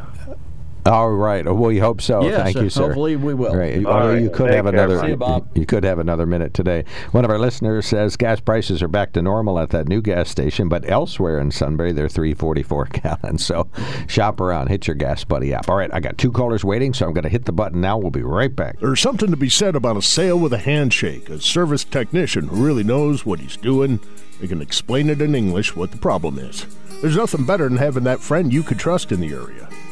All 0.88 1.10
right. 1.10 1.44
Well, 1.44 1.56
we 1.56 1.80
hope 1.80 2.00
so. 2.00 2.24
Yes, 2.24 2.44
Thank 2.44 2.58
you, 2.58 2.70
sir. 2.70 2.84
hopefully 2.84 3.16
we 3.16 3.34
will. 3.34 3.56
Right. 3.56 3.84
All 3.84 3.92
Although 3.92 4.14
right. 4.14 4.22
you 4.22 4.30
could 4.30 4.48
Take 4.50 4.56
have 4.58 4.66
care. 4.66 4.74
another. 4.76 5.00
See 5.00 5.08
you, 5.08 5.18
Bob. 5.18 5.48
You 5.58 5.66
could 5.66 5.84
have 5.84 5.98
another 5.98 6.28
minute 6.28 6.54
today. 6.54 6.86
One 7.12 7.26
of 7.26 7.32
our 7.32 7.40
listeners 7.40 7.88
says 7.88 8.16
gas 8.16 8.40
prices 8.40 8.84
are 8.84 8.88
back 8.88 9.12
to 9.14 9.22
normal 9.24 9.58
at 9.58 9.72
that 9.72 9.88
new 9.88 10.00
gas 10.00 10.30
station, 10.30 10.70
but 10.70 10.88
elsewhere 10.88 11.40
in 11.40 11.50
Sunbury 11.50 11.92
they're 11.92 12.08
three 12.08 12.36
forty 12.36 12.62
four 12.62 12.86
gallon. 12.86 13.40
So 13.40 13.68
shop 14.08 14.40
around. 14.40 14.68
Hit 14.68 14.86
your 14.86 14.96
gas 14.96 15.24
buddy 15.24 15.56
app. 15.56 15.70
All 15.70 15.76
right. 15.76 15.92
I 15.92 16.00
got 16.00 16.20
two 16.20 16.32
callers 16.32 16.64
waiting, 16.64 16.94
so 16.94 17.08
I'm 17.08 17.14
going 17.14 17.24
to 17.24 17.30
hit 17.30 17.46
the 17.46 17.52
button 17.52 17.82
now. 17.82 17.98
We'll 17.98 18.12
be 18.12 18.22
right 18.22 18.56
back. 18.56 18.80
There's 18.80 19.00
something 19.02 19.32
to 19.32 19.38
be 19.38 19.50
said 19.50 19.76
about 19.76 19.98
a 19.98 20.04
sale 20.04 20.38
with 20.40 20.54
a 20.54 20.60
handshake. 20.60 21.30
A 21.30 21.40
service 21.42 21.84
technician 21.84 22.50
who 22.50 22.64
really 22.64 22.84
knows 22.84 23.26
what 23.26 23.40
he's 23.40 23.58
doing. 23.58 24.00
They 24.40 24.48
can 24.48 24.62
explain 24.62 25.10
it 25.10 25.20
in 25.20 25.34
English 25.34 25.76
what 25.76 25.90
the 25.90 25.98
problem 25.98 26.38
is. 26.38 26.68
There's 27.02 27.16
nothing 27.18 27.46
better 27.46 27.68
than 27.68 27.78
having 27.78 28.04
that 28.04 28.20
friend 28.20 28.54
you 28.54 28.62
could 28.62 28.78
trust 28.78 29.12
in 29.12 29.20
the 29.20 29.34
area. 29.34 29.68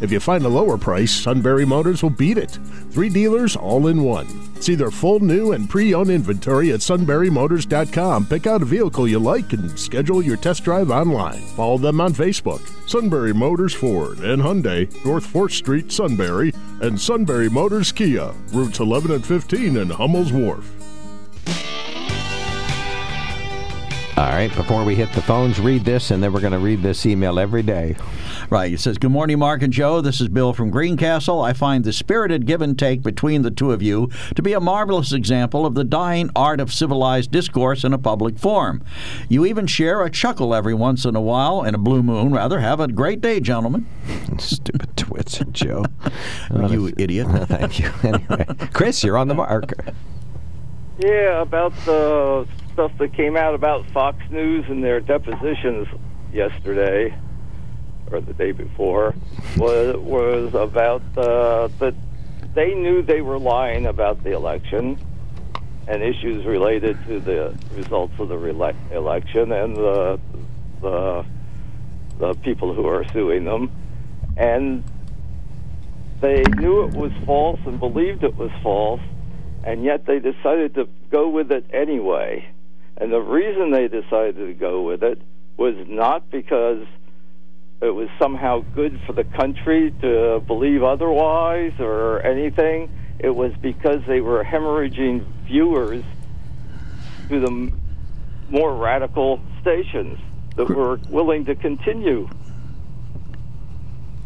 If 0.00 0.12
you 0.12 0.20
find 0.20 0.44
a 0.44 0.48
lower 0.48 0.76
price, 0.76 1.10
Sunbury 1.10 1.64
Motors 1.64 2.02
will 2.02 2.10
beat 2.10 2.36
it. 2.36 2.58
Three 2.90 3.08
dealers 3.08 3.56
all 3.56 3.86
in 3.86 4.02
one. 4.02 4.26
See 4.60 4.74
their 4.74 4.90
full 4.90 5.20
new 5.20 5.52
and 5.52 5.68
pre 5.68 5.94
owned 5.94 6.10
inventory 6.10 6.72
at 6.72 6.80
sunburymotors.com. 6.80 8.26
Pick 8.26 8.46
out 8.46 8.62
a 8.62 8.66
vehicle 8.66 9.08
you 9.08 9.18
like 9.18 9.52
and 9.52 9.78
schedule 9.78 10.22
your 10.22 10.36
test 10.36 10.64
drive 10.64 10.90
online. 10.90 11.40
Follow 11.40 11.78
them 11.78 12.00
on 12.00 12.12
Facebook. 12.12 12.60
Sunbury 12.88 13.32
Motors 13.32 13.74
Ford 13.74 14.18
and 14.18 14.42
Hyundai, 14.42 14.92
North 15.04 15.26
4th 15.26 15.52
Street, 15.52 15.90
Sunbury, 15.90 16.52
and 16.80 17.00
Sunbury 17.00 17.48
Motors 17.48 17.92
Kia, 17.92 18.32
routes 18.52 18.80
11 18.80 19.10
and 19.10 19.24
15 19.26 19.76
in 19.76 19.90
Hummel's 19.90 20.32
Wharf. 20.32 20.72
All 24.16 24.24
right. 24.24 24.54
Before 24.56 24.82
we 24.82 24.94
hit 24.94 25.12
the 25.12 25.20
phones, 25.20 25.60
read 25.60 25.84
this, 25.84 26.10
and 26.10 26.22
then 26.22 26.32
we're 26.32 26.40
going 26.40 26.54
to 26.54 26.58
read 26.58 26.82
this 26.82 27.04
email 27.04 27.38
every 27.38 27.62
day. 27.62 27.96
Right. 28.48 28.70
He 28.70 28.76
says, 28.76 28.96
Good 28.96 29.10
morning, 29.10 29.40
Mark 29.40 29.62
and 29.62 29.72
Joe. 29.72 30.00
This 30.00 30.20
is 30.20 30.28
Bill 30.28 30.52
from 30.52 30.70
Greencastle. 30.70 31.40
I 31.40 31.52
find 31.52 31.82
the 31.82 31.92
spirited 31.92 32.46
give 32.46 32.62
and 32.62 32.78
take 32.78 33.02
between 33.02 33.42
the 33.42 33.50
two 33.50 33.72
of 33.72 33.82
you 33.82 34.08
to 34.36 34.42
be 34.42 34.52
a 34.52 34.60
marvelous 34.60 35.12
example 35.12 35.66
of 35.66 35.74
the 35.74 35.82
dying 35.82 36.30
art 36.36 36.60
of 36.60 36.72
civilized 36.72 37.32
discourse 37.32 37.82
in 37.82 37.92
a 37.92 37.98
public 37.98 38.38
forum. 38.38 38.84
You 39.28 39.44
even 39.46 39.66
share 39.66 40.02
a 40.02 40.10
chuckle 40.10 40.54
every 40.54 40.74
once 40.74 41.04
in 41.04 41.16
a 41.16 41.20
while, 41.20 41.64
in 41.64 41.74
a 41.74 41.78
blue 41.78 42.04
moon, 42.04 42.32
rather. 42.32 42.60
Have 42.60 42.78
a 42.78 42.86
great 42.86 43.20
day, 43.20 43.40
gentlemen. 43.40 43.84
Stupid 44.38 44.96
twits, 44.96 45.40
Joe. 45.50 45.84
you 46.70 46.92
idiot. 46.96 47.26
Thank 47.48 47.80
you. 47.80 47.90
Anyway, 48.04 48.46
Chris, 48.72 49.02
you're 49.02 49.18
on 49.18 49.26
the 49.26 49.34
mark. 49.34 49.72
Yeah, 51.00 51.42
about 51.42 51.74
the 51.84 52.46
stuff 52.72 52.92
that 52.98 53.12
came 53.12 53.36
out 53.36 53.56
about 53.56 53.90
Fox 53.90 54.18
News 54.30 54.66
and 54.68 54.84
their 54.84 55.00
depositions 55.00 55.88
yesterday 56.32 57.12
or 58.10 58.20
the 58.20 58.34
day 58.34 58.52
before 58.52 59.14
was 59.56 59.96
was 59.96 60.54
about 60.54 61.02
uh, 61.16 61.68
that 61.78 61.94
they 62.54 62.74
knew 62.74 63.02
they 63.02 63.20
were 63.20 63.38
lying 63.38 63.86
about 63.86 64.22
the 64.24 64.32
election 64.32 64.98
and 65.88 66.02
issues 66.02 66.44
related 66.44 66.98
to 67.06 67.20
the 67.20 67.56
results 67.74 68.14
of 68.18 68.28
the 68.28 68.34
rele- 68.34 68.92
election 68.92 69.52
and 69.52 69.76
the 69.76 70.20
the 70.80 71.24
the 72.18 72.34
people 72.36 72.74
who 72.74 72.86
are 72.86 73.04
suing 73.12 73.44
them 73.44 73.70
and 74.36 74.82
they 76.20 76.42
knew 76.56 76.84
it 76.84 76.94
was 76.94 77.12
false 77.24 77.60
and 77.66 77.78
believed 77.78 78.24
it 78.24 78.36
was 78.36 78.50
false 78.62 79.00
and 79.66 79.82
yet 79.82 80.06
they 80.06 80.20
decided 80.20 80.74
to 80.76 80.88
go 81.10 81.28
with 81.28 81.50
it 81.50 81.66
anyway. 81.72 82.48
And 82.96 83.12
the 83.12 83.20
reason 83.20 83.72
they 83.72 83.88
decided 83.88 84.36
to 84.36 84.54
go 84.54 84.82
with 84.82 85.02
it 85.02 85.20
was 85.56 85.74
not 85.88 86.30
because 86.30 86.86
it 87.82 87.90
was 87.90 88.08
somehow 88.20 88.64
good 88.74 88.98
for 89.06 89.12
the 89.12 89.24
country 89.24 89.92
to 90.00 90.42
believe 90.46 90.82
otherwise 90.82 91.72
or 91.78 92.24
anything. 92.24 92.88
It 93.18 93.30
was 93.30 93.52
because 93.62 94.00
they 94.08 94.20
were 94.20 94.44
hemorrhaging 94.44 95.26
viewers 95.46 96.04
to 97.30 97.40
the 97.40 97.70
more 98.48 98.76
radical 98.76 99.40
stations 99.60 100.18
that 100.56 100.68
were 100.68 101.00
willing 101.10 101.44
to 101.46 101.54
continue 101.54 102.28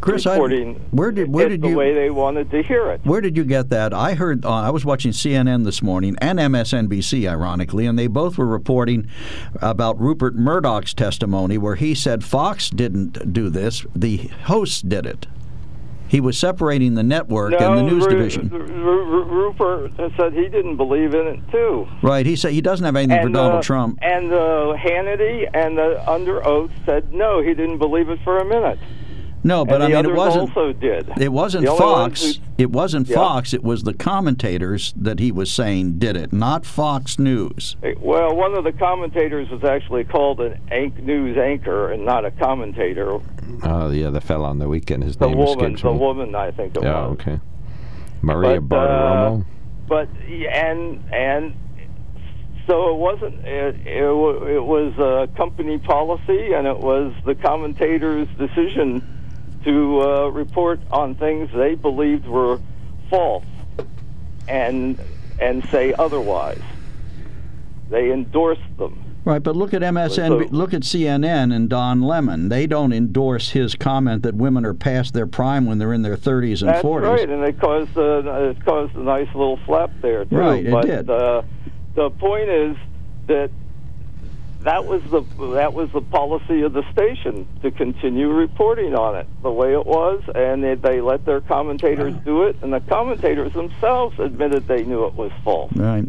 Chris, 0.00 0.26
I, 0.26 0.38
where 0.38 0.48
did 0.48 0.90
where 0.92 1.48
did 1.48 1.60
the 1.62 1.68
you 1.68 1.76
way 1.76 1.92
they 1.92 2.10
wanted 2.10 2.50
to 2.52 2.62
hear 2.62 2.90
it. 2.90 3.00
Where 3.04 3.20
did 3.20 3.36
you 3.36 3.44
get 3.44 3.68
that? 3.68 3.92
I 3.92 4.14
heard 4.14 4.44
uh, 4.46 4.50
I 4.50 4.70
was 4.70 4.84
watching 4.84 5.12
CNN 5.12 5.64
this 5.64 5.82
morning 5.82 6.16
and 6.20 6.38
MSNBC, 6.38 7.28
ironically, 7.28 7.86
and 7.86 7.98
they 7.98 8.06
both 8.06 8.38
were 8.38 8.46
reporting 8.46 9.08
about 9.60 10.00
Rupert 10.00 10.36
Murdoch's 10.36 10.94
testimony, 10.94 11.58
where 11.58 11.74
he 11.74 11.94
said 11.94 12.24
Fox 12.24 12.70
didn't 12.70 13.32
do 13.32 13.50
this; 13.50 13.84
the 13.94 14.16
hosts 14.44 14.80
did 14.80 15.04
it. 15.04 15.26
He 16.08 16.20
was 16.20 16.36
separating 16.36 16.94
the 16.94 17.04
network 17.04 17.52
and 17.52 17.78
the 17.78 17.82
news 17.82 18.04
Ru- 18.04 18.10
division. 18.10 18.48
Ru- 18.48 19.04
Ru- 19.04 19.24
Rupert 19.24 19.92
said 20.16 20.32
he 20.32 20.48
didn't 20.48 20.76
believe 20.76 21.14
in 21.14 21.26
it 21.26 21.40
too. 21.52 21.86
Right? 22.02 22.26
He 22.26 22.34
said 22.34 22.52
he 22.52 22.60
doesn't 22.60 22.84
have 22.84 22.96
anything 22.96 23.22
for 23.22 23.28
Donald 23.28 23.60
uh, 23.60 23.62
Trump. 23.62 23.98
And 24.02 24.32
uh, 24.32 24.74
Hannity 24.76 25.48
and 25.54 25.78
the 25.78 26.10
under 26.10 26.44
oath 26.44 26.72
said 26.84 27.12
no, 27.12 27.40
he 27.42 27.54
didn't 27.54 27.78
believe 27.78 28.08
it 28.08 28.18
for 28.24 28.38
a 28.38 28.44
minute. 28.44 28.80
No, 29.42 29.64
but 29.64 29.80
and 29.80 29.94
I 29.94 30.02
mean, 30.02 30.10
it 30.12 30.14
wasn't. 30.16 30.50
Also 30.56 30.72
did. 30.74 31.08
It 31.18 31.32
wasn't 31.32 31.64
The 31.64 31.70
only 31.70 31.82
ones 31.84 32.20
Fox. 32.20 32.36
who- 32.36 32.42
It 32.62 32.70
wasn't 32.70 33.08
Yeah. 33.08 33.16
Fox. 33.16 33.54
It 33.54 33.64
was 33.64 33.84
the 33.84 33.94
commentators 33.94 34.92
that 34.96 35.18
he 35.18 35.32
was 35.32 35.50
saying 35.50 35.98
did 35.98 36.14
it, 36.14 36.30
not 36.30 36.66
Fox 36.66 37.18
News. 37.18 37.74
Well, 38.00 38.36
one 38.36 38.54
of 38.54 38.64
the 38.64 38.72
commentators 38.72 39.48
was 39.48 39.64
actually 39.64 40.04
called 40.04 40.40
an 40.40 40.58
anch- 40.70 40.98
news 41.02 41.38
anchor 41.38 41.90
and 41.90 42.04
not 42.04 42.26
a 42.26 42.30
commentator. 42.32 43.18
Oh, 43.62 43.90
yeah, 43.90 44.10
the 44.10 44.20
fellow 44.20 44.44
on 44.44 44.58
the 44.58 44.68
weekend. 44.68 45.04
His 45.04 45.16
The 45.16 45.28
name 45.28 45.38
woman, 45.38 45.58
escapes 45.64 45.82
the 45.82 45.92
me. 45.92 45.98
woman, 45.98 46.34
I 46.34 46.50
think 46.50 46.76
it 46.76 46.84
Oh, 46.84 47.08
was. 47.10 47.12
okay. 47.20 47.40
Maria 48.20 48.60
But, 48.60 48.76
uh, 48.76 49.30
Bartiromo. 49.30 49.44
But 49.88 50.08
and 50.52 51.00
and 51.12 51.54
so 52.68 52.90
it 52.90 52.96
wasn't. 52.98 53.44
It, 53.44 53.76
it, 53.86 54.02
it 54.04 54.62
was 54.62 54.92
a 54.98 55.28
company 55.36 55.78
policy, 55.78 56.52
and 56.52 56.66
it 56.66 56.78
was 56.78 57.12
the 57.24 57.34
commentators' 57.34 58.28
decision 58.38 59.02
to 59.64 60.00
uh, 60.02 60.28
report 60.28 60.80
on 60.90 61.14
things 61.14 61.50
they 61.54 61.74
believed 61.74 62.26
were 62.26 62.60
false. 63.08 63.44
and 64.48 64.98
and 65.40 65.64
say 65.70 65.94
otherwise. 65.98 66.60
They 67.88 68.12
endorsed 68.12 68.76
them. 68.78 69.02
Right, 69.24 69.42
but 69.42 69.54
look 69.56 69.74
at 69.74 69.82
MSNB, 69.82 70.48
So- 70.48 70.54
look 70.56 70.72
at 70.72 70.82
CNN 70.82 71.54
and 71.54 71.68
Don 71.68 72.00
Lemon. 72.02 72.48
They 72.48 72.66
don't 72.66 72.92
endorse 72.92 73.50
his 73.50 73.74
comment 73.74 74.22
that 74.22 74.34
women 74.34 74.64
are 74.64 74.74
past 74.74 75.12
their 75.12 75.26
prime 75.26 75.66
when 75.66 75.78
they're 75.78 75.92
in 75.92 76.02
their 76.02 76.16
30s 76.16 76.62
and 76.62 76.70
That's 76.70 76.82
40s. 76.84 77.02
right, 77.10 77.28
and 77.28 77.42
it 77.44 77.58
caused 77.60 77.96
uh, 77.96 78.50
it 78.50 78.64
caused 78.64 78.94
a 78.96 79.00
nice 79.02 79.28
little 79.34 79.58
flap 79.66 79.90
there 80.02 80.24
too. 80.24 80.36
Right, 80.36 80.64
it 80.64 80.70
but, 80.72 80.86
did. 80.86 81.10
Uh, 81.10 81.42
the 81.94 82.10
point 82.10 82.48
is 82.48 82.76
that 83.26 83.50
that 84.62 84.84
was 84.84 85.02
the 85.04 85.22
that 85.54 85.72
was 85.72 85.90
the 85.92 86.02
policy 86.02 86.62
of 86.62 86.72
the 86.74 86.82
station 86.92 87.46
to 87.62 87.70
continue 87.70 88.28
reporting 88.30 88.94
on 88.94 89.16
it 89.16 89.26
the 89.42 89.50
way 89.50 89.72
it 89.72 89.86
was, 89.86 90.22
and 90.34 90.62
they, 90.62 90.74
they 90.74 91.00
let 91.00 91.24
their 91.24 91.40
commentators 91.40 92.14
do 92.24 92.44
it, 92.44 92.56
and 92.62 92.72
the 92.72 92.80
commentators 92.80 93.52
themselves 93.54 94.18
admitted 94.18 94.68
they 94.68 94.84
knew 94.84 95.06
it 95.06 95.14
was 95.14 95.32
false. 95.42 95.72
Right. 95.74 96.04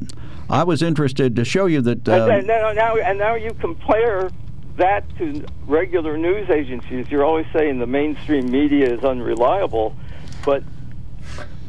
I 0.49 0.63
was 0.63 0.81
interested 0.81 1.35
to 1.37 1.45
show 1.45 1.65
you 1.65 1.81
that. 1.81 2.05
and, 2.07 2.09
Uh, 2.09 2.27
then, 2.27 2.47
now, 2.47 2.73
now, 2.73 2.95
and 2.97 3.17
now 3.17 3.35
you 3.35 3.53
compare 3.53 4.29
that 4.75 5.03
to 5.17 5.45
regular 5.65 6.17
news 6.17 6.49
agencies. 6.49 7.09
You're 7.09 7.23
always 7.23 7.45
saying 7.53 7.79
the 7.79 7.87
mainstream 7.87 8.51
media 8.51 8.93
is 8.93 9.03
unreliable, 9.03 9.95
but 10.43 10.63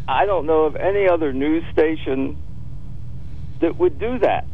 I 0.08 0.26
don't 0.26 0.46
know 0.46 0.64
of 0.64 0.74
any 0.74 1.08
other 1.08 1.32
news 1.32 1.62
station 1.72 2.36
that 3.60 3.76
would 3.78 4.00
do 4.00 4.18
that. 4.18 4.46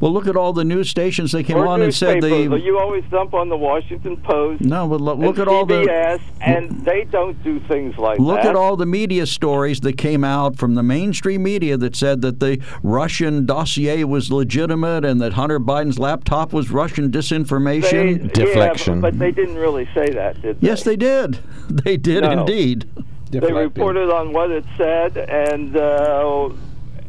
Well, 0.00 0.12
look 0.12 0.26
at 0.26 0.36
all 0.36 0.52
the 0.52 0.64
news 0.64 0.88
stations 0.88 1.32
they 1.32 1.42
came 1.42 1.56
or 1.56 1.66
on 1.66 1.82
and 1.82 1.94
said 1.94 2.20
newspapers. 2.22 2.60
they. 2.60 2.64
You 2.66 2.78
always 2.78 3.04
dump 3.10 3.34
on 3.34 3.48
the 3.48 3.56
Washington 3.56 4.16
Post. 4.18 4.60
No, 4.62 4.86
but 4.86 5.00
lo- 5.00 5.14
look 5.14 5.38
and 5.38 5.42
at 5.42 5.48
all 5.48 5.66
the- 5.66 5.82
CBS, 5.84 6.20
and 6.40 6.80
they 6.84 7.04
don't 7.04 7.42
do 7.42 7.58
things 7.60 7.96
like 7.98 8.18
Look 8.18 8.36
that. 8.36 8.44
Look 8.44 8.44
at 8.50 8.56
all 8.56 8.76
the 8.76 8.86
media 8.86 9.26
stories 9.26 9.80
that 9.80 9.98
came 9.98 10.22
out 10.24 10.56
from 10.56 10.74
the 10.74 10.82
mainstream 10.82 11.42
media 11.42 11.76
that 11.76 11.96
said 11.96 12.22
that 12.22 12.40
the 12.40 12.60
Russian 12.82 13.44
dossier 13.46 14.04
was 14.04 14.30
legitimate 14.30 15.04
and 15.04 15.20
that 15.20 15.32
Hunter 15.34 15.58
Biden's 15.60 15.98
laptop 15.98 16.52
was 16.52 16.70
Russian 16.70 17.10
disinformation. 17.10 18.32
They- 18.34 18.52
Yeah, 18.52 18.72
but, 18.86 19.00
but 19.00 19.18
they 19.18 19.30
didn't 19.32 19.56
really 19.56 19.88
say 19.94 20.10
that, 20.10 20.40
did 20.42 20.60
they? 20.60 20.66
Yes, 20.66 20.82
they 20.84 20.96
did. 20.96 21.38
They 21.68 21.96
did 21.96 22.22
No. 22.24 22.30
indeed. 22.32 22.86
They 23.30 23.40
reported 23.52 24.10
on 24.10 24.32
what 24.32 24.50
it 24.50 24.64
said 24.78 25.18
and 25.18 25.76
uh, 25.76 26.48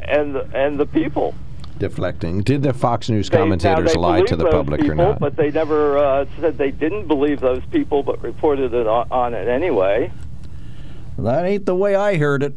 and 0.06 0.36
and 0.54 0.78
the 0.78 0.86
people. 0.86 1.34
Deflecting. 1.80 2.42
Did 2.42 2.62
the 2.62 2.74
Fox 2.74 3.10
News 3.10 3.30
commentators 3.30 3.94
they 3.94 4.00
lie 4.00 4.22
to 4.24 4.36
the 4.36 4.50
public 4.50 4.82
people, 4.82 4.92
or 4.92 4.96
not? 4.96 5.20
But 5.20 5.38
they 5.38 5.50
never 5.50 5.98
uh, 5.98 6.26
said 6.40 6.58
they 6.58 6.72
didn't 6.72 7.08
believe 7.08 7.40
those 7.40 7.66
people, 7.72 8.04
but 8.04 8.22
reported 8.22 8.74
it 8.74 8.86
on, 8.86 9.08
on 9.10 9.34
it 9.34 9.48
anyway. 9.48 10.12
That 11.18 11.46
ain't 11.46 11.66
the 11.66 11.76
way 11.76 11.96
I 11.96 12.18
heard 12.18 12.44
it. 12.44 12.54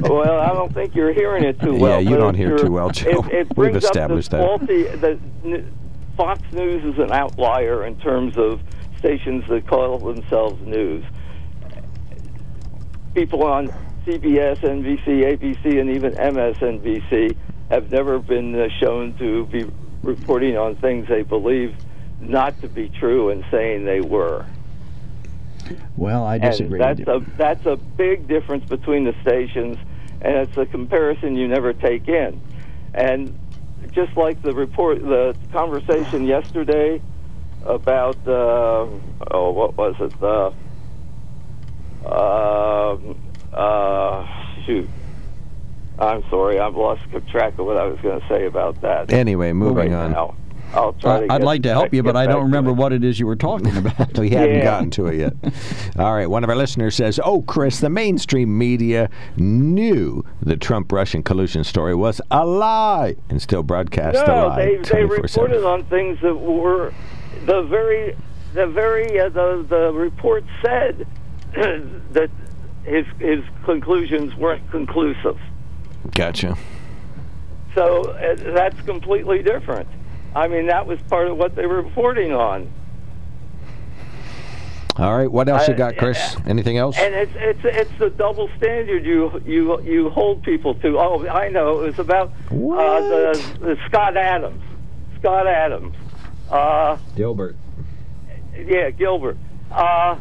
well, 0.00 0.38
I 0.38 0.48
don't 0.48 0.72
think 0.72 0.94
you're 0.94 1.12
hearing 1.12 1.44
it 1.44 1.60
too 1.60 1.74
well. 1.74 2.00
Yeah, 2.00 2.10
you 2.10 2.16
don't 2.16 2.34
hear 2.34 2.50
you're- 2.50 2.62
too 2.62 2.72
well, 2.72 2.90
Joe. 2.90 3.24
It, 3.30 3.48
it 3.50 3.56
We've 3.56 3.74
established 3.76 4.30
that. 4.30 4.38
the 4.38 4.44
faulty. 4.44 4.82
The 4.84 5.64
Fox 6.16 6.40
News 6.52 6.84
is 6.84 7.00
an 7.00 7.12
outlier 7.12 7.86
in 7.86 7.98
terms 8.00 8.36
of 8.36 8.60
stations 8.98 9.44
that 9.48 9.66
call 9.66 9.98
themselves 9.98 10.60
news. 10.64 11.04
People 13.14 13.44
on 13.44 13.68
CBS, 14.06 14.58
NBC, 14.60 15.36
ABC, 15.36 15.80
and 15.80 15.90
even 15.90 16.12
MSNBC 16.14 17.36
have 17.72 17.90
never 17.90 18.18
been 18.18 18.54
uh, 18.54 18.68
shown 18.78 19.14
to 19.14 19.46
be 19.46 19.64
reporting 20.02 20.58
on 20.58 20.76
things 20.76 21.08
they 21.08 21.22
believe 21.22 21.74
not 22.20 22.60
to 22.60 22.68
be 22.68 22.90
true 22.90 23.30
and 23.30 23.44
saying 23.50 23.86
they 23.86 24.02
were. 24.02 24.44
Well, 25.96 26.24
I 26.24 26.36
disagree. 26.36 26.82
And 26.82 26.98
that's 26.98 27.08
a 27.08 27.36
that's 27.38 27.66
a 27.66 27.76
big 27.76 28.28
difference 28.28 28.66
between 28.66 29.04
the 29.04 29.14
stations, 29.22 29.78
and 30.20 30.36
it's 30.36 30.56
a 30.58 30.66
comparison 30.66 31.34
you 31.34 31.48
never 31.48 31.72
take 31.72 32.08
in. 32.08 32.42
And 32.92 33.38
just 33.92 34.14
like 34.18 34.42
the 34.42 34.52
report, 34.52 35.00
the 35.00 35.34
conversation 35.50 36.26
yesterday 36.26 37.00
about 37.64 38.18
uh, 38.26 38.86
oh, 39.30 39.50
what 39.52 39.78
was 39.78 39.94
it? 39.98 40.22
Uh, 40.22 40.50
uh, 42.06 42.98
uh, 43.56 44.26
shoot. 44.66 44.90
I'm 45.98 46.22
sorry, 46.30 46.58
I've 46.58 46.74
lost 46.74 47.02
track 47.30 47.58
of 47.58 47.66
what 47.66 47.76
I 47.76 47.84
was 47.84 47.98
going 48.00 48.20
to 48.20 48.28
say 48.28 48.46
about 48.46 48.80
that. 48.82 49.12
Anyway, 49.12 49.52
moving 49.52 49.92
Right 49.92 49.92
on. 49.92 50.12
now. 50.12 50.34
I'll 50.74 50.94
try 50.94 51.26
to 51.26 51.32
I'd 51.32 51.40
get- 51.40 51.44
like 51.46 51.62
to 51.64 51.68
help 51.68 51.92
you, 51.92 52.02
but 52.02 52.16
I 52.16 52.24
don't 52.24 52.36
to 52.40 52.44
remember 52.46 52.72
what 52.72 52.94
it 52.94 53.04
is 53.04 53.20
you 53.20 53.26
were 53.26 53.36
talking 53.36 53.76
about. 53.76 54.18
we 54.18 54.30
haven't 54.30 54.56
Yeah. 54.56 54.64
gotten 54.64 54.90
to 54.92 55.06
it 55.08 55.16
yet. 55.16 55.34
All 55.98 56.14
right. 56.14 56.28
One 56.30 56.44
of 56.44 56.48
our 56.50 56.56
listeners 56.56 56.94
says, 56.94 57.20
"Oh, 57.22 57.42
Chris, 57.42 57.80
the 57.80 57.90
mainstream 57.90 58.56
media 58.56 59.10
knew 59.36 60.24
the 60.40 60.56
Trump-Russian 60.56 61.22
collusion 61.24 61.62
story 61.62 61.94
was 61.94 62.22
a 62.30 62.46
lie 62.46 63.16
and 63.28 63.42
still 63.42 63.62
broadcast 63.62 64.16
a 64.16 64.26
no, 64.26 64.46
lie." 64.48 64.56
they 64.64 64.76
they 64.78 65.04
reported 65.04 65.62
on 65.62 65.84
things 65.84 66.18
that 66.22 66.34
were 66.34 66.94
the 67.44 67.62
very 67.64 68.16
the 68.54 68.66
very 68.66 69.20
uh, 69.20 69.28
the 69.28 69.66
the 69.68 69.92
report 69.92 70.42
said 70.64 71.06
that 71.54 72.30
his 72.84 73.04
his 73.18 73.44
conclusions 73.66 74.34
weren't 74.36 74.68
conclusive. 74.70 75.38
Gotcha. 76.10 76.56
So 77.74 78.02
uh, 78.10 78.34
that's 78.36 78.80
completely 78.82 79.42
different. 79.42 79.88
I 80.34 80.48
mean, 80.48 80.66
that 80.66 80.86
was 80.86 81.00
part 81.02 81.28
of 81.28 81.36
what 81.36 81.54
they 81.54 81.66
were 81.66 81.82
reporting 81.82 82.32
on. 82.32 82.70
All 84.96 85.16
right. 85.16 85.30
What 85.30 85.48
else 85.48 85.68
you 85.68 85.74
got, 85.74 85.96
Chris? 85.96 86.36
Anything 86.46 86.76
else? 86.76 86.98
And 86.98 87.14
it's 87.14 87.32
it's 87.34 87.60
it's 87.64 87.98
the 87.98 88.10
double 88.10 88.50
standard 88.58 89.06
you 89.06 89.40
you 89.46 89.80
you 89.82 90.10
hold 90.10 90.42
people 90.42 90.74
to. 90.76 90.98
Oh, 90.98 91.26
I 91.28 91.48
know. 91.48 91.80
It 91.80 91.86
was 91.86 91.98
about 91.98 92.28
uh, 92.50 92.50
the, 92.50 93.56
the 93.60 93.78
Scott 93.86 94.16
Adams. 94.18 94.62
Scott 95.18 95.46
Adams. 95.46 95.96
Uh, 96.50 96.98
Dilbert. 97.16 97.56
yeah, 98.54 98.90
Dilbert. 98.90 99.38
Uh, 99.70 100.18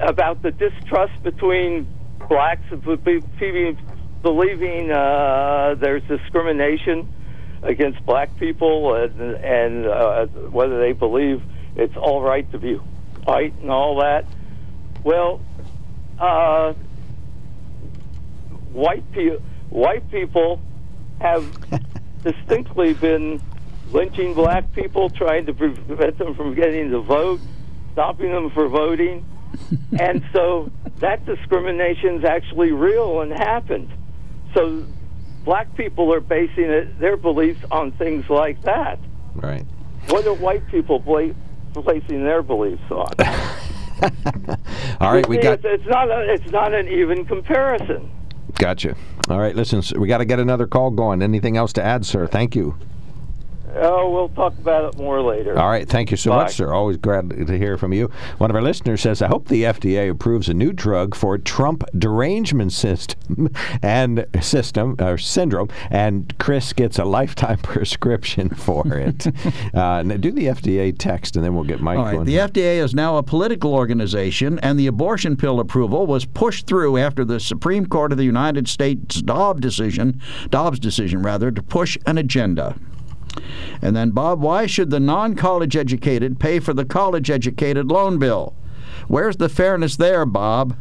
about 0.00 0.42
the 0.42 0.52
distrust 0.52 1.20
between 1.24 1.88
blacks 2.28 2.62
and 2.70 2.82
be- 3.04 3.22
believing 4.26 4.90
uh, 4.90 5.76
there's 5.78 6.02
discrimination 6.08 7.08
against 7.62 8.04
black 8.04 8.36
people 8.40 8.96
and, 8.96 9.20
and 9.20 9.86
uh, 9.86 10.26
whether 10.50 10.80
they 10.80 10.90
believe 10.90 11.40
it's 11.76 11.96
all 11.96 12.20
right 12.22 12.50
to 12.50 12.58
be 12.58 12.74
white 12.74 13.54
and 13.60 13.70
all 13.70 14.00
that. 14.00 14.24
Well, 15.04 15.40
uh, 16.18 16.72
white 18.72 19.08
pe- 19.12 19.38
white 19.70 20.10
people 20.10 20.60
have 21.20 21.46
distinctly 22.24 22.94
been 22.94 23.40
lynching 23.92 24.34
black 24.34 24.72
people, 24.72 25.08
trying 25.08 25.46
to 25.46 25.54
prevent 25.54 26.18
them 26.18 26.34
from 26.34 26.56
getting 26.56 26.90
the 26.90 26.98
vote, 26.98 27.38
stopping 27.92 28.32
them 28.32 28.50
from 28.50 28.72
voting, 28.72 29.24
and 30.00 30.24
so 30.32 30.72
that 30.98 31.24
discrimination 31.26 32.16
is 32.16 32.24
actually 32.24 32.72
real 32.72 33.20
and 33.20 33.30
happened. 33.30 33.88
So 34.56 34.84
black 35.44 35.74
people 35.76 36.12
are 36.14 36.20
basing 36.20 36.64
it, 36.64 36.98
their 36.98 37.16
beliefs 37.18 37.60
on 37.70 37.92
things 37.92 38.28
like 38.30 38.60
that. 38.62 38.98
Right. 39.34 39.64
What 40.08 40.26
are 40.26 40.32
white 40.34 40.66
people 40.68 40.98
bla- 40.98 41.34
placing 41.74 42.24
their 42.24 42.42
beliefs 42.42 42.82
on? 42.90 43.12
All 45.00 45.12
right. 45.12 45.24
You 45.24 45.28
We 45.28 45.36
see, 45.36 45.42
got. 45.42 45.54
it's, 45.54 45.64
it's 45.64 45.86
not 45.86 46.10
a, 46.10 46.32
it's 46.32 46.50
not 46.50 46.72
an 46.74 46.88
even 46.88 47.24
comparison. 47.26 48.10
Gotcha. 48.54 48.96
All 49.28 49.38
right. 49.38 49.54
Listen, 49.54 49.82
we 50.00 50.08
got 50.08 50.18
to 50.18 50.24
get 50.24 50.40
another 50.40 50.66
call 50.66 50.90
going. 50.90 51.20
Anything 51.22 51.56
else 51.58 51.72
to 51.74 51.82
add, 51.82 52.06
sir? 52.06 52.26
Thank 52.26 52.56
you. 52.56 52.76
Oh, 53.78 54.10
we'll 54.10 54.28
talk 54.30 54.54
about 54.58 54.94
it 54.94 54.98
more 54.98 55.20
later. 55.22 55.58
All 55.58 55.68
right. 55.68 55.88
Thank 55.88 56.10
you 56.10 56.16
so 56.16 56.30
Bye. 56.30 56.44
much, 56.44 56.54
sir. 56.54 56.72
Always 56.72 56.96
glad 56.96 57.30
to 57.30 57.58
hear 57.58 57.76
from 57.76 57.92
you. 57.92 58.10
One 58.38 58.50
of 58.50 58.56
our 58.56 58.62
listeners 58.62 59.02
says, 59.02 59.20
I 59.20 59.28
hope 59.28 59.48
the 59.48 59.64
FDA 59.64 60.10
approves 60.10 60.48
a 60.48 60.54
new 60.54 60.72
drug 60.72 61.14
for 61.14 61.36
Trump 61.38 61.84
derangement 61.96 62.72
system 62.72 63.50
and 63.82 64.26
system 64.40 64.96
or 64.98 65.18
syndrome, 65.18 65.68
and 65.90 66.36
Chris 66.38 66.72
gets 66.72 66.98
a 66.98 67.04
lifetime 67.04 67.58
prescription 67.62 68.48
for 68.50 68.86
it. 68.94 69.26
uh, 69.74 70.02
do 70.02 70.32
the 70.32 70.46
FDA 70.46 70.96
text, 70.96 71.36
and 71.36 71.44
then 71.44 71.54
we'll 71.54 71.64
get 71.64 71.80
Mike 71.80 71.98
All 71.98 72.04
right, 72.04 72.12
going. 72.14 72.26
the 72.26 72.36
FDA 72.36 72.82
is 72.82 72.94
now 72.94 73.16
a 73.16 73.22
political 73.22 73.74
organization, 73.74 74.58
and 74.60 74.78
the 74.78 74.86
abortion 74.86 75.36
pill 75.36 75.60
approval 75.60 76.06
was 76.06 76.24
pushed 76.24 76.66
through 76.66 76.96
after 76.96 77.24
the 77.24 77.40
Supreme 77.40 77.86
Court 77.86 78.12
of 78.12 78.18
the 78.18 78.24
United 78.24 78.68
States 78.68 79.20
Dobbs 79.20 79.60
decision, 79.60 80.20
Dobbs 80.50 80.78
decision 80.78 81.22
rather, 81.22 81.50
to 81.50 81.62
push 81.62 81.98
an 82.06 82.18
agenda. 82.18 82.76
And 83.82 83.94
then, 83.94 84.10
Bob, 84.10 84.40
why 84.40 84.66
should 84.66 84.90
the 84.90 85.00
non-college 85.00 85.76
educated 85.76 86.38
pay 86.38 86.60
for 86.60 86.74
the 86.74 86.84
college 86.84 87.30
educated 87.30 87.90
loan 87.90 88.18
bill? 88.18 88.54
Where's 89.08 89.36
the 89.36 89.48
fairness 89.48 89.96
there, 89.96 90.24
Bob? 90.26 90.76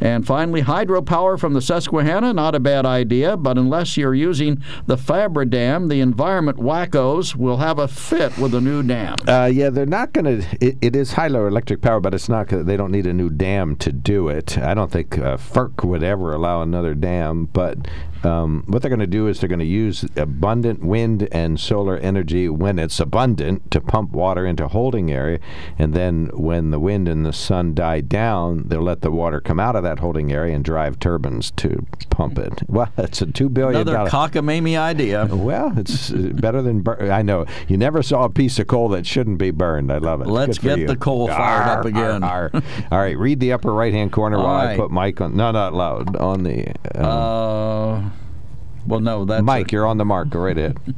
And 0.00 0.26
finally, 0.26 0.62
hydropower 0.62 1.38
from 1.38 1.54
the 1.54 1.62
Susquehanna, 1.62 2.34
not 2.34 2.54
a 2.54 2.60
bad 2.60 2.84
idea, 2.84 3.36
but 3.36 3.56
unless 3.56 3.96
you're 3.96 4.14
using 4.14 4.62
the 4.86 4.96
Fabridam, 4.96 5.88
the 5.88 6.00
environment 6.00 6.58
wackos 6.58 7.34
will 7.34 7.58
have 7.58 7.78
a 7.78 7.88
fit 7.88 8.36
with 8.36 8.54
a 8.54 8.60
new 8.60 8.82
dam. 8.82 9.16
Uh, 9.26 9.50
yeah, 9.52 9.70
they're 9.70 9.86
not 9.86 10.12
going 10.12 10.40
to. 10.40 10.46
It, 10.60 10.78
it 10.82 10.96
is 10.96 11.12
hydroelectric 11.12 11.80
power, 11.80 12.00
but 12.00 12.14
it's 12.14 12.28
not. 12.28 12.48
They 12.48 12.76
don't 12.76 12.92
need 12.92 13.06
a 13.06 13.14
new 13.14 13.30
dam 13.30 13.76
to 13.76 13.92
do 13.92 14.28
it. 14.28 14.58
I 14.58 14.74
don't 14.74 14.90
think 14.90 15.18
uh, 15.18 15.36
FERC 15.36 15.84
would 15.84 16.02
ever 16.02 16.34
allow 16.34 16.60
another 16.60 16.94
dam. 16.94 17.46
But 17.46 17.86
um, 18.24 18.64
what 18.66 18.82
they're 18.82 18.88
going 18.88 18.98
to 19.00 19.06
do 19.06 19.26
is 19.28 19.40
they're 19.40 19.48
going 19.48 19.58
to 19.58 19.64
use 19.64 20.04
abundant 20.16 20.82
wind 20.82 21.28
and 21.32 21.58
solar 21.60 21.96
energy 21.98 22.48
when 22.48 22.78
it's 22.78 22.98
abundant 23.00 23.70
to 23.70 23.80
pump 23.80 24.10
water 24.12 24.46
into 24.46 24.68
holding 24.68 25.10
area, 25.10 25.38
and 25.78 25.94
then 25.94 26.30
when 26.34 26.70
the 26.70 26.78
wind 26.80 27.08
and 27.08 27.24
the 27.24 27.32
sun 27.32 27.74
die 27.74 28.00
down, 28.00 28.64
they'll 28.68 28.82
let 28.82 29.00
the 29.02 29.10
water 29.10 29.40
come 29.40 29.58
out 29.60 29.76
of 29.76 29.82
that 29.82 29.98
holding 30.00 30.32
area 30.32 30.54
and 30.54 30.64
drive 30.64 30.98
turbines 30.98 31.50
to 31.52 31.86
pump 32.10 32.38
it. 32.38 32.62
Well, 32.74 32.90
it's 32.98 33.22
a 33.22 33.26
two 33.26 33.48
billion 33.48 33.82
Another 33.86 34.10
cockamamie 34.10 34.76
idea. 34.76 35.26
Well, 35.30 35.78
it's 35.78 36.10
uh, 36.10 36.30
better 36.34 36.60
than 36.60 36.80
bur- 36.80 37.10
I 37.12 37.22
know. 37.22 37.46
You 37.68 37.76
never 37.76 38.02
saw 38.02 38.24
a 38.24 38.28
piece 38.30 38.58
of 38.58 38.66
coal 38.66 38.88
that 38.90 39.06
shouldn't 39.06 39.38
be 39.38 39.52
burned. 39.52 39.92
I 39.92 39.98
love 39.98 40.20
it. 40.22 40.26
Let's 40.26 40.58
get 40.58 40.78
you. 40.80 40.86
the 40.88 40.96
coal 40.96 41.28
fired 41.28 41.68
Arr, 41.68 41.78
up 41.78 41.84
again. 41.84 42.24
arr, 42.24 42.50
arr. 42.52 42.62
All 42.90 42.98
right, 42.98 43.16
read 43.16 43.38
the 43.38 43.52
upper 43.52 43.72
right 43.72 43.92
hand 43.92 44.10
corner 44.10 44.38
All 44.38 44.44
while 44.44 44.66
I 44.66 44.76
put 44.76 44.90
Mike 44.90 45.20
on. 45.20 45.36
No, 45.36 45.52
not 45.52 45.72
loud. 45.72 46.16
On 46.16 46.42
the. 46.42 46.66
Um, 46.96 47.04
Uh, 47.04 48.10
well, 48.86 49.00
no, 49.00 49.24
that's 49.24 49.42
Mike, 49.42 49.72
you're 49.72 49.86
on 49.86 49.98
the 49.98 50.04
mark. 50.04 50.30
Go 50.30 50.40
right 50.40 50.56
ahead. 50.56 50.78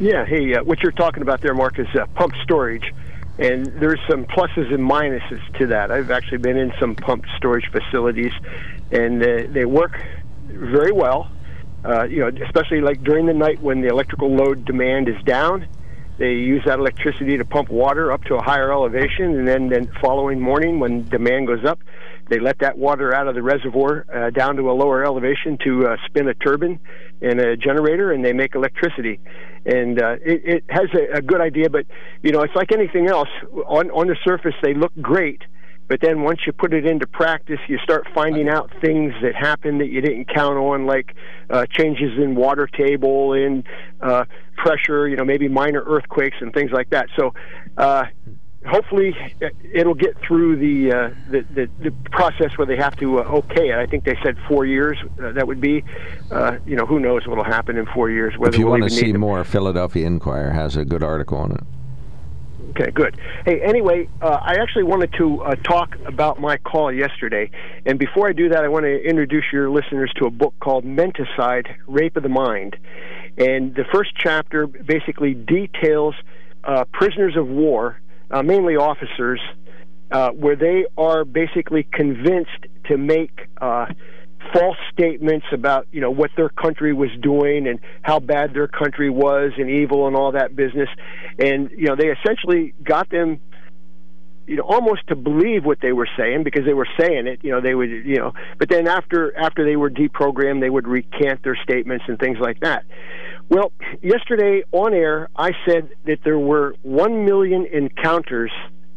Yeah, 0.00 0.24
hey, 0.24 0.54
uh, 0.54 0.64
what 0.64 0.82
you're 0.82 0.92
talking 0.92 1.22
about 1.22 1.42
there, 1.42 1.52
Mark, 1.52 1.78
is 1.78 1.86
uh, 1.94 2.06
pump 2.14 2.32
storage. 2.42 2.90
And 3.38 3.66
there's 3.66 4.00
some 4.08 4.24
pluses 4.24 4.72
and 4.72 4.82
minuses 4.82 5.58
to 5.58 5.66
that. 5.66 5.90
I've 5.90 6.10
actually 6.10 6.38
been 6.38 6.56
in 6.56 6.72
some 6.80 6.94
pump 6.94 7.26
storage 7.36 7.70
facilities, 7.70 8.32
and 8.90 9.22
uh, 9.22 9.42
they 9.50 9.66
work 9.66 10.00
very 10.46 10.90
well. 10.90 11.30
Uh, 11.84 12.04
you 12.04 12.20
know, 12.20 12.28
especially 12.46 12.80
like 12.80 13.02
during 13.02 13.26
the 13.26 13.34
night 13.34 13.60
when 13.60 13.82
the 13.82 13.88
electrical 13.88 14.34
load 14.34 14.64
demand 14.64 15.08
is 15.08 15.22
down, 15.24 15.66
they 16.16 16.32
use 16.32 16.62
that 16.64 16.78
electricity 16.78 17.36
to 17.36 17.44
pump 17.44 17.68
water 17.68 18.10
up 18.10 18.24
to 18.24 18.36
a 18.36 18.42
higher 18.42 18.72
elevation, 18.72 19.38
and 19.38 19.46
then 19.46 19.68
then 19.68 19.90
following 20.00 20.40
morning 20.40 20.80
when 20.80 21.06
demand 21.08 21.46
goes 21.46 21.64
up, 21.64 21.78
they 22.30 22.38
let 22.38 22.60
that 22.60 22.78
water 22.78 23.14
out 23.14 23.26
of 23.26 23.34
the 23.34 23.42
reservoir 23.42 24.06
uh, 24.14 24.30
down 24.30 24.56
to 24.56 24.70
a 24.70 24.72
lower 24.72 25.04
elevation 25.04 25.58
to 25.64 25.88
uh, 25.88 25.96
spin 26.06 26.28
a 26.28 26.34
turbine 26.34 26.78
and 27.20 27.40
a 27.40 27.56
generator, 27.56 28.12
and 28.12 28.24
they 28.24 28.32
make 28.32 28.54
electricity. 28.54 29.20
And 29.66 30.00
uh, 30.00 30.16
it, 30.24 30.42
it 30.44 30.64
has 30.70 30.86
a, 30.94 31.18
a 31.18 31.22
good 31.22 31.40
idea, 31.40 31.68
but 31.68 31.86
you 32.22 32.30
know, 32.30 32.42
it's 32.42 32.54
like 32.54 32.72
anything 32.72 33.08
else. 33.08 33.28
On 33.66 33.90
on 33.90 34.06
the 34.06 34.16
surface, 34.24 34.54
they 34.62 34.74
look 34.74 34.92
great, 35.02 35.42
but 35.88 36.00
then 36.00 36.22
once 36.22 36.38
you 36.46 36.52
put 36.52 36.72
it 36.72 36.86
into 36.86 37.06
practice, 37.06 37.58
you 37.68 37.78
start 37.78 38.06
finding 38.14 38.48
out 38.48 38.70
things 38.80 39.12
that 39.22 39.34
happen 39.34 39.78
that 39.78 39.88
you 39.88 40.00
didn't 40.00 40.32
count 40.32 40.56
on, 40.56 40.86
like 40.86 41.14
uh, 41.50 41.66
changes 41.66 42.16
in 42.16 42.36
water 42.36 42.68
table 42.68 43.32
and 43.32 43.64
uh, 44.00 44.24
pressure. 44.56 45.08
You 45.08 45.16
know, 45.16 45.24
maybe 45.24 45.48
minor 45.48 45.82
earthquakes 45.84 46.36
and 46.40 46.54
things 46.54 46.70
like 46.70 46.90
that. 46.90 47.08
So. 47.18 47.34
Uh, 47.76 48.04
hopefully 48.66 49.14
it'll 49.72 49.94
get 49.94 50.16
through 50.20 50.56
the, 50.56 50.92
uh, 50.92 51.10
the, 51.30 51.40
the 51.54 51.70
the 51.82 51.90
process 52.10 52.56
where 52.58 52.66
they 52.66 52.76
have 52.76 52.96
to 52.96 53.20
uh, 53.20 53.22
okay 53.22 53.70
it. 53.70 53.78
I 53.78 53.86
think 53.86 54.04
they 54.04 54.16
said 54.22 54.36
four 54.48 54.66
years. 54.66 54.98
Uh, 55.22 55.32
that 55.32 55.46
would 55.46 55.60
be, 55.60 55.84
uh, 56.30 56.58
you 56.66 56.76
know, 56.76 56.86
who 56.86 57.00
knows 57.00 57.26
what'll 57.26 57.44
happen 57.44 57.76
in 57.76 57.86
four 57.86 58.10
years. 58.10 58.36
Whether 58.36 58.54
if 58.54 58.58
you 58.58 58.66
we'll 58.66 58.80
want 58.80 58.90
to 58.90 58.96
see 58.96 59.12
more, 59.12 59.42
Philadelphia 59.44 60.06
Inquirer 60.06 60.50
has 60.50 60.76
a 60.76 60.84
good 60.84 61.02
article 61.02 61.38
on 61.38 61.52
it. 61.52 61.60
Okay, 62.70 62.92
good. 62.92 63.18
Hey, 63.44 63.60
anyway, 63.62 64.08
uh, 64.22 64.38
I 64.42 64.54
actually 64.54 64.84
wanted 64.84 65.12
to 65.14 65.42
uh, 65.42 65.54
talk 65.56 65.96
about 66.06 66.40
my 66.40 66.56
call 66.56 66.92
yesterday. 66.92 67.50
And 67.84 67.98
before 67.98 68.28
I 68.28 68.32
do 68.32 68.48
that, 68.50 68.62
I 68.62 68.68
want 68.68 68.84
to 68.84 69.02
introduce 69.02 69.44
your 69.52 69.70
listeners 69.70 70.12
to 70.18 70.26
a 70.26 70.30
book 70.30 70.54
called 70.60 70.84
Menticide 70.84 71.74
Rape 71.88 72.16
of 72.16 72.22
the 72.22 72.28
Mind. 72.28 72.76
And 73.36 73.74
the 73.74 73.84
first 73.92 74.12
chapter 74.16 74.68
basically 74.68 75.34
details 75.34 76.14
uh, 76.62 76.84
prisoners 76.92 77.36
of 77.36 77.48
war, 77.48 78.00
uh, 78.30 78.42
mainly 78.42 78.76
officers, 78.76 79.40
uh, 80.10 80.30
where 80.30 80.56
they 80.56 80.86
are 80.96 81.24
basically 81.24 81.86
convinced 81.92 82.66
to 82.86 82.96
make 82.96 83.48
uh, 83.60 83.86
false 84.52 84.76
statements 84.92 85.46
about 85.52 85.86
you 85.92 86.00
know 86.00 86.10
what 86.10 86.30
their 86.36 86.48
country 86.48 86.92
was 86.92 87.10
doing 87.20 87.66
and 87.66 87.78
how 88.02 88.18
bad 88.18 88.52
their 88.54 88.68
country 88.68 89.10
was 89.10 89.52
and 89.56 89.70
evil 89.70 90.06
and 90.06 90.16
all 90.16 90.32
that 90.32 90.56
business. 90.56 90.88
And 91.38 91.70
you 91.70 91.86
know 91.86 91.96
they 91.96 92.08
essentially 92.08 92.74
got 92.82 93.08
them 93.10 93.40
you 94.50 94.56
know 94.56 94.64
almost 94.64 95.06
to 95.06 95.14
believe 95.16 95.64
what 95.64 95.78
they 95.80 95.92
were 95.92 96.08
saying 96.18 96.42
because 96.42 96.64
they 96.64 96.74
were 96.74 96.88
saying 96.98 97.28
it 97.28 97.38
you 97.42 97.52
know 97.52 97.60
they 97.60 97.74
would 97.74 97.88
you 97.88 98.16
know 98.16 98.32
but 98.58 98.68
then 98.68 98.88
after 98.88 99.36
after 99.38 99.64
they 99.64 99.76
were 99.76 99.88
deprogrammed 99.88 100.60
they 100.60 100.68
would 100.70 100.88
recant 100.88 101.42
their 101.44 101.56
statements 101.62 102.04
and 102.08 102.18
things 102.18 102.38
like 102.40 102.58
that 102.60 102.84
well 103.50 103.72
yesterday 104.02 104.62
on 104.72 104.94
air 104.94 105.28
i 105.36 105.50
said 105.68 105.90
that 106.06 106.18
there 106.24 106.38
were 106.38 106.74
1 106.82 107.24
million 107.26 107.66
encounters 107.66 108.50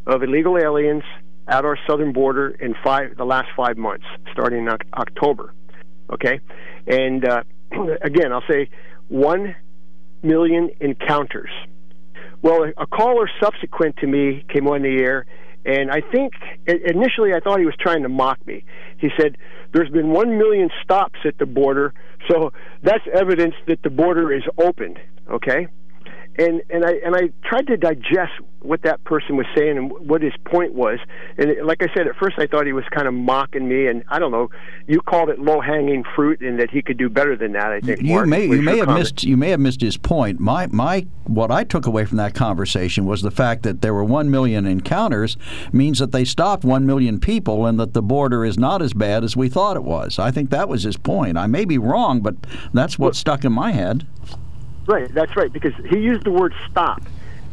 of 0.07 0.23
illegal 0.23 0.57
aliens 0.57 1.03
at 1.47 1.65
our 1.65 1.77
southern 1.85 2.13
border 2.13 2.49
in 2.49 2.73
five 2.83 3.17
the 3.17 3.25
last 3.25 3.49
5 3.57 3.77
months 3.77 4.05
starting 4.31 4.65
in 4.65 4.69
October 4.93 5.53
okay? 6.13 6.39
And 6.87 7.27
uh, 7.27 7.43
again 8.01 8.31
I'll 8.31 8.43
say 8.49 8.69
1 9.09 9.55
million 10.21 10.69
encounters. 10.79 11.49
Well, 12.41 12.65
a 12.77 12.87
caller 12.87 13.29
subsequent 13.41 13.97
to 13.97 14.07
me 14.07 14.45
came 14.53 14.67
on 14.67 14.81
the 14.81 15.01
air, 15.01 15.25
and 15.65 15.91
I 15.91 16.01
think 16.01 16.33
initially 16.67 17.33
I 17.33 17.39
thought 17.39 17.59
he 17.59 17.65
was 17.65 17.75
trying 17.79 18.03
to 18.03 18.09
mock 18.09 18.45
me. 18.45 18.65
He 18.97 19.09
said, 19.19 19.37
There's 19.73 19.89
been 19.89 20.09
one 20.09 20.37
million 20.37 20.69
stops 20.83 21.19
at 21.25 21.37
the 21.37 21.45
border, 21.45 21.93
so 22.29 22.51
that's 22.81 23.03
evidence 23.13 23.55
that 23.67 23.81
the 23.83 23.89
border 23.89 24.31
is 24.33 24.43
opened, 24.57 24.99
okay? 25.29 25.67
And, 26.37 26.63
and 26.71 26.83
I 26.83 26.93
and 27.05 27.15
I 27.15 27.29
tried 27.47 27.67
to 27.67 27.77
digest 27.77 28.31
what 28.63 28.81
that 28.83 29.03
person 29.03 29.35
was 29.35 29.45
saying 29.55 29.77
and 29.77 29.91
what 29.91 30.21
his 30.21 30.33
point 30.45 30.73
was. 30.73 30.97
And 31.37 31.49
it, 31.49 31.65
like 31.65 31.83
I 31.83 31.93
said, 31.93 32.07
at 32.07 32.15
first 32.15 32.39
I 32.39 32.47
thought 32.47 32.65
he 32.65 32.73
was 32.73 32.85
kind 32.91 33.07
of 33.07 33.13
mocking 33.13 33.67
me, 33.67 33.87
and 33.87 34.03
I 34.07 34.17
don't 34.19 34.31
know. 34.31 34.49
You 34.87 35.01
called 35.01 35.29
it 35.29 35.37
low 35.37 35.61
hanging 35.61 36.03
fruit, 36.15 36.41
and 36.41 36.59
that 36.59 36.71
he 36.71 36.81
could 36.81 36.97
do 36.97 37.09
better 37.09 37.35
than 37.35 37.51
that. 37.53 37.71
I 37.71 37.81
think 37.81 38.01
You 38.01 38.15
Mark, 38.15 38.27
may 38.27 38.45
you 38.45 38.61
may 38.61 38.77
have 38.77 38.85
comment. 38.87 39.03
missed 39.03 39.23
you 39.23 39.37
may 39.37 39.49
have 39.49 39.59
missed 39.59 39.81
his 39.81 39.97
point. 39.97 40.39
My 40.39 40.67
my 40.67 41.05
what 41.25 41.51
I 41.51 41.63
took 41.63 41.85
away 41.85 42.05
from 42.05 42.17
that 42.17 42.33
conversation 42.33 43.05
was 43.05 43.21
the 43.21 43.31
fact 43.31 43.63
that 43.63 43.81
there 43.81 43.93
were 43.93 44.03
one 44.03 44.31
million 44.31 44.65
encounters 44.65 45.37
means 45.71 45.99
that 45.99 46.11
they 46.11 46.25
stopped 46.25 46.63
one 46.65 46.85
million 46.85 47.19
people 47.19 47.65
and 47.65 47.79
that 47.79 47.93
the 47.93 48.01
border 48.01 48.43
is 48.43 48.57
not 48.57 48.81
as 48.81 48.93
bad 48.93 49.23
as 49.23 49.37
we 49.37 49.49
thought 49.49 49.75
it 49.77 49.83
was. 49.83 50.17
I 50.17 50.31
think 50.31 50.49
that 50.49 50.67
was 50.67 50.83
his 50.83 50.97
point. 50.97 51.37
I 51.37 51.45
may 51.47 51.63
be 51.65 51.77
wrong, 51.77 52.21
but 52.21 52.35
that's 52.73 52.97
what 52.97 53.15
stuck 53.15 53.45
in 53.45 53.51
my 53.51 53.71
head. 53.71 54.07
Right, 54.85 55.11
that's 55.13 55.35
right, 55.35 55.51
because 55.51 55.73
he 55.89 55.99
used 55.99 56.23
the 56.25 56.31
word 56.31 56.53
stop, 56.69 57.01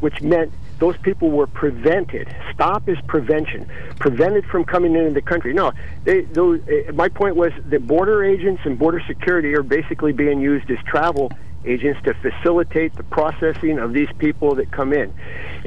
which 0.01 0.21
meant 0.21 0.53
those 0.81 0.97
people 0.99 1.31
were 1.31 1.47
prevented. 1.47 2.35
Stop 2.53 2.89
is 2.89 2.99
prevention, 3.07 3.71
prevented 3.99 4.47
from 4.47 4.65
coming 4.65 4.97
into 4.97 5.13
the 5.13 5.23
country. 5.23 5.53
No, 5.53 5.73
they, 6.05 6.23
those, 6.23 6.61
uh, 6.69 6.93
my 6.93 7.09
point 7.09 7.37
was 7.37 7.53
that 7.67 7.87
border 7.87 8.25
agents 8.25 8.63
and 8.65 8.79
border 8.79 9.03
security 9.07 9.55
are 9.55 9.63
basically 9.63 10.13
being 10.13 10.41
used 10.41 10.71
as 10.71 10.79
travel 10.85 11.31
agents 11.65 12.01
to 12.05 12.15
facilitate 12.15 12.95
the 12.97 13.03
processing 13.05 13.79
of 13.79 13.93
these 13.93 14.09
people 14.19 14.55
that 14.55 14.71
come 14.71 14.93
in. 14.93 15.13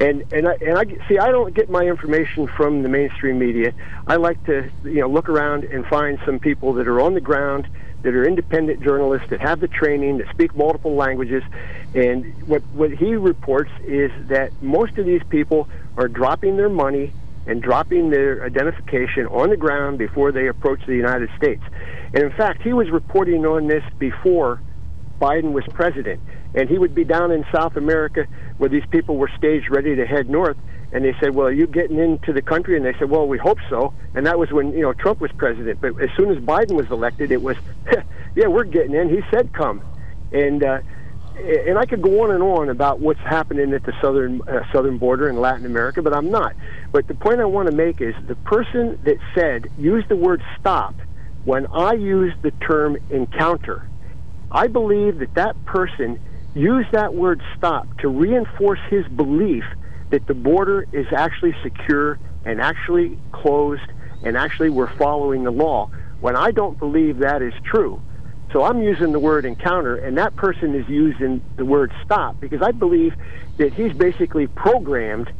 And 0.00 0.24
and 0.32 0.48
I, 0.48 0.54
and 0.54 0.76
I 0.76 0.84
see 1.08 1.18
I 1.18 1.30
don't 1.30 1.54
get 1.54 1.70
my 1.70 1.82
information 1.82 2.48
from 2.48 2.82
the 2.82 2.88
mainstream 2.88 3.38
media. 3.38 3.72
I 4.06 4.16
like 4.16 4.42
to 4.46 4.68
you 4.82 5.00
know 5.00 5.08
look 5.08 5.28
around 5.28 5.64
and 5.64 5.86
find 5.86 6.18
some 6.26 6.40
people 6.40 6.72
that 6.74 6.88
are 6.88 7.00
on 7.00 7.14
the 7.14 7.20
ground 7.20 7.68
that 8.04 8.14
are 8.14 8.24
independent 8.24 8.82
journalists 8.82 9.26
that 9.30 9.40
have 9.40 9.60
the 9.60 9.68
training 9.68 10.18
that 10.18 10.26
speak 10.30 10.54
multiple 10.54 10.94
languages 10.94 11.42
and 11.94 12.24
what 12.46 12.62
what 12.72 12.90
he 12.92 13.14
reports 13.14 13.70
is 13.86 14.10
that 14.28 14.52
most 14.60 14.96
of 14.98 15.06
these 15.06 15.22
people 15.30 15.68
are 15.96 16.08
dropping 16.08 16.56
their 16.56 16.68
money 16.68 17.14
and 17.46 17.62
dropping 17.62 18.10
their 18.10 18.44
identification 18.44 19.26
on 19.26 19.50
the 19.50 19.56
ground 19.56 19.98
before 19.98 20.32
they 20.32 20.48
approach 20.48 20.80
the 20.86 20.94
United 20.94 21.28
States. 21.36 21.62
And 22.14 22.22
in 22.24 22.30
fact, 22.30 22.62
he 22.62 22.72
was 22.72 22.90
reporting 22.90 23.44
on 23.44 23.68
this 23.68 23.82
before 23.98 24.62
Biden 25.20 25.52
was 25.52 25.64
president. 25.72 26.20
And 26.54 26.68
he 26.68 26.78
would 26.78 26.94
be 26.94 27.04
down 27.04 27.30
in 27.32 27.44
South 27.54 27.76
America 27.76 28.26
where 28.56 28.70
these 28.70 28.84
people 28.90 29.16
were 29.16 29.30
staged 29.36 29.66
ready 29.70 29.94
to 29.94 30.06
head 30.06 30.30
north. 30.30 30.56
And 30.94 31.04
they 31.04 31.14
said, 31.20 31.34
Well, 31.34 31.48
are 31.48 31.52
you 31.52 31.66
getting 31.66 31.98
into 31.98 32.32
the 32.32 32.40
country? 32.40 32.76
And 32.76 32.86
they 32.86 32.94
said, 32.98 33.10
Well, 33.10 33.26
we 33.28 33.36
hope 33.36 33.58
so. 33.68 33.92
And 34.14 34.26
that 34.26 34.38
was 34.38 34.50
when, 34.52 34.72
you 34.72 34.82
know, 34.82 34.94
Trump 34.94 35.20
was 35.20 35.30
president. 35.36 35.80
But 35.82 36.00
as 36.00 36.08
soon 36.16 36.30
as 36.30 36.38
Biden 36.38 36.76
was 36.76 36.86
elected, 36.90 37.32
it 37.32 37.42
was, 37.42 37.56
Yeah, 38.36 38.46
we're 38.46 38.64
getting 38.64 38.94
in. 38.94 39.10
He 39.10 39.20
said 39.32 39.52
come. 39.52 39.82
And, 40.32 40.64
uh, 40.64 40.78
and 41.36 41.78
I 41.78 41.84
could 41.84 42.00
go 42.00 42.22
on 42.22 42.30
and 42.30 42.42
on 42.42 42.68
about 42.68 43.00
what's 43.00 43.20
happening 43.24 43.74
at 43.74 43.82
the 43.82 43.92
southern 44.00 44.40
uh, 44.48 44.60
southern 44.72 44.98
border 44.98 45.28
in 45.28 45.40
Latin 45.40 45.66
America, 45.66 46.00
but 46.00 46.16
I'm 46.16 46.30
not. 46.30 46.54
But 46.92 47.08
the 47.08 47.14
point 47.14 47.40
I 47.40 47.44
want 47.44 47.68
to 47.68 47.76
make 47.76 48.00
is 48.00 48.14
the 48.28 48.36
person 48.36 48.98
that 49.04 49.16
said 49.36 49.64
use 49.76 50.04
the 50.08 50.16
word 50.16 50.42
stop 50.58 50.94
when 51.42 51.66
I 51.74 51.94
used 51.94 52.36
the 52.42 52.52
term 52.66 52.96
encounter. 53.10 53.88
I 54.52 54.68
believe 54.68 55.18
that 55.18 55.34
that 55.34 55.56
person 55.64 56.20
used 56.54 56.88
that 56.92 57.14
word 57.14 57.42
stop 57.56 57.88
to 57.98 58.08
reinforce 58.08 58.78
his 58.88 59.04
belief 59.08 59.64
that 60.10 60.26
the 60.26 60.34
border 60.34 60.86
is 60.92 61.06
actually 61.16 61.54
secure 61.62 62.18
and 62.44 62.60
actually 62.60 63.18
closed 63.32 63.82
and 64.24 64.36
actually 64.36 64.70
we're 64.70 64.94
following 64.96 65.44
the 65.44 65.50
law. 65.50 65.90
When 66.20 66.36
I 66.36 66.50
don't 66.50 66.78
believe 66.78 67.18
that 67.18 67.42
is 67.42 67.52
true, 67.64 68.00
so 68.52 68.62
I'm 68.62 68.82
using 68.82 69.12
the 69.12 69.18
word 69.18 69.44
encounter, 69.44 69.96
and 69.96 70.16
that 70.18 70.36
person 70.36 70.74
is 70.74 70.88
using 70.88 71.42
the 71.56 71.64
word 71.64 71.92
stop 72.04 72.40
because 72.40 72.62
I 72.62 72.70
believe 72.70 73.14
that 73.58 73.74
he's 73.74 73.92
basically 73.92 74.46
programmed. 74.46 75.30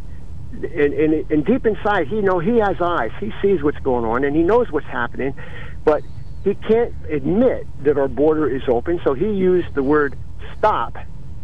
And, 0.52 0.64
and, 0.74 1.30
and 1.30 1.44
deep 1.44 1.66
inside, 1.66 2.08
he 2.08 2.20
know 2.20 2.38
he 2.38 2.58
has 2.58 2.76
eyes. 2.80 3.10
He 3.18 3.32
sees 3.42 3.62
what's 3.62 3.78
going 3.78 4.04
on, 4.04 4.24
and 4.24 4.36
he 4.36 4.42
knows 4.42 4.70
what's 4.70 4.86
happening, 4.86 5.34
but 5.84 6.02
he 6.44 6.54
can't 6.54 6.94
admit 7.08 7.66
that 7.84 7.98
our 7.98 8.08
border 8.08 8.48
is 8.48 8.62
open. 8.68 9.00
So 9.04 9.14
he 9.14 9.30
used 9.30 9.74
the 9.74 9.82
word 9.82 10.16
stop. 10.58 10.96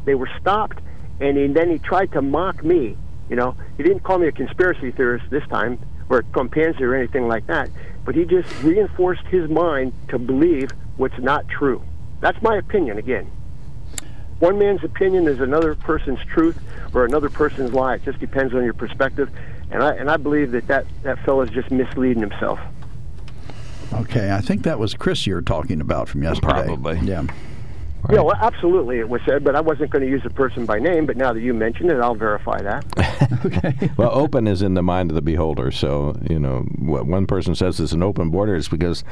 They 0.04 0.14
were 0.14 0.30
stopped, 0.40 0.80
and 1.20 1.36
he, 1.36 1.46
then 1.48 1.70
he 1.70 1.78
tried 1.78 2.12
to 2.12 2.22
mock 2.22 2.62
me. 2.62 2.96
You 3.30 3.36
know, 3.36 3.54
he 3.76 3.84
didn't 3.84 4.00
call 4.00 4.18
me 4.18 4.26
a 4.26 4.32
conspiracy 4.32 4.90
theorist 4.90 5.30
this 5.30 5.46
time, 5.46 5.78
or 6.10 6.18
a 6.18 6.22
Trumpanzer 6.24 6.82
or 6.82 6.96
anything 6.96 7.28
like 7.28 7.46
that. 7.46 7.70
But 8.04 8.16
he 8.16 8.24
just 8.24 8.52
reinforced 8.62 9.24
his 9.26 9.48
mind 9.48 9.92
to 10.08 10.18
believe 10.18 10.70
what's 10.96 11.18
not 11.18 11.48
true. 11.48 11.82
That's 12.20 12.42
my 12.42 12.56
opinion. 12.56 12.98
Again, 12.98 13.30
one 14.40 14.58
man's 14.58 14.82
opinion 14.82 15.28
is 15.28 15.40
another 15.40 15.74
person's 15.76 16.18
truth 16.24 16.58
or 16.92 17.04
another 17.04 17.30
person's 17.30 17.72
lie. 17.72 17.94
It 17.94 18.04
just 18.04 18.18
depends 18.18 18.52
on 18.52 18.64
your 18.64 18.74
perspective. 18.74 19.30
And 19.70 19.82
I 19.82 19.94
and 19.94 20.10
I 20.10 20.16
believe 20.16 20.50
that 20.50 20.66
that 20.66 20.86
that 21.04 21.24
fellow's 21.24 21.50
just 21.50 21.70
misleading 21.70 22.20
himself. 22.20 22.58
Okay, 23.92 24.32
I 24.32 24.40
think 24.40 24.64
that 24.64 24.78
was 24.78 24.94
Chris 24.94 25.26
you're 25.26 25.40
talking 25.40 25.80
about 25.80 26.08
from 26.08 26.22
yesterday. 26.22 26.64
Probably. 26.66 26.98
Yeah. 27.00 27.26
Yeah, 28.08 28.20
well, 28.20 28.36
absolutely, 28.40 28.98
it 28.98 29.08
was 29.08 29.20
said, 29.26 29.44
but 29.44 29.54
I 29.54 29.60
wasn't 29.60 29.90
going 29.90 30.04
to 30.04 30.10
use 30.10 30.22
the 30.22 30.30
person 30.30 30.64
by 30.64 30.78
name. 30.78 31.06
But 31.06 31.16
now 31.16 31.32
that 31.32 31.40
you 31.40 31.52
mentioned 31.52 31.90
it, 31.90 32.00
I'll 32.00 32.14
verify 32.14 32.60
that. 32.62 32.84
okay. 33.46 33.90
well, 33.96 34.10
open 34.12 34.46
is 34.46 34.62
in 34.62 34.74
the 34.74 34.82
mind 34.82 35.10
of 35.10 35.14
the 35.14 35.22
beholder. 35.22 35.70
So, 35.70 36.18
you 36.28 36.38
know, 36.38 36.60
what 36.78 37.06
one 37.06 37.26
person 37.26 37.54
says 37.54 37.78
it's 37.78 37.92
an 37.92 38.02
open 38.02 38.30
border 38.30 38.54
is 38.54 38.68
because 38.68 39.04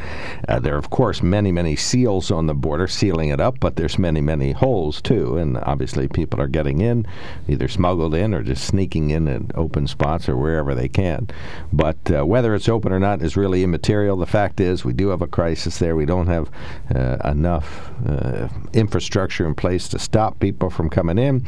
uh, 0.48 0.58
there 0.58 0.74
are, 0.74 0.78
of 0.78 0.90
course, 0.90 1.22
many, 1.22 1.52
many 1.52 1.76
seals 1.76 2.30
on 2.30 2.46
the 2.46 2.54
border 2.54 2.88
sealing 2.88 3.28
it 3.28 3.40
up, 3.40 3.60
but 3.60 3.76
there's 3.76 3.98
many, 3.98 4.20
many 4.20 4.52
holes 4.52 5.02
too. 5.02 5.36
And 5.36 5.58
obviously, 5.58 6.08
people 6.08 6.40
are 6.40 6.48
getting 6.48 6.80
in, 6.80 7.06
either 7.46 7.68
smuggled 7.68 8.14
in 8.14 8.34
or 8.34 8.42
just 8.42 8.64
sneaking 8.64 9.10
in 9.10 9.28
at 9.28 9.42
open 9.54 9.86
spots 9.86 10.28
or 10.28 10.36
wherever 10.36 10.74
they 10.74 10.88
can. 10.88 11.28
But 11.72 11.98
uh, 12.10 12.24
whether 12.24 12.54
it's 12.54 12.68
open 12.68 12.92
or 12.92 13.00
not 13.00 13.22
is 13.22 13.36
really 13.36 13.62
immaterial. 13.62 14.16
The 14.16 14.26
fact 14.26 14.60
is, 14.60 14.84
we 14.84 14.92
do 14.92 15.08
have 15.08 15.22
a 15.22 15.26
crisis 15.26 15.78
there. 15.78 15.94
We 15.94 16.06
don't 16.06 16.26
have 16.26 16.50
uh, 16.94 17.18
enough 17.24 17.90
uh, 18.06 18.48
infrastructure 18.78 19.46
in 19.46 19.54
place 19.54 19.88
to 19.88 19.98
stop 19.98 20.38
people 20.38 20.70
from 20.70 20.88
coming 20.88 21.18
in, 21.18 21.44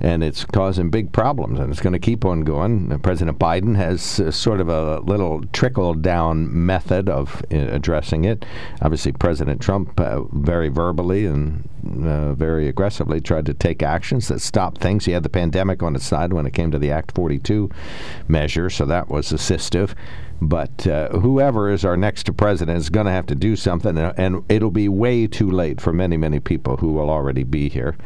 and 0.00 0.22
it's 0.22 0.44
causing 0.44 0.90
big 0.90 1.12
problems, 1.12 1.58
and 1.58 1.70
it's 1.70 1.80
going 1.80 1.92
to 1.92 1.98
keep 1.98 2.24
on 2.24 2.42
going. 2.42 2.92
Uh, 2.92 2.98
President 2.98 3.38
Biden 3.38 3.76
has 3.76 4.20
uh, 4.20 4.30
sort 4.30 4.60
of 4.60 4.68
a 4.68 5.00
little 5.00 5.44
trickle 5.52 5.94
down 5.94 6.66
method 6.66 7.08
of 7.08 7.42
uh, 7.52 7.56
addressing 7.56 8.24
it. 8.24 8.44
Obviously, 8.82 9.12
President 9.12 9.60
Trump 9.60 9.98
uh, 10.00 10.22
very 10.32 10.68
verbally 10.68 11.26
and 11.26 11.68
uh, 12.04 12.34
very 12.34 12.68
aggressively 12.68 13.20
tried 13.20 13.46
to 13.46 13.54
take 13.54 13.82
actions 13.82 14.28
that 14.28 14.40
stopped 14.40 14.80
things. 14.80 15.04
He 15.04 15.12
had 15.12 15.22
the 15.22 15.28
pandemic 15.28 15.82
on 15.82 15.94
his 15.94 16.04
side 16.04 16.32
when 16.32 16.46
it 16.46 16.52
came 16.52 16.70
to 16.72 16.78
the 16.78 16.90
Act 16.90 17.12
42 17.14 17.70
measure, 18.28 18.68
so 18.68 18.84
that 18.86 19.08
was 19.08 19.32
assistive. 19.32 19.94
But 20.40 20.86
uh, 20.86 21.08
whoever 21.10 21.70
is 21.70 21.84
our 21.84 21.96
next 21.96 22.34
president 22.36 22.78
is 22.78 22.90
going 22.90 23.06
to 23.06 23.12
have 23.12 23.26
to 23.26 23.34
do 23.34 23.56
something, 23.56 23.96
uh, 23.96 24.12
and 24.16 24.44
it'll 24.48 24.70
be 24.70 24.88
way 24.88 25.26
too 25.26 25.50
late 25.50 25.80
for 25.80 25.92
many, 25.92 26.16
many 26.16 26.40
people 26.40 26.76
who 26.76 26.92
will 26.92 27.08
already 27.08 27.42
be 27.42 27.68
here. 27.68 27.96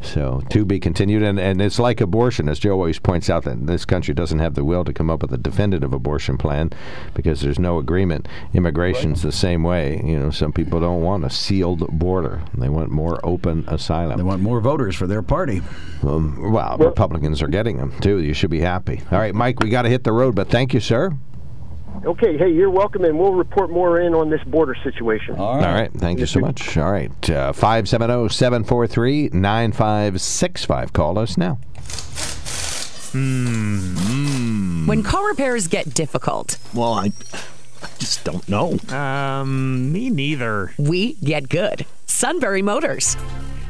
So 0.00 0.42
to 0.50 0.64
be 0.64 0.80
continued, 0.80 1.22
and, 1.22 1.38
and 1.38 1.60
it's 1.62 1.78
like 1.78 2.00
abortion, 2.00 2.48
as 2.48 2.58
Joe 2.58 2.72
always 2.72 2.98
points 2.98 3.30
out, 3.30 3.44
that 3.44 3.66
this 3.66 3.84
country 3.84 4.14
doesn't 4.14 4.38
have 4.38 4.54
the 4.54 4.64
will 4.64 4.84
to 4.84 4.92
come 4.92 5.10
up 5.10 5.22
with 5.22 5.32
a 5.32 5.38
definitive 5.38 5.92
abortion 5.92 6.36
plan 6.36 6.70
because 7.14 7.40
there's 7.40 7.58
no 7.58 7.78
agreement. 7.78 8.28
Immigration's 8.52 9.22
the 9.22 9.32
same 9.32 9.62
way. 9.62 10.02
You 10.04 10.18
know, 10.18 10.30
some 10.30 10.52
people 10.52 10.80
don't 10.80 11.02
want 11.02 11.24
a 11.24 11.30
sealed 11.30 11.86
border; 11.98 12.42
they 12.54 12.68
want 12.68 12.90
more 12.90 13.18
open 13.24 13.64
asylum. 13.66 14.16
They 14.18 14.22
want 14.22 14.42
more 14.42 14.60
voters 14.60 14.94
for 14.94 15.06
their 15.06 15.22
party. 15.22 15.62
Um, 16.02 16.52
well, 16.52 16.76
Republicans 16.78 17.42
are 17.42 17.48
getting 17.48 17.78
them 17.78 17.98
too. 18.00 18.18
You 18.18 18.34
should 18.34 18.50
be 18.50 18.60
happy. 18.60 19.00
All 19.10 19.18
right, 19.18 19.34
Mike, 19.34 19.60
we 19.60 19.70
got 19.70 19.82
to 19.82 19.88
hit 19.88 20.04
the 20.04 20.12
road, 20.12 20.34
but 20.34 20.48
thank 20.48 20.74
you, 20.74 20.80
sir. 20.80 21.16
Okay, 22.04 22.36
hey, 22.36 22.50
you're 22.52 22.70
welcome, 22.70 23.04
and 23.04 23.18
we'll 23.18 23.32
report 23.34 23.70
more 23.70 24.00
in 24.00 24.14
on 24.14 24.28
this 24.30 24.42
border 24.44 24.74
situation. 24.82 25.36
All 25.36 25.58
right. 25.58 25.90
Thank 25.92 26.18
you 26.18 26.26
so 26.26 26.40
much. 26.40 26.76
All 26.76 26.90
right. 26.90 27.30
Uh, 27.30 27.52
570 27.52 28.28
743 28.32 29.30
9565. 29.32 30.92
Call 30.92 31.18
us 31.18 31.36
now. 31.36 31.58
Hmm. 33.12 34.86
When 34.86 35.02
car 35.02 35.26
repairs 35.28 35.68
get 35.68 35.94
difficult, 35.94 36.58
Well, 36.74 36.94
I, 36.94 37.12
I 37.82 37.88
just 37.98 38.24
don't 38.24 38.46
know. 38.48 38.76
Um, 38.94 39.92
me 39.92 40.10
neither. 40.10 40.72
we 40.78 41.14
get 41.14 41.48
good. 41.48 41.86
Sunbury 42.06 42.60
Motors. 42.62 43.16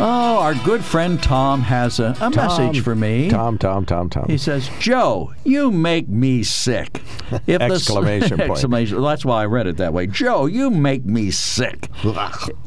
Oh, 0.00 0.38
our 0.38 0.54
good 0.64 0.84
friend 0.84 1.20
Tom 1.20 1.60
has 1.62 1.98
a, 1.98 2.14
a 2.20 2.30
message 2.30 2.82
for 2.82 2.94
me. 2.94 3.28
Tom, 3.30 3.58
Tom, 3.58 3.84
Tom, 3.84 4.08
Tom. 4.08 4.26
He 4.28 4.38
says, 4.38 4.70
"Joe, 4.78 5.34
you 5.44 5.72
make 5.72 6.08
me 6.08 6.44
sick." 6.44 7.02
If 7.46 7.60
Exclamation 7.60 8.38
point. 8.38 8.50
exclamation. 8.52 9.02
That's 9.02 9.24
why 9.24 9.42
I 9.42 9.46
read 9.46 9.66
it 9.66 9.76
that 9.78 9.92
way. 9.92 10.06
Joe, 10.06 10.46
you 10.46 10.70
make 10.70 11.04
me 11.04 11.30
sick. 11.30 11.88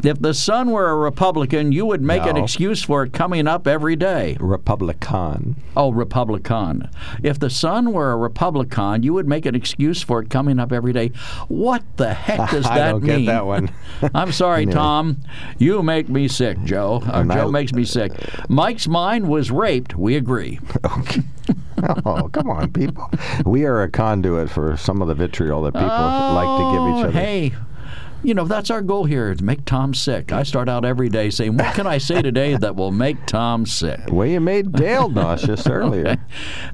if 0.04 0.20
the 0.22 0.34
Sun 0.34 0.72
were 0.72 0.90
a 0.90 0.96
Republican, 0.96 1.72
you 1.72 1.86
would 1.86 2.02
make 2.02 2.24
an 2.24 2.38
excuse 2.38 2.84
for 2.84 3.04
it 3.04 3.14
coming 3.14 3.48
up 3.48 3.68
every 3.68 3.96
day. 3.96 4.38
Republican. 4.40 5.56
Oh, 5.76 5.92
Republican. 5.92 6.90
If 7.24 7.40
the 7.40 7.50
Sun 7.50 7.94
were 7.94 8.12
a 8.12 8.18
Republican, 8.18 9.04
you 9.04 9.14
would 9.14 9.28
make 9.28 9.46
an 9.46 9.56
excuse 9.56 10.02
for 10.02 10.22
it 10.22 10.30
coming 10.30 10.60
up 10.60 10.72
every 10.72 10.94
day. 10.94 11.12
What 11.48 11.84
the 11.98 12.14
heck 12.14 12.52
does 12.52 12.64
that 12.66 12.74
mean? 12.74 12.82
I 12.84 12.92
don't 12.92 13.04
mean? 13.04 13.20
get 13.26 13.32
that 13.32 13.46
one. 13.46 13.72
I'm 14.14 14.32
sorry. 14.32 14.66
Tom. 14.72 15.18
You 15.58 15.82
make 15.84 16.08
me 16.10 16.28
sick, 16.28 16.62
Joe. 16.64 17.02
Uh, 17.06 17.22
And 17.22 17.32
I- 17.32 17.36
Joe 17.36 17.52
makes 17.52 17.74
me 17.74 17.84
sick. 17.86 18.12
Mike's 18.50 18.88
mind 18.88 19.28
was 19.28 19.50
raped. 19.52 19.96
We 19.98 20.16
agree. 20.16 20.60
oh, 22.06 22.30
come 22.32 22.50
on, 22.50 22.72
people. 22.72 23.10
We 23.46 23.66
are 23.66 23.82
a 23.82 23.90
conduit 23.90 24.50
for 24.52 24.76
some 24.78 25.02
of 25.02 25.08
the 25.08 25.16
vitriol 25.16 25.62
that 25.64 25.74
people 25.74 25.88
like 25.88 26.60
to 26.60 26.72
give 26.72 26.98
each 26.98 27.06
Oh, 27.06 27.10
other. 27.10 27.12
Hey, 27.12 27.54
you 28.24 28.34
know, 28.34 28.46
that's 28.46 28.70
our 28.70 28.82
goal 28.82 29.06
here 29.06 29.34
to 29.34 29.44
make 29.44 29.66
Tom 29.66 29.94
sick. 29.94 30.32
I 30.32 30.44
start 30.44 30.70
out 30.70 30.86
every 30.86 31.10
day 31.10 31.30
saying, 31.30 31.58
What 31.58 31.74
can 31.76 31.88
I 31.88 31.98
say 31.98 32.22
today 32.22 32.56
that 32.56 32.76
will 32.76 32.92
make 32.92 33.26
Tom 33.26 33.66
sick? 33.66 34.00
Well, 34.10 34.28
you 34.28 34.40
made 34.40 34.72
Dale 34.74 35.10
nauseous 35.22 35.68
earlier. 35.68 36.08
Okay. 36.08 36.18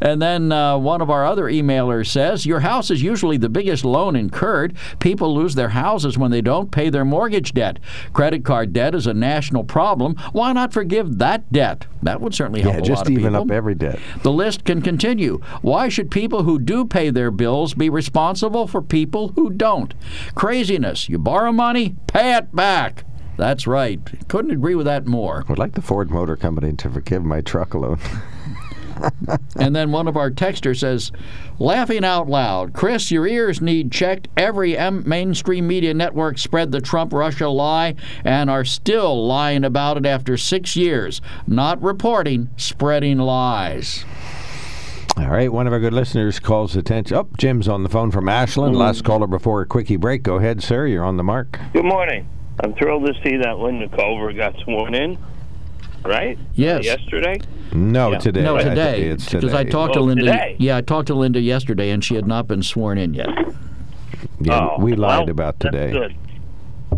And 0.01 0.21
then 0.21 0.51
uh, 0.51 0.77
one 0.77 1.01
of 1.01 1.09
our 1.09 1.25
other 1.25 1.45
emailers 1.45 2.07
says, 2.07 2.45
Your 2.45 2.59
house 2.61 2.91
is 2.91 3.01
usually 3.01 3.37
the 3.37 3.49
biggest 3.49 3.85
loan 3.85 4.15
incurred. 4.15 4.75
People 4.99 5.33
lose 5.33 5.55
their 5.55 5.69
houses 5.69 6.17
when 6.17 6.31
they 6.31 6.41
don't 6.41 6.71
pay 6.71 6.89
their 6.89 7.05
mortgage 7.05 7.53
debt. 7.53 7.79
Credit 8.13 8.43
card 8.43 8.73
debt 8.73 8.93
is 8.95 9.07
a 9.07 9.13
national 9.13 9.63
problem. 9.63 10.15
Why 10.33 10.51
not 10.53 10.73
forgive 10.73 11.17
that 11.19 11.51
debt? 11.51 11.85
That 12.03 12.21
would 12.21 12.33
certainly 12.35 12.61
help 12.61 12.75
Yeah, 12.75 12.79
a 12.81 12.83
just 12.83 12.99
lot 13.01 13.07
of 13.07 13.11
even 13.13 13.33
people. 13.33 13.41
up 13.43 13.51
every 13.51 13.75
debt. 13.75 13.99
The 14.23 14.31
list 14.31 14.65
can 14.65 14.81
continue. 14.81 15.39
Why 15.61 15.89
should 15.89 16.11
people 16.11 16.43
who 16.43 16.59
do 16.59 16.85
pay 16.85 17.09
their 17.09 17.31
bills 17.31 17.73
be 17.73 17.89
responsible 17.89 18.67
for 18.67 18.81
people 18.81 19.29
who 19.29 19.49
don't? 19.49 19.93
Craziness. 20.35 21.09
You 21.09 21.17
borrow 21.17 21.36
money, 21.53 21.95
pay 22.07 22.35
it 22.35 22.55
back. 22.55 23.03
That's 23.37 23.67
right. 23.67 23.99
Couldn't 24.27 24.51
agree 24.51 24.75
with 24.75 24.87
that 24.87 25.05
more. 25.05 25.45
Would 25.47 25.59
like 25.59 25.73
the 25.73 25.81
Ford 25.81 26.09
Motor 26.09 26.35
Company 26.35 26.73
to 26.73 26.89
forgive 26.89 27.23
my 27.23 27.41
truck 27.41 27.75
loan. 27.75 27.99
and 29.59 29.75
then 29.75 29.91
one 29.91 30.07
of 30.07 30.17
our 30.17 30.31
texters 30.31 30.79
says, 30.79 31.11
laughing 31.59 32.03
out 32.03 32.27
loud, 32.27 32.73
Chris, 32.73 33.11
your 33.11 33.27
ears 33.27 33.61
need 33.61 33.91
checked. 33.91 34.27
Every 34.35 34.75
M- 34.75 35.07
mainstream 35.07 35.67
media 35.67 35.93
network 35.93 36.39
spread 36.39 36.71
the 36.71 36.81
Trump 36.81 37.13
Russia 37.13 37.47
lie 37.47 37.95
and 38.23 38.49
are 38.49 38.65
still 38.65 39.25
lying 39.27 39.63
about 39.63 39.97
it 39.97 40.05
after 40.05 40.35
six 40.35 40.75
years. 40.75 41.21
Not 41.45 41.81
reporting, 41.81 42.49
spreading 42.57 43.19
lies. 43.19 44.03
All 45.17 45.27
right, 45.29 45.51
one 45.51 45.65
of 45.65 45.73
our 45.73 45.79
good 45.79 45.93
listeners 45.93 46.39
calls 46.39 46.75
attention. 46.75 47.17
Oh, 47.17 47.27
Jim's 47.37 47.67
on 47.67 47.81
the 47.81 47.89
phone 47.89 48.11
from 48.11 48.29
Ashland. 48.29 48.73
Mm-hmm. 48.73 48.81
Last 48.81 49.03
caller 49.03 49.25
before 49.25 49.61
a 49.61 49.65
quickie 49.65 49.95
break. 49.95 50.21
Go 50.21 50.35
ahead, 50.35 50.61
sir. 50.61 50.85
You're 50.85 51.03
on 51.03 51.17
the 51.17 51.23
mark. 51.23 51.59
Good 51.73 51.85
morning. 51.85 52.27
I'm 52.63 52.73
thrilled 52.75 53.05
to 53.07 53.13
see 53.23 53.35
that 53.37 53.55
Lynda 53.55 53.95
Culver 53.95 54.31
got 54.33 54.55
sworn 54.59 54.93
in. 54.93 55.17
Right? 56.05 56.37
Yes. 56.53 56.85
Yesterday. 56.85 57.39
No, 57.73 58.11
Yeah. 58.11 58.17
today. 58.19 58.43
No, 58.43 58.55
I 58.57 58.63
think 58.63 58.75
today. 58.75 59.01
It's 59.09 59.25
Because 59.31 59.53
I 59.53 59.59
today. 59.63 59.69
talked 59.71 59.93
to 59.95 59.99
Oh, 59.99 60.03
Lynda. 60.05 60.19
today? 60.19 60.55
Yeah, 60.59 60.77
I 60.77 60.81
talked 60.81 61.07
to 61.07 61.13
Lynda 61.15 61.43
yesterday, 61.43 61.89
and 61.89 62.03
she 62.03 62.13
had 62.15 62.27
not 62.27 62.47
been 62.47 62.61
sworn 62.61 62.97
in 62.99 63.13
yet. 63.15 63.27
Yeah, 64.39 64.59
Oh, 64.59 64.75
we 64.79 64.93
lied 64.95 65.21
well, 65.21 65.29
about 65.31 65.59
that's 65.59 65.73
today. 65.73 65.91
Good. 65.91 66.15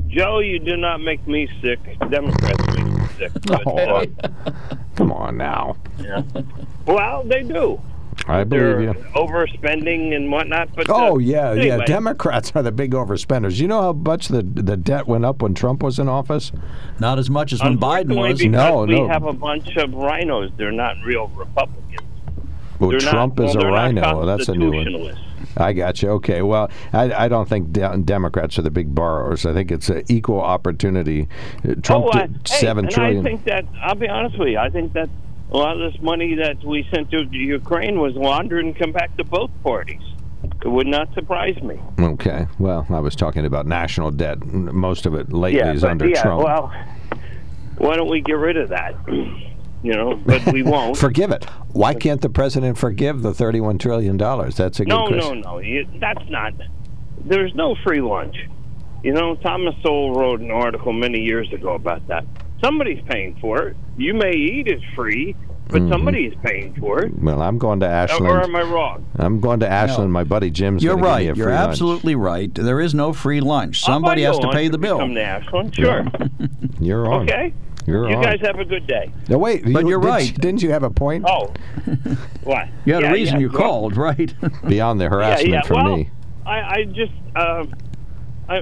Joe, 0.10 0.40
you 0.40 0.60
do 0.60 0.76
not 0.76 1.02
make 1.02 1.26
me 1.26 1.48
sick. 1.62 1.80
Democrats 2.10 2.76
make 2.76 2.86
me 2.86 3.08
sick. 3.18 3.32
But, 3.48 3.66
uh, 3.66 4.06
Come 4.96 5.12
on 5.14 5.38
now. 5.38 5.78
yeah. 6.00 6.22
Well, 6.86 7.24
they 7.24 7.44
do. 7.44 7.80
I 8.30 8.44
believe 8.44 8.82
you. 8.82 8.94
overspending 9.16 10.16
and 10.16 10.32
whatnot. 10.32 10.70
But 10.76 10.90
uh, 10.90 10.94
Oh 10.96 11.18
yeah, 11.18 11.54
yeah. 11.54 11.74
anyway. 11.74 11.86
Democrats 11.86 12.52
are 12.56 12.64
the 12.64 12.72
big 12.72 12.92
overspenders. 12.92 13.60
You 13.60 13.68
know 13.68 13.82
how 13.82 13.94
much 13.94 14.28
the 14.28 14.42
the 14.44 14.78
debt 14.78 15.08
went 15.08 15.26
up 15.26 15.42
when 15.42 15.54
Trump 15.54 15.84
was 15.84 16.00
in 16.00 16.08
office? 16.08 16.52
Not 17.00 17.20
as 17.20 17.30
much 17.30 17.54
as 17.54 17.62
when 17.64 17.78
Biden 17.78 18.16
was. 18.18 18.40
because 18.40 18.52
No, 18.52 18.84
we 18.86 18.96
no. 18.96 19.08
have 19.08 19.24
a 19.26 19.34
bunch 19.34 19.76
of 19.78 19.92
RINOs. 19.92 20.56
They're 20.58 20.72
not 20.72 20.96
real 21.06 21.28
Republicans. 21.30 21.86
Well, 22.80 22.92
They're 22.92 23.02
not- 23.02 23.10
Trump 23.12 23.40
is 23.42 23.56
well, 23.58 23.66
a 23.66 23.72
RINO. 23.88 24.02
Well, 24.18 24.26
that's 24.26 24.48
a 24.48 24.56
new 24.56 24.72
one. 24.72 25.18
I 25.58 25.74
got 25.74 26.02
you. 26.02 26.10
Okay. 26.12 26.42
Well, 26.42 26.70
I, 26.94 27.26
I 27.26 27.28
don't 27.28 27.50
think 27.50 27.74
de- 27.74 27.98
Democrats 27.98 28.58
are 28.58 28.62
the 28.62 28.72
big 28.72 28.94
borrowers. 28.96 29.46
I 29.46 29.54
think 29.54 29.72
it's 29.72 29.90
an 29.90 30.04
equal 30.08 30.40
opportunity. 30.40 31.28
Uh, 31.68 31.74
Trump 31.82 32.06
oh, 32.06 32.12
I, 32.14 32.28
did 32.28 32.48
hey, 32.48 32.56
seven 32.60 32.86
and 32.86 32.94
trillion. 32.94 33.26
I 33.26 33.30
think 33.30 33.44
that 33.46 33.66
I'll 33.82 33.96
be 33.96 34.08
honest 34.08 34.38
with 34.40 34.50
you. 34.50 34.58
I 34.58 34.70
think 34.70 34.94
that 34.94 35.10
a 35.52 35.58
lot 35.58 35.82
of 35.82 35.92
this 35.92 36.02
money 36.02 36.36
that 36.36 36.64
we 36.64 36.88
sent 36.94 37.10
to 37.12 37.24
Ukraine 37.32 38.00
was 38.00 38.14
laundered 38.14 38.66
and 38.66 38.78
come 38.78 38.92
back 38.92 39.16
to 39.18 39.24
both 39.24 39.50
parties. 39.64 40.02
It 40.64 40.68
would 40.68 40.88
not 40.88 41.14
surprise 41.14 41.62
me. 41.62 41.80
Okay. 42.00 42.48
Well, 42.60 42.86
I 42.90 43.00
was 43.00 43.16
talking 43.16 43.46
about 43.46 43.66
national 43.66 44.12
debt. 44.12 44.46
Most 44.46 45.06
of 45.06 45.16
it 45.16 45.32
lately 45.32 45.60
yeah, 45.60 45.74
is 45.74 45.82
but 45.82 45.92
under 45.92 46.08
yeah, 46.08 46.22
Trump. 46.22 46.44
well, 46.44 46.74
why 47.78 47.96
don't 47.96 48.10
we 48.10 48.22
get 48.22 48.34
rid 48.34 48.58
of 48.58 48.70
that? 48.70 48.96
You 49.08 49.94
know, 49.94 50.16
but 50.16 50.46
we 50.52 50.62
won't. 50.64 50.98
Forgive 50.98 51.32
it. 51.32 51.46
Why 51.72 51.94
can't 51.94 52.22
the 52.22 52.30
president 52.30 52.78
forgive 52.78 53.22
the 53.22 53.34
thirty-one 53.34 53.78
trillion 53.78 54.18
dollars? 54.18 54.58
That's 54.58 54.80
a 54.82 54.86
good 54.86 54.90
no, 54.90 55.08
question. 55.08 55.42
no, 55.42 55.52
no. 55.54 55.60
You, 55.60 55.88
that's 56.00 56.30
not. 56.30 56.54
There's 57.24 57.56
no 57.56 57.76
free 57.84 58.02
lunch. 58.02 58.36
You 59.04 59.14
know, 59.14 59.36
Thomas 59.36 59.76
Sowell 59.82 60.14
wrote 60.14 60.42
an 60.42 60.52
article 60.52 60.92
many 60.92 61.22
years 61.22 61.52
ago 61.54 61.74
about 61.74 62.06
that. 62.08 62.26
Somebody's 62.62 63.02
paying 63.08 63.38
for 63.40 63.70
it. 63.70 63.78
You 64.00 64.14
may 64.14 64.32
eat 64.32 64.68
is 64.68 64.82
free, 64.96 65.36
but 65.68 65.82
Mhm. 65.82 65.90
somebody 65.92 66.26
is 66.26 66.34
paying 66.44 66.74
for 66.80 67.00
it. 67.04 67.12
Well, 67.22 67.42
I'm 67.42 67.58
going 67.58 67.80
to 67.82 67.88
Ashland. 67.88 68.26
Or 68.28 68.42
am 68.44 68.56
I 68.56 68.62
wrong? 68.64 69.06
I'm 69.18 69.40
going 69.40 69.60
to 69.60 69.70
Ashland. 69.70 70.12
My 70.14 70.24
buddy 70.24 70.50
Jim's. 70.50 70.84
You're 70.84 70.96
gonna 70.96 71.02
give 71.04 71.08
me 71.08 71.12
right. 71.12 71.22
a 71.22 71.38
You're 71.38 71.48
free 71.48 71.54
lunch. 71.56 71.70
absolutely 71.70 72.16
right. 72.16 72.54
There 72.56 72.80
is 72.80 72.96
no 72.96 73.14
free 73.14 73.42
lunch. 73.42 73.82
Somebody 73.82 74.24
has 74.24 74.40
to 74.40 74.48
pay 74.50 74.68
the 74.70 74.78
if 74.78 74.82
you 74.84 74.88
bill. 74.88 75.00
Come 75.00 75.14
to 75.16 75.22
Ashland, 75.22 75.76
sure. 75.76 76.06
You're 76.80 77.12
on. 77.12 77.24
Okay. 77.24 77.54
You're 77.86 78.10
you 78.10 78.16
on. 78.18 78.24
guys 78.24 78.40
have 78.42 78.60
a 78.60 78.66
good 78.66 78.88
day. 78.88 79.12
No, 79.30 79.38
wait. 79.38 79.64
But 79.64 79.84
you, 79.84 79.90
you're 79.90 80.00
did- 80.02 80.08
right. 80.08 80.34
Didn't 80.42 80.62
you 80.62 80.70
have 80.72 80.84
a 80.84 80.90
point? 80.90 81.26
Oh, 81.28 81.52
what? 82.44 82.68
You 82.86 82.94
had 82.94 83.04
Yeah, 83.04 83.10
a 83.10 83.14
reason 83.14 83.36
yeah, 83.36 83.42
you 83.42 83.50
well, 83.50 83.58
called, 83.62 83.98
right? 83.98 84.34
Beyond 84.68 85.02
the 85.02 85.10
harassment 85.10 85.50
yeah, 85.50 85.56
yeah. 85.56 85.62
from 85.64 85.84
well, 85.84 85.98
me. 85.98 86.10
I, 86.46 86.60
I 86.62 86.84
just, 86.86 87.12
um, 87.36 87.74
I, 88.48 88.62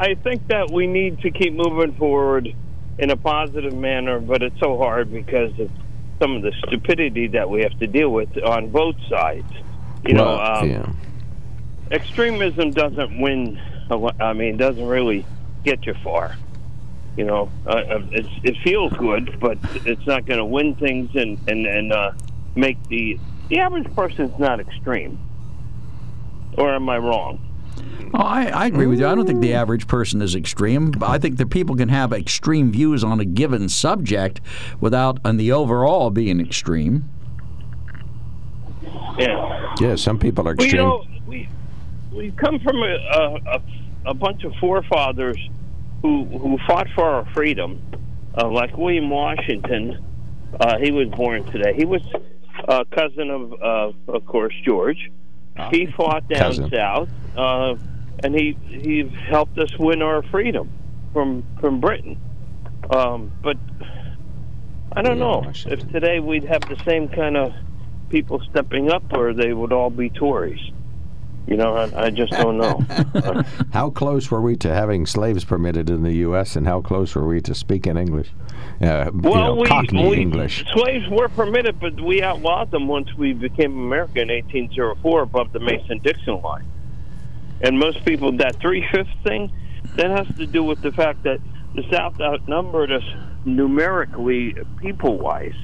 I 0.00 0.14
think 0.22 0.46
that 0.48 0.70
we 0.70 0.86
need 0.86 1.20
to 1.20 1.30
keep 1.30 1.54
moving 1.54 1.94
forward 1.96 2.54
in 2.98 3.10
a 3.10 3.16
positive 3.16 3.74
manner, 3.74 4.20
but 4.20 4.42
it's 4.42 4.58
so 4.58 4.78
hard 4.78 5.12
because 5.12 5.58
of 5.58 5.70
some 6.20 6.36
of 6.36 6.42
the 6.42 6.52
stupidity 6.66 7.28
that 7.28 7.48
we 7.48 7.62
have 7.62 7.78
to 7.78 7.86
deal 7.86 8.10
with 8.10 8.36
on 8.42 8.70
both 8.70 8.96
sides. 9.08 9.50
You 10.06 10.14
know, 10.14 10.24
Well, 10.24 10.58
um, 10.58 10.70
yeah. 10.70 10.92
extremism 11.90 12.70
doesn't 12.70 13.20
win. 13.20 13.60
I 14.20 14.32
mean, 14.32 14.56
doesn't 14.56 14.86
really 14.86 15.24
get 15.64 15.86
you 15.86 15.94
far. 16.02 16.36
You 17.16 17.24
know, 17.24 17.50
uh, 17.66 17.70
uh, 17.70 18.02
it's, 18.12 18.28
it 18.42 18.56
feels 18.64 18.92
good, 18.94 19.38
but 19.40 19.58
it's 19.86 20.06
not 20.06 20.26
going 20.26 20.38
to 20.38 20.44
win 20.44 20.74
things 20.76 21.10
and 21.14 21.38
and 21.48 21.66
and 21.66 21.92
uh, 21.92 22.12
make 22.54 22.82
the 22.88 23.18
the 23.48 23.58
average 23.60 23.92
person's 23.94 24.38
not 24.38 24.60
extreme. 24.60 25.18
Or 26.58 26.74
am 26.74 26.88
I 26.88 26.98
wrong? 26.98 27.38
Oh, 28.14 28.18
I, 28.22 28.44
I 28.46 28.66
agree 28.66 28.86
with 28.86 29.00
you. 29.00 29.06
I 29.06 29.14
don't 29.14 29.26
think 29.26 29.40
the 29.40 29.54
average 29.54 29.86
person 29.88 30.22
is 30.22 30.34
extreme. 30.34 30.92
I 31.02 31.18
think 31.18 31.36
that 31.38 31.50
people 31.50 31.76
can 31.76 31.88
have 31.88 32.12
extreme 32.12 32.70
views 32.72 33.02
on 33.04 33.20
a 33.20 33.24
given 33.24 33.68
subject 33.68 34.40
without, 34.80 35.18
on 35.24 35.36
the 35.36 35.52
overall, 35.52 36.10
being 36.10 36.40
extreme. 36.40 37.08
Yeah. 39.18 39.74
Yeah, 39.80 39.96
some 39.96 40.18
people 40.18 40.48
are 40.48 40.54
Well, 40.54 40.66
you 40.66 40.72
extreme. 40.72 40.82
know, 40.88 41.04
we 41.26 41.48
we 42.12 42.30
come 42.32 42.58
from 42.60 42.76
a, 42.76 42.86
a, 42.86 43.34
a, 43.56 43.62
a 44.06 44.14
bunch 44.14 44.44
of 44.44 44.54
forefathers 44.60 45.38
who 46.02 46.24
who 46.24 46.58
fought 46.66 46.86
for 46.94 47.04
our 47.04 47.26
freedom, 47.34 47.80
uh, 48.36 48.48
like 48.48 48.76
William 48.76 49.10
Washington. 49.10 50.02
Uh, 50.60 50.78
he 50.78 50.90
was 50.92 51.08
born 51.08 51.44
today. 51.50 51.74
He 51.74 51.84
was 51.84 52.02
a 52.68 52.84
cousin 52.86 53.30
of, 53.30 53.52
uh, 53.52 53.92
of 54.12 54.24
course, 54.26 54.54
George. 54.64 55.10
He 55.70 55.86
fought 55.96 56.28
down 56.28 56.50
Cousin. 56.50 56.70
south, 56.70 57.08
uh, 57.36 57.74
and 58.22 58.34
he 58.34 58.56
he 58.68 59.08
helped 59.28 59.58
us 59.58 59.70
win 59.78 60.02
our 60.02 60.22
freedom 60.24 60.70
from 61.12 61.44
from 61.60 61.80
Britain. 61.80 62.20
Um, 62.90 63.32
but 63.42 63.56
I 64.92 65.02
don't 65.02 65.18
know 65.18 65.44
if 65.66 65.80
today 65.92 66.20
we'd 66.20 66.44
have 66.44 66.62
the 66.62 66.80
same 66.84 67.08
kind 67.08 67.36
of 67.36 67.52
people 68.08 68.40
stepping 68.50 68.90
up, 68.90 69.02
or 69.12 69.34
they 69.34 69.52
would 69.52 69.72
all 69.72 69.90
be 69.90 70.10
Tories. 70.10 70.60
You 71.46 71.56
know, 71.56 71.76
I, 71.76 72.06
I 72.06 72.10
just 72.10 72.32
don't 72.32 72.58
know. 72.58 72.80
How 73.72 73.88
close 73.90 74.30
were 74.32 74.40
we 74.40 74.56
to 74.56 74.74
having 74.74 75.06
slaves 75.06 75.44
permitted 75.44 75.88
in 75.88 76.02
the 76.02 76.12
U.S. 76.14 76.56
and 76.56 76.66
how 76.66 76.80
close 76.80 77.14
were 77.14 77.26
we 77.26 77.40
to 77.42 77.54
speaking 77.54 77.96
English? 77.96 78.30
Uh, 78.80 79.10
you 79.14 79.20
know, 79.20 79.54
we, 79.54 79.66
Cockney 79.68 80.08
we- 80.10 80.16
English. 80.16 80.64
slaves 80.72 81.08
were 81.08 81.28
permitted, 81.28 81.78
but 81.78 82.00
we 82.00 82.20
outlawed 82.20 82.72
them 82.72 82.88
once 82.88 83.14
we 83.14 83.32
became 83.32 83.78
America 83.78 84.20
in 84.22 84.28
1804 84.28 85.22
above 85.22 85.52
the 85.52 85.60
Mason-Dixon 85.60 86.40
line. 86.42 86.66
And 87.60 87.78
most 87.78 88.04
people, 88.04 88.32
that 88.38 88.56
three-fifths 88.56 89.08
thing, 89.22 89.52
that 89.94 90.10
has 90.10 90.26
to 90.38 90.46
do 90.46 90.64
with 90.64 90.82
the 90.82 90.90
fact 90.90 91.22
that 91.22 91.38
the 91.76 91.84
South 91.92 92.20
outnumbered 92.20 92.90
us 92.90 93.04
numerically, 93.44 94.54
people-wise. 94.78 95.54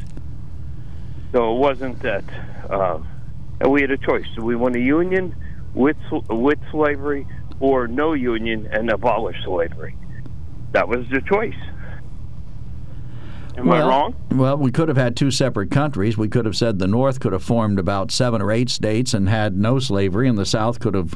So 1.33 1.57
it 1.57 1.59
wasn't 1.59 1.99
that, 2.03 2.25
uh, 2.71 2.99
and 3.61 3.73
we 3.73 3.81
had 3.81 3.91
a 3.91 3.97
choice. 3.97 4.27
Do 4.37 4.43
we 4.45 4.55
want 4.55 4.77
a 4.77 4.81
union 4.81 5.35
with 5.75 5.97
with 6.29 6.59
slavery, 6.71 7.27
or 7.61 7.87
no 7.87 8.13
union 8.13 8.69
and 8.73 8.91
abolish 8.91 9.37
slavery? 9.45 9.97
That 10.73 10.89
was 10.89 11.07
the 11.11 11.21
choice. 11.21 11.55
Am 13.57 13.67
well, 13.67 13.85
I 13.85 13.89
wrong? 13.89 14.15
Well, 14.31 14.57
we 14.57 14.71
could 14.71 14.89
have 14.89 14.97
had 14.97 15.15
two 15.15 15.31
separate 15.31 15.71
countries. 15.71 16.17
We 16.17 16.29
could 16.29 16.47
have 16.47 16.57
said 16.57 16.79
the 16.79 16.87
North 16.87 17.21
could 17.21 17.35
have 17.35 17.43
formed 17.43 17.79
about 17.79 18.11
seven 18.11 18.41
or 18.41 18.51
eight 18.51 18.71
states 18.71 19.13
and 19.13 19.29
had 19.29 19.57
no 19.57 19.79
slavery, 19.79 20.29
and 20.29 20.39
the 20.39 20.47
South 20.47 20.81
could 20.81 20.95
have 20.95 21.15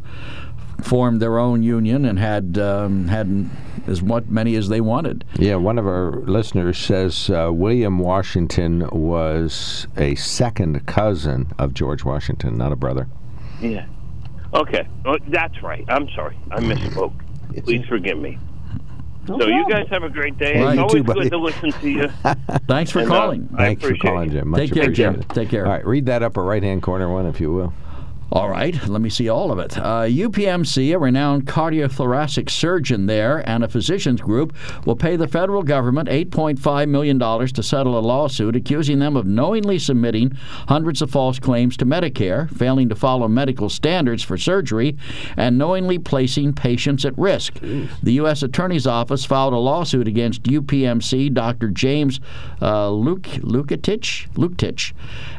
formed 0.83 1.23
their 1.23 1.39
own 1.39 1.63
union 1.63 2.05
and 2.05 2.19
had 2.19 2.59
um, 2.59 3.09
had 3.09 3.49
as 3.87 4.03
what 4.03 4.29
many 4.29 4.57
as 4.57 4.69
they 4.69 4.81
wanted. 4.81 5.25
Yeah, 5.39 5.57
one 5.57 5.79
of 5.79 5.87
our 5.87 6.21
listeners 6.23 6.77
says 6.77 7.31
uh, 7.31 7.51
William 7.53 7.99
Washington 7.99 8.87
was 8.91 9.87
a 9.97 10.15
second 10.17 10.85
cousin 10.87 11.53
of 11.59 11.73
George 11.73 12.05
Washington, 12.05 12.59
not 12.59 12.73
a 12.73 12.77
brother. 12.77 13.09
Yeah. 13.61 13.87
Okay. 14.55 14.87
Oh, 15.05 15.19
that's 15.29 15.63
right. 15.63 15.85
I'm 15.89 16.09
sorry. 16.11 16.39
I 16.51 16.61
misspoke. 16.61 17.13
Please 17.65 17.85
forgive 17.87 18.19
me. 18.19 18.39
So 19.27 19.47
you 19.47 19.67
guys 19.69 19.89
have 19.91 20.05
a 20.05 20.09
great 20.09 20.39
day. 20.39 20.61
Well, 20.61 20.69
it's 20.71 20.79
always 20.79 20.93
too, 20.93 21.03
good 21.03 21.31
to 21.31 21.39
listen 21.39 21.73
to 21.73 21.91
you. 21.91 22.09
Thanks 22.69 22.93
for 22.93 23.01
And, 23.01 23.11
uh, 23.11 23.15
calling. 23.15 23.49
I 23.55 23.65
Thanks 23.67 23.85
for 23.85 23.97
calling. 23.97 24.31
Jim. 24.31 24.49
Much 24.49 24.61
Take 24.61 24.73
care, 24.73 24.83
appreciated. 24.85 25.21
Jim. 25.23 25.29
Take 25.31 25.49
care. 25.49 25.67
All 25.67 25.73
right, 25.73 25.85
read 25.85 26.07
that 26.07 26.23
upper 26.23 26.45
right 26.45 26.63
hand 26.63 26.83
corner 26.83 27.11
one 27.11 27.27
if 27.27 27.41
you 27.41 27.53
will. 27.53 27.73
All 28.33 28.49
right, 28.51 28.75
let 28.89 29.01
me 29.01 29.09
see 29.09 29.29
all 29.29 29.53
of 29.53 29.61
it. 29.61 29.79
Uh, 29.79 30.03
UPMC, 30.03 30.93
a 30.93 30.99
renowned 30.99 31.47
cardiothoracic 31.47 32.51
surgeon 32.51 33.07
there, 33.07 33.49
and 33.49 33.63
a 33.63 33.69
physicians 33.69 34.21
group 34.21 34.53
will 34.85 34.97
pay 34.97 35.15
the 35.15 35.29
federal 35.29 35.63
government 35.63 36.09
$8.5 36.09 36.89
million 36.89 37.21
to 37.21 37.63
settle 37.63 37.97
a 37.97 38.01
lawsuit 38.01 38.57
accusing 38.57 38.99
them 38.99 39.17
of 39.17 39.27
knowingly 39.27 39.79
submitting 39.79 40.33
hundreds 40.67 41.03
of 41.03 41.11
false 41.11 41.39
claims 41.39 41.77
to 41.77 41.87
Medicare, 41.87 42.51
failing 42.51 42.89
to 42.89 42.97
follow 42.97 43.29
medical 43.29 43.71
standards 43.71 44.25
for 44.25 44.37
surgery, 44.37 44.97
and 45.37 45.57
knowingly 45.57 45.99
placing 45.99 46.53
patients 46.53 47.05
at 47.05 47.17
risk. 47.17 47.61
The 47.61 48.13
U.S. 48.15 48.43
Attorney's 48.43 48.89
Office 48.89 49.25
filed 49.25 49.53
a 49.53 49.59
lawsuit 49.59 50.09
against 50.09 50.43
UPMC 50.43 51.33
Dr. 51.33 51.69
James 51.69 52.19
uh, 52.61 52.91
Luke, 52.91 53.23
Luketich, 53.23 54.29
Luketich 54.31 54.93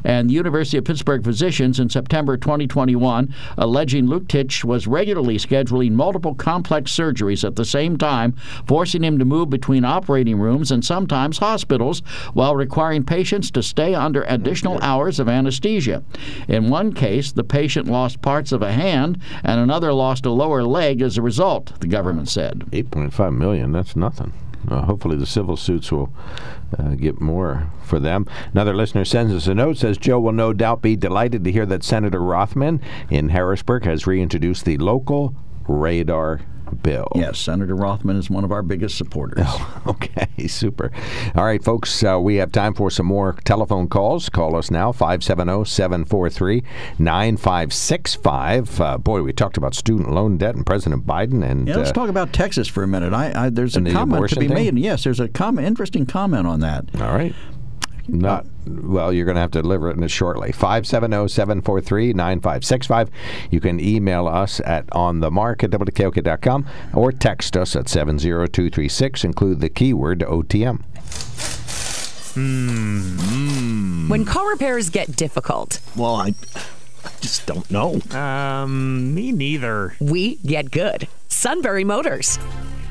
and 0.06 0.30
the 0.30 0.34
University 0.36 0.78
of 0.78 0.86
Pittsburgh 0.86 1.24
physicians 1.24 1.82
in 1.82 1.90
September 1.90 2.38
2020. 2.38 2.77
2021, 2.78 3.34
alleging 3.58 4.06
Luketich 4.06 4.64
was 4.64 4.86
regularly 4.86 5.38
scheduling 5.38 5.94
multiple 5.94 6.36
complex 6.36 6.92
surgeries 6.92 7.44
at 7.44 7.56
the 7.56 7.66
same 7.66 7.98
time, 7.98 8.34
forcing 8.68 9.04
him 9.04 9.18
to 9.18 9.26
move 9.26 9.50
between 9.50 9.84
operating 9.84 10.38
rooms 10.38 10.72
and 10.72 10.86
sometimes 10.86 11.40
hospitals 11.40 12.04
while 12.34 12.56
requiring 12.56 13.04
patients 13.04 13.50
to 13.50 13.64
stay 13.64 13.96
under 13.96 14.24
additional 14.28 14.80
hours 14.84 15.20
of 15.20 15.28
anesthesia. 15.28 16.04
In 16.48 16.70
one 16.70 16.94
case, 16.94 17.32
the 17.32 17.44
patient 17.44 17.88
lost 17.88 18.22
parts 18.22 18.52
of 18.52 18.62
a 18.62 18.72
hand 18.72 19.20
and 19.44 19.60
another 19.60 19.92
lost 19.92 20.28
a 20.28 20.32
lower 20.32 20.64
leg 20.64 21.02
as 21.02 21.18
a 21.18 21.22
result, 21.24 21.80
the 21.80 21.88
government 21.88 22.30
said. 22.30 22.60
8.5 22.72 23.36
million, 23.36 23.72
that's 23.72 23.96
nothing. 23.96 24.34
Uh, 24.68 24.82
hopefully, 24.82 25.16
the 25.16 25.26
civil 25.26 25.56
suits 25.56 25.92
will 25.92 26.12
uh, 26.78 26.90
get 26.90 27.22
more 27.22 27.72
for 27.84 28.00
them. 28.00 28.26
Another 28.52 28.74
listener 28.74 29.06
sends 29.06 29.34
us 29.34 29.48
a 29.48 29.56
note 29.56 29.78
says 29.78 29.98
Joe 29.98 30.20
will 30.20 30.34
no 30.34 30.54
doubt 30.54 30.82
be 30.82 30.96
delighted 30.96 31.44
to 31.44 31.52
hear 31.52 31.66
that 31.66 31.84
Senator 31.84 32.22
Rothman 32.22 32.82
in 33.10 33.30
Harrisburg 33.30 33.86
has 33.86 34.08
reintroduced 34.08 34.66
the 34.66 34.78
local 34.78 35.34
radar 35.68 36.42
bill. 36.84 37.08
Yes, 37.16 37.40
Senator 37.40 37.76
Rothman 37.76 38.16
is 38.18 38.30
one 38.30 38.44
of 38.44 38.52
our 38.52 38.62
biggest 38.62 38.98
supporters. 38.98 39.44
Oh, 39.48 39.82
okay, 39.88 40.48
super. 40.48 40.92
All 41.36 41.46
right, 41.46 41.64
folks, 41.64 42.04
uh, 42.04 42.20
we 42.20 42.36
have 42.36 42.52
time 42.52 42.74
for 42.74 42.90
some 42.90 43.06
more 43.06 43.34
telephone 43.44 43.88
calls. 43.88 44.30
Call 44.30 44.56
us 44.56 44.70
now, 44.72 44.92
570 44.92 45.66
743 45.66 46.64
9565. 47.00 48.82
Uh, 48.82 48.98
boy, 48.98 49.22
we 49.22 49.34
talked 49.34 49.58
about 49.58 49.76
student 49.76 50.12
loan 50.12 50.38
debt 50.38 50.56
and 50.56 50.66
President 50.66 51.06
Biden. 51.06 51.44
and 51.44 51.68
yeah, 51.68 51.76
Let's 51.78 51.90
uh, 51.90 51.94
talk 51.94 52.10
about 52.10 52.34
Texas 52.34 52.68
for 52.68 52.84
a 52.84 52.88
minute. 52.88 53.14
I, 53.14 53.46
I 53.46 53.50
There's 53.50 53.76
a 53.78 53.82
the 53.82 53.92
comment 53.92 54.30
to 54.30 54.36
be 54.40 54.46
abortion 54.48 54.54
made. 54.66 54.74
thing? 54.74 54.84
Yes, 54.84 55.04
there's 55.04 55.20
a 55.20 55.28
com- 55.28 55.60
interesting 55.60 56.06
comment 56.06 56.48
on 56.48 56.60
that. 56.62 56.86
All 57.02 57.14
right. 57.14 57.34
Not 58.08 58.46
well. 58.66 59.12
You're 59.12 59.26
going 59.26 59.36
to 59.36 59.42
have 59.42 59.52
to 59.52 59.62
deliver 59.62 59.90
it 59.90 59.98
in 59.98 60.04
it 60.04 60.12
shortly. 60.12 60.52
Five 60.52 60.88
seven 60.88 61.12
zero 61.12 61.28
seven 61.28 61.62
four 61.62 61.82
three 61.82 62.14
nine 62.14 62.40
five 62.40 62.64
six 62.64 62.88
five. 62.88 63.10
You 63.52 63.60
can 63.60 63.80
email 63.80 64.28
us 64.28 64.60
at 64.62 64.86
on 64.94 65.20
the 65.20 65.30
mark 65.30 65.64
at 65.64 65.72
wkok.com 65.72 66.66
or 66.94 67.12
text 67.12 67.58
us 67.58 67.76
at 67.76 67.90
seven 67.90 68.18
zero 68.18 68.48
two 68.48 68.70
three 68.70 68.88
six. 68.90 69.24
Include 69.24 69.60
the 69.60 69.70
keyword 69.70 70.20
OTM. 70.20 70.84
When 74.10 74.24
car 74.26 74.50
repairs 74.50 74.90
get 74.90 75.16
difficult, 75.16 75.80
Well, 75.96 76.16
I, 76.16 76.28
I 77.04 77.10
just 77.20 77.46
don't 77.48 77.70
know. 77.72 78.00
Um, 78.18 79.14
me 79.16 79.32
neither. 79.32 79.96
we 80.00 80.36
get 80.46 80.70
good. 80.72 81.08
Sunbury 81.30 81.84
Motors. 81.84 82.38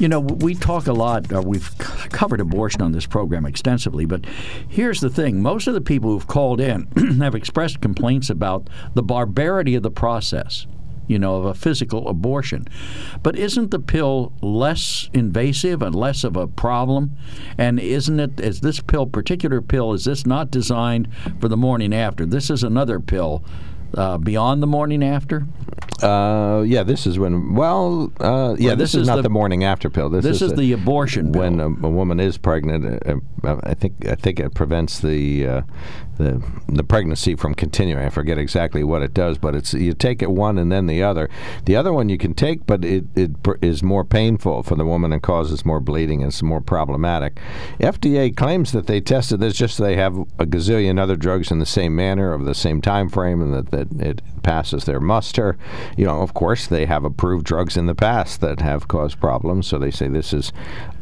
You 0.00 0.08
know, 0.08 0.20
we 0.20 0.54
talk 0.54 0.86
a 0.86 0.94
lot, 0.94 1.30
uh, 1.30 1.42
we've 1.42 1.76
covered 1.76 2.40
abortion 2.40 2.80
on 2.80 2.92
this 2.92 3.04
program 3.04 3.44
extensively, 3.44 4.06
but 4.06 4.24
here's 4.66 5.00
the 5.00 5.10
thing 5.10 5.42
most 5.42 5.66
of 5.66 5.74
the 5.74 5.82
people 5.82 6.08
who've 6.08 6.26
called 6.26 6.58
in 6.58 6.86
have 7.20 7.34
expressed 7.34 7.82
complaints 7.82 8.30
about 8.30 8.70
the 8.94 9.02
barbarity 9.02 9.74
of 9.74 9.82
the 9.82 9.90
process. 9.90 10.66
You 11.06 11.18
know, 11.18 11.34
of 11.34 11.44
a 11.44 11.54
physical 11.54 12.06
abortion. 12.06 12.68
But 13.24 13.36
isn't 13.36 13.72
the 13.72 13.80
pill 13.80 14.32
less 14.40 15.10
invasive 15.12 15.82
and 15.82 15.92
less 15.92 16.22
of 16.22 16.36
a 16.36 16.46
problem? 16.46 17.16
And 17.58 17.80
isn't 17.80 18.20
it, 18.20 18.38
is 18.38 18.60
this 18.60 18.78
pill, 18.78 19.06
particular 19.06 19.60
pill, 19.60 19.92
is 19.92 20.04
this 20.04 20.24
not 20.24 20.52
designed 20.52 21.08
for 21.40 21.48
the 21.48 21.56
morning 21.56 21.92
after? 21.92 22.24
This 22.24 22.48
is 22.48 22.62
another 22.62 23.00
pill 23.00 23.42
uh, 23.94 24.18
beyond 24.18 24.62
the 24.62 24.66
morning 24.66 25.02
after? 25.02 25.46
Uh, 26.02 26.62
yeah, 26.66 26.82
this 26.82 27.06
is 27.06 27.18
when. 27.18 27.54
Well, 27.54 28.10
uh, 28.20 28.56
yeah, 28.58 28.68
Well, 28.70 28.76
this, 28.76 28.92
this 28.92 28.94
is, 28.94 29.00
is 29.02 29.06
not 29.08 29.16
the- 29.16 29.22
the, 29.22 29.28
morning 29.28 29.64
after 29.64 29.90
pill. 29.90 30.08
This, 30.08 30.24
this 30.24 30.40
is 30.42 30.52
a- 30.52 30.56
the 30.56 30.72
abortion 30.72 31.32
when 31.32 31.60
a, 31.60 31.66
a 31.66 31.90
woman 31.90 32.20
is 32.20 32.38
pregnant. 32.38 33.06
Uh, 33.06 33.16
uh, 33.46 33.60
I 33.64 33.74
think 33.74 34.06
I 34.06 34.14
think 34.14 34.40
it 34.40 34.54
prevents 34.54 35.00
the 35.00 35.46
uh, 35.46 35.62
the 36.20 36.42
the 36.68 36.84
pregnancy 36.84 37.34
from 37.34 37.54
continuing. 37.54 38.04
I 38.04 38.10
forget 38.10 38.38
exactly 38.38 38.84
what 38.84 39.02
it 39.02 39.14
does, 39.14 39.38
but 39.38 39.54
it's 39.54 39.74
you 39.74 39.92
take 39.94 40.22
it 40.22 40.30
one 40.30 40.58
and 40.58 40.70
then 40.70 40.86
the 40.86 41.02
other. 41.02 41.28
The 41.64 41.76
other 41.76 41.92
one 41.92 42.08
you 42.08 42.18
can 42.18 42.34
take, 42.34 42.66
but 42.66 42.84
it, 42.84 43.04
it 43.14 43.32
is 43.60 43.82
more 43.82 44.04
painful 44.04 44.62
for 44.62 44.76
the 44.76 44.84
woman 44.84 45.12
and 45.12 45.22
causes 45.22 45.64
more 45.64 45.80
bleeding 45.80 46.22
and 46.22 46.30
it's 46.30 46.42
more 46.42 46.60
problematic. 46.60 47.38
FDA 47.78 48.34
claims 48.36 48.72
that 48.72 48.86
they 48.86 49.00
tested 49.00 49.40
this 49.40 49.54
just 49.54 49.76
so 49.76 49.84
they 49.84 49.96
have 49.96 50.16
a 50.16 50.46
gazillion 50.46 51.00
other 51.00 51.16
drugs 51.16 51.50
in 51.50 51.58
the 51.58 51.66
same 51.66 51.94
manner 51.96 52.32
of 52.32 52.44
the 52.44 52.54
same 52.54 52.80
time 52.80 53.08
frame 53.08 53.40
and 53.40 53.54
that, 53.54 53.70
that 53.70 54.00
it 54.00 54.22
passes 54.42 54.84
their 54.84 55.00
muster. 55.00 55.56
You 55.96 56.06
know, 56.06 56.20
of 56.22 56.34
course, 56.34 56.66
they 56.66 56.86
have 56.86 57.04
approved 57.04 57.44
drugs 57.46 57.76
in 57.76 57.86
the 57.86 57.94
past 57.94 58.40
that 58.40 58.60
have 58.60 58.88
caused 58.88 59.20
problems, 59.20 59.66
so 59.66 59.78
they 59.78 59.90
say 59.90 60.08
this 60.08 60.32
is 60.32 60.52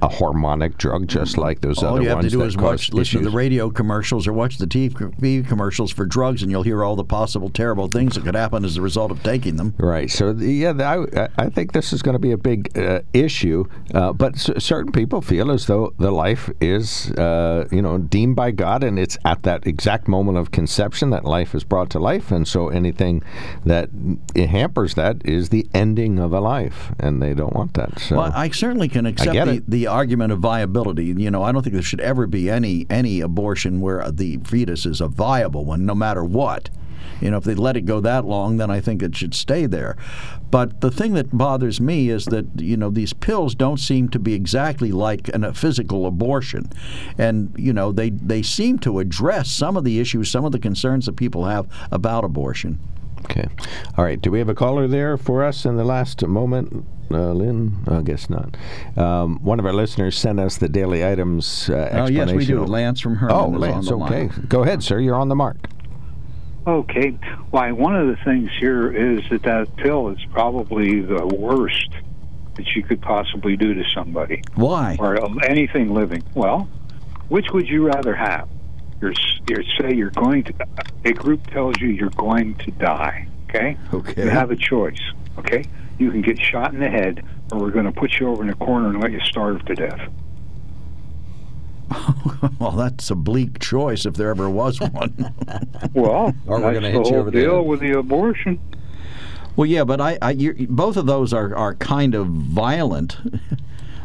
a 0.02 0.09
hormonic 0.09 0.78
drug, 0.78 1.09
just 1.09 1.36
like 1.39 1.60
those 1.60 1.82
All 1.82 1.94
other 1.94 2.02
you 2.02 2.09
have 2.09 2.20
to 2.20 2.28
do 2.31 2.43
is 2.43 2.56
watch, 2.56 2.93
listen 2.93 3.23
to 3.23 3.31
the 3.31 3.36
radio 3.36 3.70
commercials 3.70 4.27
or 4.27 4.32
watch 4.32 4.59
the 4.59 4.66
TV 4.66 5.47
commercials 5.47 5.90
for 5.90 6.06
drugs, 6.06 6.43
and 6.43 6.51
you'll 6.51 6.62
hear 6.62 6.85
all 6.85 6.97
the 6.97 7.05
possible 7.05 7.51
terrible 7.51 7.89
things 7.89 8.15
that 8.15 8.24
could 8.24 8.35
happen 8.35 8.65
as 8.65 8.77
a 8.77 8.82
result 8.82 9.10
of 9.10 9.23
taking 9.23 9.56
them. 9.56 9.74
Right. 9.78 10.10
So 10.10 10.32
the- 10.32 10.47
yeah, 10.52 10.73
the- 10.73 11.31
I, 11.39 11.44
I 11.44 11.48
think 11.48 11.73
this 11.73 11.93
is 11.93 12.02
going 12.02 12.15
to 12.15 12.19
be 12.19 12.32
a 12.32 12.36
big 12.39 12.77
uh, 12.78 13.01
issue. 13.12 13.65
Uh, 13.94 14.12
but 14.12 14.36
c- 14.39 14.59
certain 14.59 14.93
people 14.93 15.20
feel 15.20 15.51
as 15.51 15.66
though 15.66 15.93
the 15.98 16.10
life 16.10 16.51
is, 16.60 17.10
uh, 17.12 17.66
you 17.70 17.82
know, 17.82 17.98
deemed 17.98 18.36
by 18.36 18.51
God, 18.51 18.85
and 18.85 18.98
it's 18.98 19.19
at 19.24 19.43
that 19.43 19.66
exact 19.66 20.09
moment 20.09 20.39
of 20.39 20.51
conception 20.51 21.10
that 21.10 21.24
life 21.24 21.55
is 21.55 21.65
brought 21.65 21.90
to 21.90 21.98
life, 21.98 22.31
and 22.31 22.47
so 22.47 22.69
anything 22.69 23.23
that 23.64 23.90
it 24.34 24.48
hampers 24.48 24.94
that 24.94 25.24
is 25.24 25.48
the 25.48 25.68
ending 25.74 26.18
of 26.18 26.32
a 26.32 26.40
life, 26.40 26.92
and 26.98 27.22
they 27.22 27.34
don't 27.34 27.55
want 27.55 27.74
that. 27.74 27.98
So 27.98 28.16
Well, 28.16 28.32
I 28.34 28.50
certainly 28.50 28.88
can 28.88 29.06
accept 29.06 29.34
the, 29.34 29.62
the 29.66 29.86
argument 29.86 30.32
of 30.32 30.38
viability. 30.40 31.06
You 31.06 31.30
know, 31.30 31.42
I 31.42 31.52
don't 31.52 31.62
think 31.62 31.74
there 31.74 31.82
should 31.82 32.00
ever 32.00 32.26
be 32.26 32.50
any 32.50 32.86
any 32.90 33.20
abortion 33.20 33.80
where 33.80 34.10
the 34.10 34.38
fetus 34.38 34.86
is 34.86 35.00
a 35.00 35.09
viable 35.09 35.64
one, 35.64 35.86
no 35.86 35.94
matter 35.94 36.24
what. 36.24 36.70
You 37.20 37.30
know, 37.30 37.36
if 37.36 37.44
they 37.44 37.55
let 37.55 37.76
it 37.76 37.82
go 37.82 38.00
that 38.00 38.24
long, 38.24 38.59
then 38.59 38.70
I 38.70 38.80
think 38.80 39.02
it 39.02 39.16
should 39.16 39.34
stay 39.34 39.66
there. 39.66 39.96
But 40.50 40.80
the 40.80 40.90
thing 40.90 41.14
that 41.14 41.36
bothers 41.36 41.80
me 41.80 42.10
is 42.10 42.26
that 42.26 42.46
you 42.60 42.76
know 42.76 42.90
these 42.90 43.12
pills 43.12 43.55
don't 43.55 43.78
seem 43.78 44.09
to 44.10 44.18
be 44.18 44.34
exactly 44.34 44.92
like 44.92 45.28
an, 45.34 45.44
a 45.44 45.52
physical 45.52 46.06
abortion, 46.06 46.70
and 47.16 47.52
you 47.56 47.72
know 47.72 47.92
they 47.92 48.10
they 48.10 48.42
seem 48.42 48.78
to 48.80 48.98
address 48.98 49.50
some 49.50 49.76
of 49.76 49.84
the 49.84 49.98
issues, 49.98 50.30
some 50.30 50.44
of 50.44 50.52
the 50.52 50.59
concerns 50.59 51.06
that 51.06 51.16
people 51.16 51.44
have 51.44 51.66
about 51.90 52.24
abortion. 52.24 52.78
Okay. 53.30 53.46
All 53.96 54.05
right. 54.05 54.20
Do 54.20 54.30
we 54.30 54.38
have 54.38 54.48
a 54.48 54.55
caller 54.55 54.86
there 54.88 55.16
for 55.18 55.44
us 55.44 55.64
in 55.66 55.76
the 55.76 55.84
last 55.84 56.26
moment, 56.26 56.84
uh, 57.10 57.32
Lynn? 57.32 57.76
I 57.86 58.00
guess 58.02 58.30
not. 58.30 58.56
Um, 58.96 59.38
one 59.44 59.59
of 59.59 59.66
our 59.66 59.72
listeners 59.74 60.16
sent 60.16 60.40
us 60.40 60.56
the 60.56 60.68
daily 60.68 61.05
items 61.06 61.68
uh, 61.68 61.90
Oh, 61.92 62.09
yes, 62.09 62.32
we 62.32 62.46
do. 62.46 62.64
Lance 62.64 63.00
from 63.00 63.16
Herman 63.16 63.36
Oh, 63.36 63.48
is 63.48 63.55
on 63.55 63.60
Lance. 63.60 63.88
the 63.88 63.94
okay. 63.98 64.28
line. 64.28 64.46
Go 64.48 64.62
ahead, 64.62 64.82
sir. 64.82 64.98
You're 64.98 65.14
on 65.16 65.28
the 65.28 65.34
mark. 65.34 65.59
Okay. 66.66 67.10
Why, 67.50 67.72
one 67.72 67.96
of 67.96 68.06
the 68.09 68.16
things 68.24 68.50
here 68.59 68.90
is 68.90 69.20
that 69.30 69.42
that 69.42 69.76
pill 69.76 70.09
is 70.09 70.18
probably 70.32 71.00
the 71.00 71.26
worst 71.26 71.90
that 72.56 72.66
you 72.74 72.82
could 72.82 73.00
possibly 73.00 73.56
do 73.56 73.74
to 73.74 73.84
somebody 73.94 74.42
Why? 74.55 74.96
or 74.98 75.16
anything 75.44 75.92
living. 75.94 76.22
Well, 76.34 76.68
which 77.28 77.46
would 77.52 77.68
you 77.68 77.86
rather 77.86 78.14
have? 78.14 78.48
You're, 79.00 79.14
you're 79.48 79.62
say 79.80 79.94
you're 79.94 80.10
going 80.10 80.44
to. 80.44 80.54
A 81.04 81.12
group 81.12 81.46
tells 81.48 81.80
you 81.80 81.88
you're 81.88 82.10
going 82.10 82.54
to 82.56 82.70
die. 82.72 83.28
Okay. 83.48 83.76
Okay. 83.94 84.24
You 84.24 84.30
have 84.30 84.50
a 84.50 84.56
choice. 84.56 85.00
Okay. 85.38 85.64
You 85.98 86.10
can 86.10 86.22
get 86.22 86.38
shot 86.38 86.74
in 86.74 86.80
the 86.80 86.88
head, 86.90 87.24
or 87.52 87.58
we're 87.60 87.70
going 87.70 87.86
to 87.86 87.92
put 87.92 88.18
you 88.20 88.28
over 88.28 88.42
in 88.42 88.50
a 88.50 88.54
corner 88.54 88.88
and 88.88 89.00
let 89.00 89.12
you 89.12 89.20
starve 89.20 89.64
to 89.66 89.74
death. 89.74 90.00
well, 92.58 92.72
that's 92.72 93.10
a 93.10 93.14
bleak 93.14 93.58
choice 93.58 94.04
if 94.04 94.14
there 94.14 94.30
ever 94.30 94.48
was 94.50 94.80
one. 94.80 95.34
Well, 95.94 96.34
Or 96.46 96.60
we're 96.60 96.74
gonna 96.74 96.90
hit 96.90 97.06
you 97.06 97.12
whole 97.12 97.14
over 97.20 97.30
the 97.30 97.40
head. 97.40 97.66
with 97.66 97.80
the 97.80 97.92
abortion. 97.98 98.60
Well, 99.56 99.66
yeah, 99.66 99.84
but 99.84 100.00
I, 100.00 100.18
I 100.20 100.30
you 100.32 100.66
both 100.68 100.96
of 100.96 101.06
those 101.06 101.32
are, 101.32 101.54
are 101.56 101.74
kind 101.76 102.14
of 102.14 102.26
violent. 102.26 103.16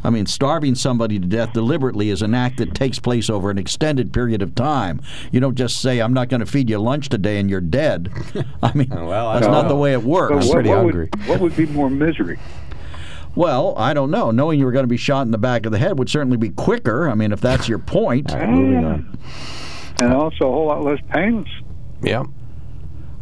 I 0.03 0.09
mean, 0.09 0.25
starving 0.25 0.75
somebody 0.75 1.19
to 1.19 1.27
death 1.27 1.53
deliberately 1.53 2.09
is 2.09 2.21
an 2.21 2.33
act 2.33 2.57
that 2.57 2.73
takes 2.73 2.99
place 2.99 3.29
over 3.29 3.49
an 3.49 3.57
extended 3.57 4.11
period 4.11 4.41
of 4.41 4.55
time. 4.55 5.01
You 5.31 5.39
don't 5.39 5.55
just 5.55 5.81
say, 5.81 5.99
"I'm 5.99 6.13
not 6.13 6.29
going 6.29 6.41
to 6.41 6.45
feed 6.45 6.69
you 6.69 6.79
lunch 6.79 7.09
today," 7.09 7.39
and 7.39 7.49
you're 7.49 7.61
dead. 7.61 8.11
I 8.63 8.73
mean, 8.73 8.89
that's 8.89 9.47
not 9.47 9.67
the 9.67 9.75
way 9.75 9.93
it 9.93 10.03
works. 10.03 10.47
But 10.47 10.65
what, 10.65 10.65
what 10.65 10.85
Would, 10.85 11.27
what 11.27 11.39
would 11.39 11.55
be 11.55 11.65
more 11.67 11.89
misery? 11.89 12.39
Well, 13.35 13.73
I 13.77 13.93
don't 13.93 14.11
know. 14.11 14.29
Knowing 14.31 14.59
you 14.59 14.65
were 14.65 14.71
going 14.71 14.83
to 14.83 14.87
be 14.87 14.97
shot 14.97 15.23
in 15.23 15.31
the 15.31 15.39
back 15.39 15.65
of 15.65 15.71
the 15.71 15.79
head 15.79 15.97
would 15.97 16.09
certainly 16.09 16.37
be 16.37 16.49
quicker. 16.49 17.09
I 17.09 17.15
mean, 17.15 17.31
if 17.31 17.41
that's 17.41 17.67
your 17.67 17.79
point. 17.79 18.31
moving 18.33 18.85
on. 18.85 19.17
And 19.99 20.13
also 20.13 20.47
a 20.47 20.51
whole 20.51 20.67
lot 20.67 20.83
less 20.83 20.99
painless. 21.09 21.49
Yeah. 22.01 22.25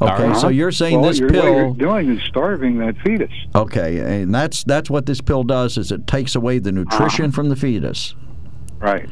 Okay, 0.01 0.33
so 0.33 0.47
you're 0.47 0.71
saying 0.71 0.99
well, 0.99 1.09
this 1.09 1.19
you're, 1.19 1.29
What 1.29 1.43
you're 1.43 1.73
doing 1.73 2.17
is 2.17 2.23
starving 2.23 2.79
that 2.79 2.97
fetus. 3.03 3.31
Okay, 3.53 4.21
and 4.21 4.33
that's 4.33 4.63
that's 4.63 4.89
what 4.89 5.05
this 5.05 5.21
pill 5.21 5.43
does. 5.43 5.77
Is 5.77 5.91
it 5.91 6.07
takes 6.07 6.33
away 6.35 6.57
the 6.59 6.71
nutrition 6.71 7.31
from 7.31 7.49
the 7.49 7.55
fetus. 7.55 8.15
Right. 8.79 9.07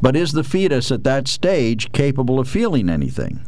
But 0.00 0.16
is 0.16 0.32
the 0.32 0.42
fetus 0.42 0.90
at 0.90 1.04
that 1.04 1.28
stage 1.28 1.92
capable 1.92 2.40
of 2.40 2.48
feeling 2.48 2.88
anything? 2.88 3.46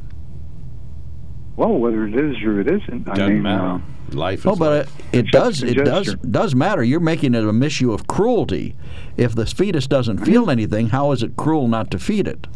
Well, 1.57 1.79
whether 1.79 2.07
it 2.07 2.15
is 2.15 2.43
or 2.43 2.61
it 2.61 2.69
isn't, 2.69 3.09
I 3.09 3.29
mean, 3.29 3.47
uh, 3.47 3.81
Life 4.15 4.47
Oh, 4.47 4.57
but 4.57 4.87
it, 5.13 5.25
it 5.27 5.33
does 5.33 5.63
it 5.63 5.85
does 5.85 6.15
does 6.17 6.55
matter. 6.55 6.83
You're 6.83 7.01
making 7.01 7.35
it 7.35 7.45
a 7.45 7.63
issue 7.63 7.93
of 7.93 8.07
cruelty. 8.07 8.77
If 9.17 9.35
the 9.35 9.47
fetus 9.47 9.87
doesn't 9.87 10.19
feel 10.19 10.51
anything, 10.51 10.89
how 10.89 11.13
is 11.13 11.23
it 11.23 11.37
cruel 11.37 11.69
not 11.69 11.91
to 11.93 11.99
feed 11.99 12.29
it? 12.29 12.47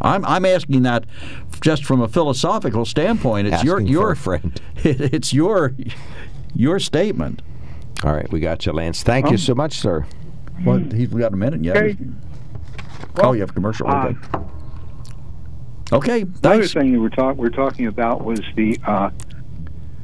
I'm 0.00 0.24
I'm 0.24 0.44
asking 0.44 0.82
that 0.82 1.04
just 1.60 1.84
from 1.84 2.00
a 2.00 2.08
philosophical 2.08 2.84
standpoint. 2.84 3.46
It's 3.48 3.62
your 3.62 3.76
Asking 3.76 3.86
for 3.86 3.92
your 3.92 4.10
a 4.12 4.16
friend. 4.16 4.60
It's 4.84 5.32
your 5.32 5.74
your 6.54 6.78
statement. 6.80 7.42
All 8.04 8.12
right, 8.12 8.30
we 8.32 8.40
got 8.40 8.66
you, 8.66 8.72
Lance. 8.72 9.02
Thank 9.02 9.26
you 9.26 9.34
Oh. 9.34 9.36
so 9.36 9.54
much, 9.54 9.74
sir. 9.78 10.04
Well, 10.64 10.78
he's 10.78 11.08
we 11.10 11.20
got 11.20 11.32
a 11.32 11.36
minute 11.36 11.62
yet. 11.64 11.76
Okay. 11.76 11.96
oh, 13.22 13.32
you 13.32 13.40
have 13.40 13.50
a 13.50 13.52
commercial. 13.52 13.88
uh, 13.88 14.06
Okay. 14.08 14.18
Okay. 15.92 16.22
The 16.24 16.48
other 16.48 16.58
Thanks. 16.60 16.72
thing 16.72 16.92
you 16.92 17.00
were 17.00 17.10
talk 17.10 17.36
we're 17.36 17.50
talking 17.50 17.86
about 17.86 18.24
was 18.24 18.40
the 18.56 18.78
uh, 18.86 19.10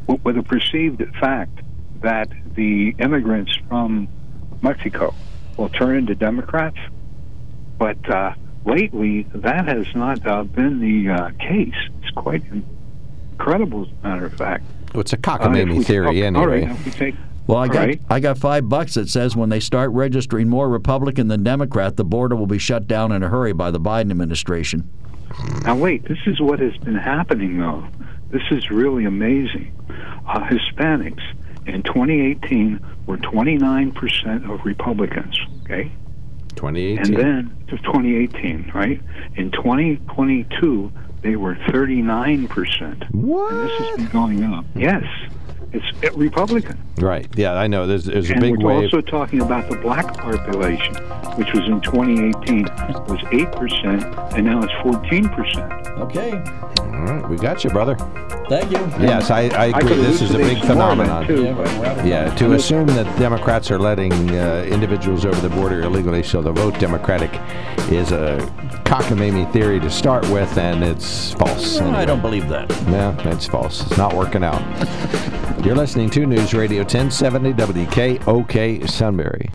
w- 0.07 0.21
with 0.23 0.37
the 0.37 0.43
perceived 0.43 1.03
fact 1.19 1.61
that 2.03 2.29
the 2.55 2.95
immigrants 2.99 3.57
from 3.69 4.07
Mexico 4.63 5.15
will 5.57 5.71
turn 5.71 5.97
into 5.97 6.15
Democrats, 6.15 6.77
but 7.79 7.97
uh, 8.11 8.35
lately 8.69 9.23
that 9.35 9.67
has 9.67 9.87
not 9.95 10.25
uh, 10.27 10.45
been 10.45 10.81
the 10.81 11.11
uh, 11.13 11.31
case. 11.39 11.75
It's 12.03 12.11
quite 12.13 12.43
incredible, 13.33 13.85
as 13.85 13.89
a 14.05 14.07
matter 14.09 14.27
of 14.27 14.35
fact. 14.35 14.65
Well, 14.95 15.01
it's 15.01 15.13
a 15.13 15.17
Uh, 15.17 15.21
cockamamie 15.21 15.79
we- 15.79 15.85
theory, 15.85 16.23
oh, 16.23 16.27
anyway. 16.27 16.41
All 16.43 16.47
right, 16.49 16.63
if 16.71 16.85
we 16.85 16.91
take 16.93 17.15
Well, 17.47 17.59
I 17.59 17.69
got 17.69 17.79
right. 17.87 18.01
I 18.11 18.21
got 18.21 18.39
five 18.39 18.69
bucks 18.69 18.95
that 18.95 19.09
says 19.09 19.35
when 19.35 19.49
they 19.49 19.61
start 19.61 19.91
registering 19.93 20.49
more 20.49 20.69
Republican 20.69 21.29
than 21.29 21.43
Democrat, 21.43 21.97
the 21.97 22.05
border 22.05 22.37
will 22.37 22.47
be 22.47 22.59
shut 22.59 22.87
down 22.87 23.11
in 23.13 23.23
a 23.23 23.29
hurry 23.29 23.53
by 23.53 23.71
the 23.71 23.81
Biden 23.81 24.11
administration. 24.11 24.89
Now, 25.65 25.77
wait, 25.77 26.05
this 26.09 26.19
is 26.27 26.41
what 26.41 26.59
has 26.61 26.77
been 26.79 26.95
happening, 26.97 27.59
though. 27.59 27.87
This 28.31 28.43
is 28.51 28.71
really 28.71 29.05
amazing. 29.05 29.73
Uh, 30.27 30.41
Hispanics 30.49 31.23
in 31.67 31.83
2018 31.83 32.81
were 33.07 33.17
29% 33.19 34.51
of 34.51 34.65
Republicans, 34.65 35.39
okay? 35.65 35.91
2018. 36.59 37.15
And 37.15 37.17
then 37.17 37.65
to 37.69 37.77
2018, 37.79 38.73
right? 38.75 39.01
In 39.37 39.51
2022, 39.53 40.93
they 41.23 41.37
were 41.37 41.55
39%. 41.55 43.11
What? 43.13 43.53
And 43.53 43.69
this 43.69 43.79
has 43.79 43.97
been 43.97 44.07
going 44.07 44.43
up. 44.45 44.65
Yes. 44.75 45.05
It's 45.73 46.17
Republican. 46.17 46.83
Right. 46.99 47.29
Yeah, 47.37 47.53
I 47.55 47.67
know. 47.67 47.87
There's, 47.87 48.05
there's 48.07 48.31
a 48.31 48.33
and 48.33 48.41
big 48.41 48.57
we're 48.59 48.75
wave. 48.75 48.85
also 48.85 49.01
talking 49.03 49.43
about 49.43 49.69
the 49.71 49.77
black 49.77 50.17
population, 50.17 50.95
which 51.37 51.53
was 51.53 51.67
in 51.67 51.81
2018 51.83 52.63
was 53.07 53.21
8%, 53.31 54.33
and 54.35 54.47
now 54.47 54.63
it's 54.63 54.73
14%. 54.75 55.99
Okay. 56.01 56.33
All 56.81 57.05
right, 57.05 57.29
we 57.29 57.37
got 57.37 57.65
you, 57.65 57.71
brother. 57.71 57.97
Thank 58.49 58.71
you. 58.73 58.79
Yes, 58.99 59.31
I, 59.31 59.41
I 59.49 59.65
I 59.65 59.67
agree. 59.67 59.83
could 59.97 59.99
This 60.07 60.23
is 60.23 60.31
a 60.35 60.39
big 60.39 60.47
elucidate 60.59 60.65
some 60.65 60.79
more 60.79 60.87
on 60.89 60.97
phenomenon. 60.97 61.27
too, 61.27 61.55
but- 61.55 62.07
Yeah, 62.07 62.35
to 62.37 62.55
assume 62.55 62.87
that 62.89 63.19
Democrats 63.19 63.71
are 63.71 63.79
letting 63.79 64.13
uh, 64.31 64.65
individuals 64.67 65.27
over 65.27 65.39
the 65.47 65.55
border 65.55 65.83
illegally 65.83 66.23
so 66.23 66.41
they'll 66.41 66.55
vote 66.55 66.79
Democratic 66.79 67.31
is 67.93 68.11
a 68.13 68.39
cockamamie 68.87 69.53
theory 69.53 69.79
to 69.81 69.91
start 69.91 70.27
with, 70.31 70.57
and 70.57 70.83
it's 70.83 71.35
false. 71.35 71.79
I 71.79 72.07
don't 72.07 72.23
believe 72.23 72.49
that. 72.49 72.71
Yeah, 72.89 73.15
it's 73.29 73.47
false. 73.47 73.83
It's 73.87 73.99
not 73.99 74.15
working 74.15 74.43
out. 74.43 74.63
You're 75.65 75.75
listening 75.75 76.09
to 76.11 76.25
News 76.25 76.55
Radio 76.55 76.83
1070 76.83 77.53
WKOK 77.55 78.89
Sunbury. 78.89 79.47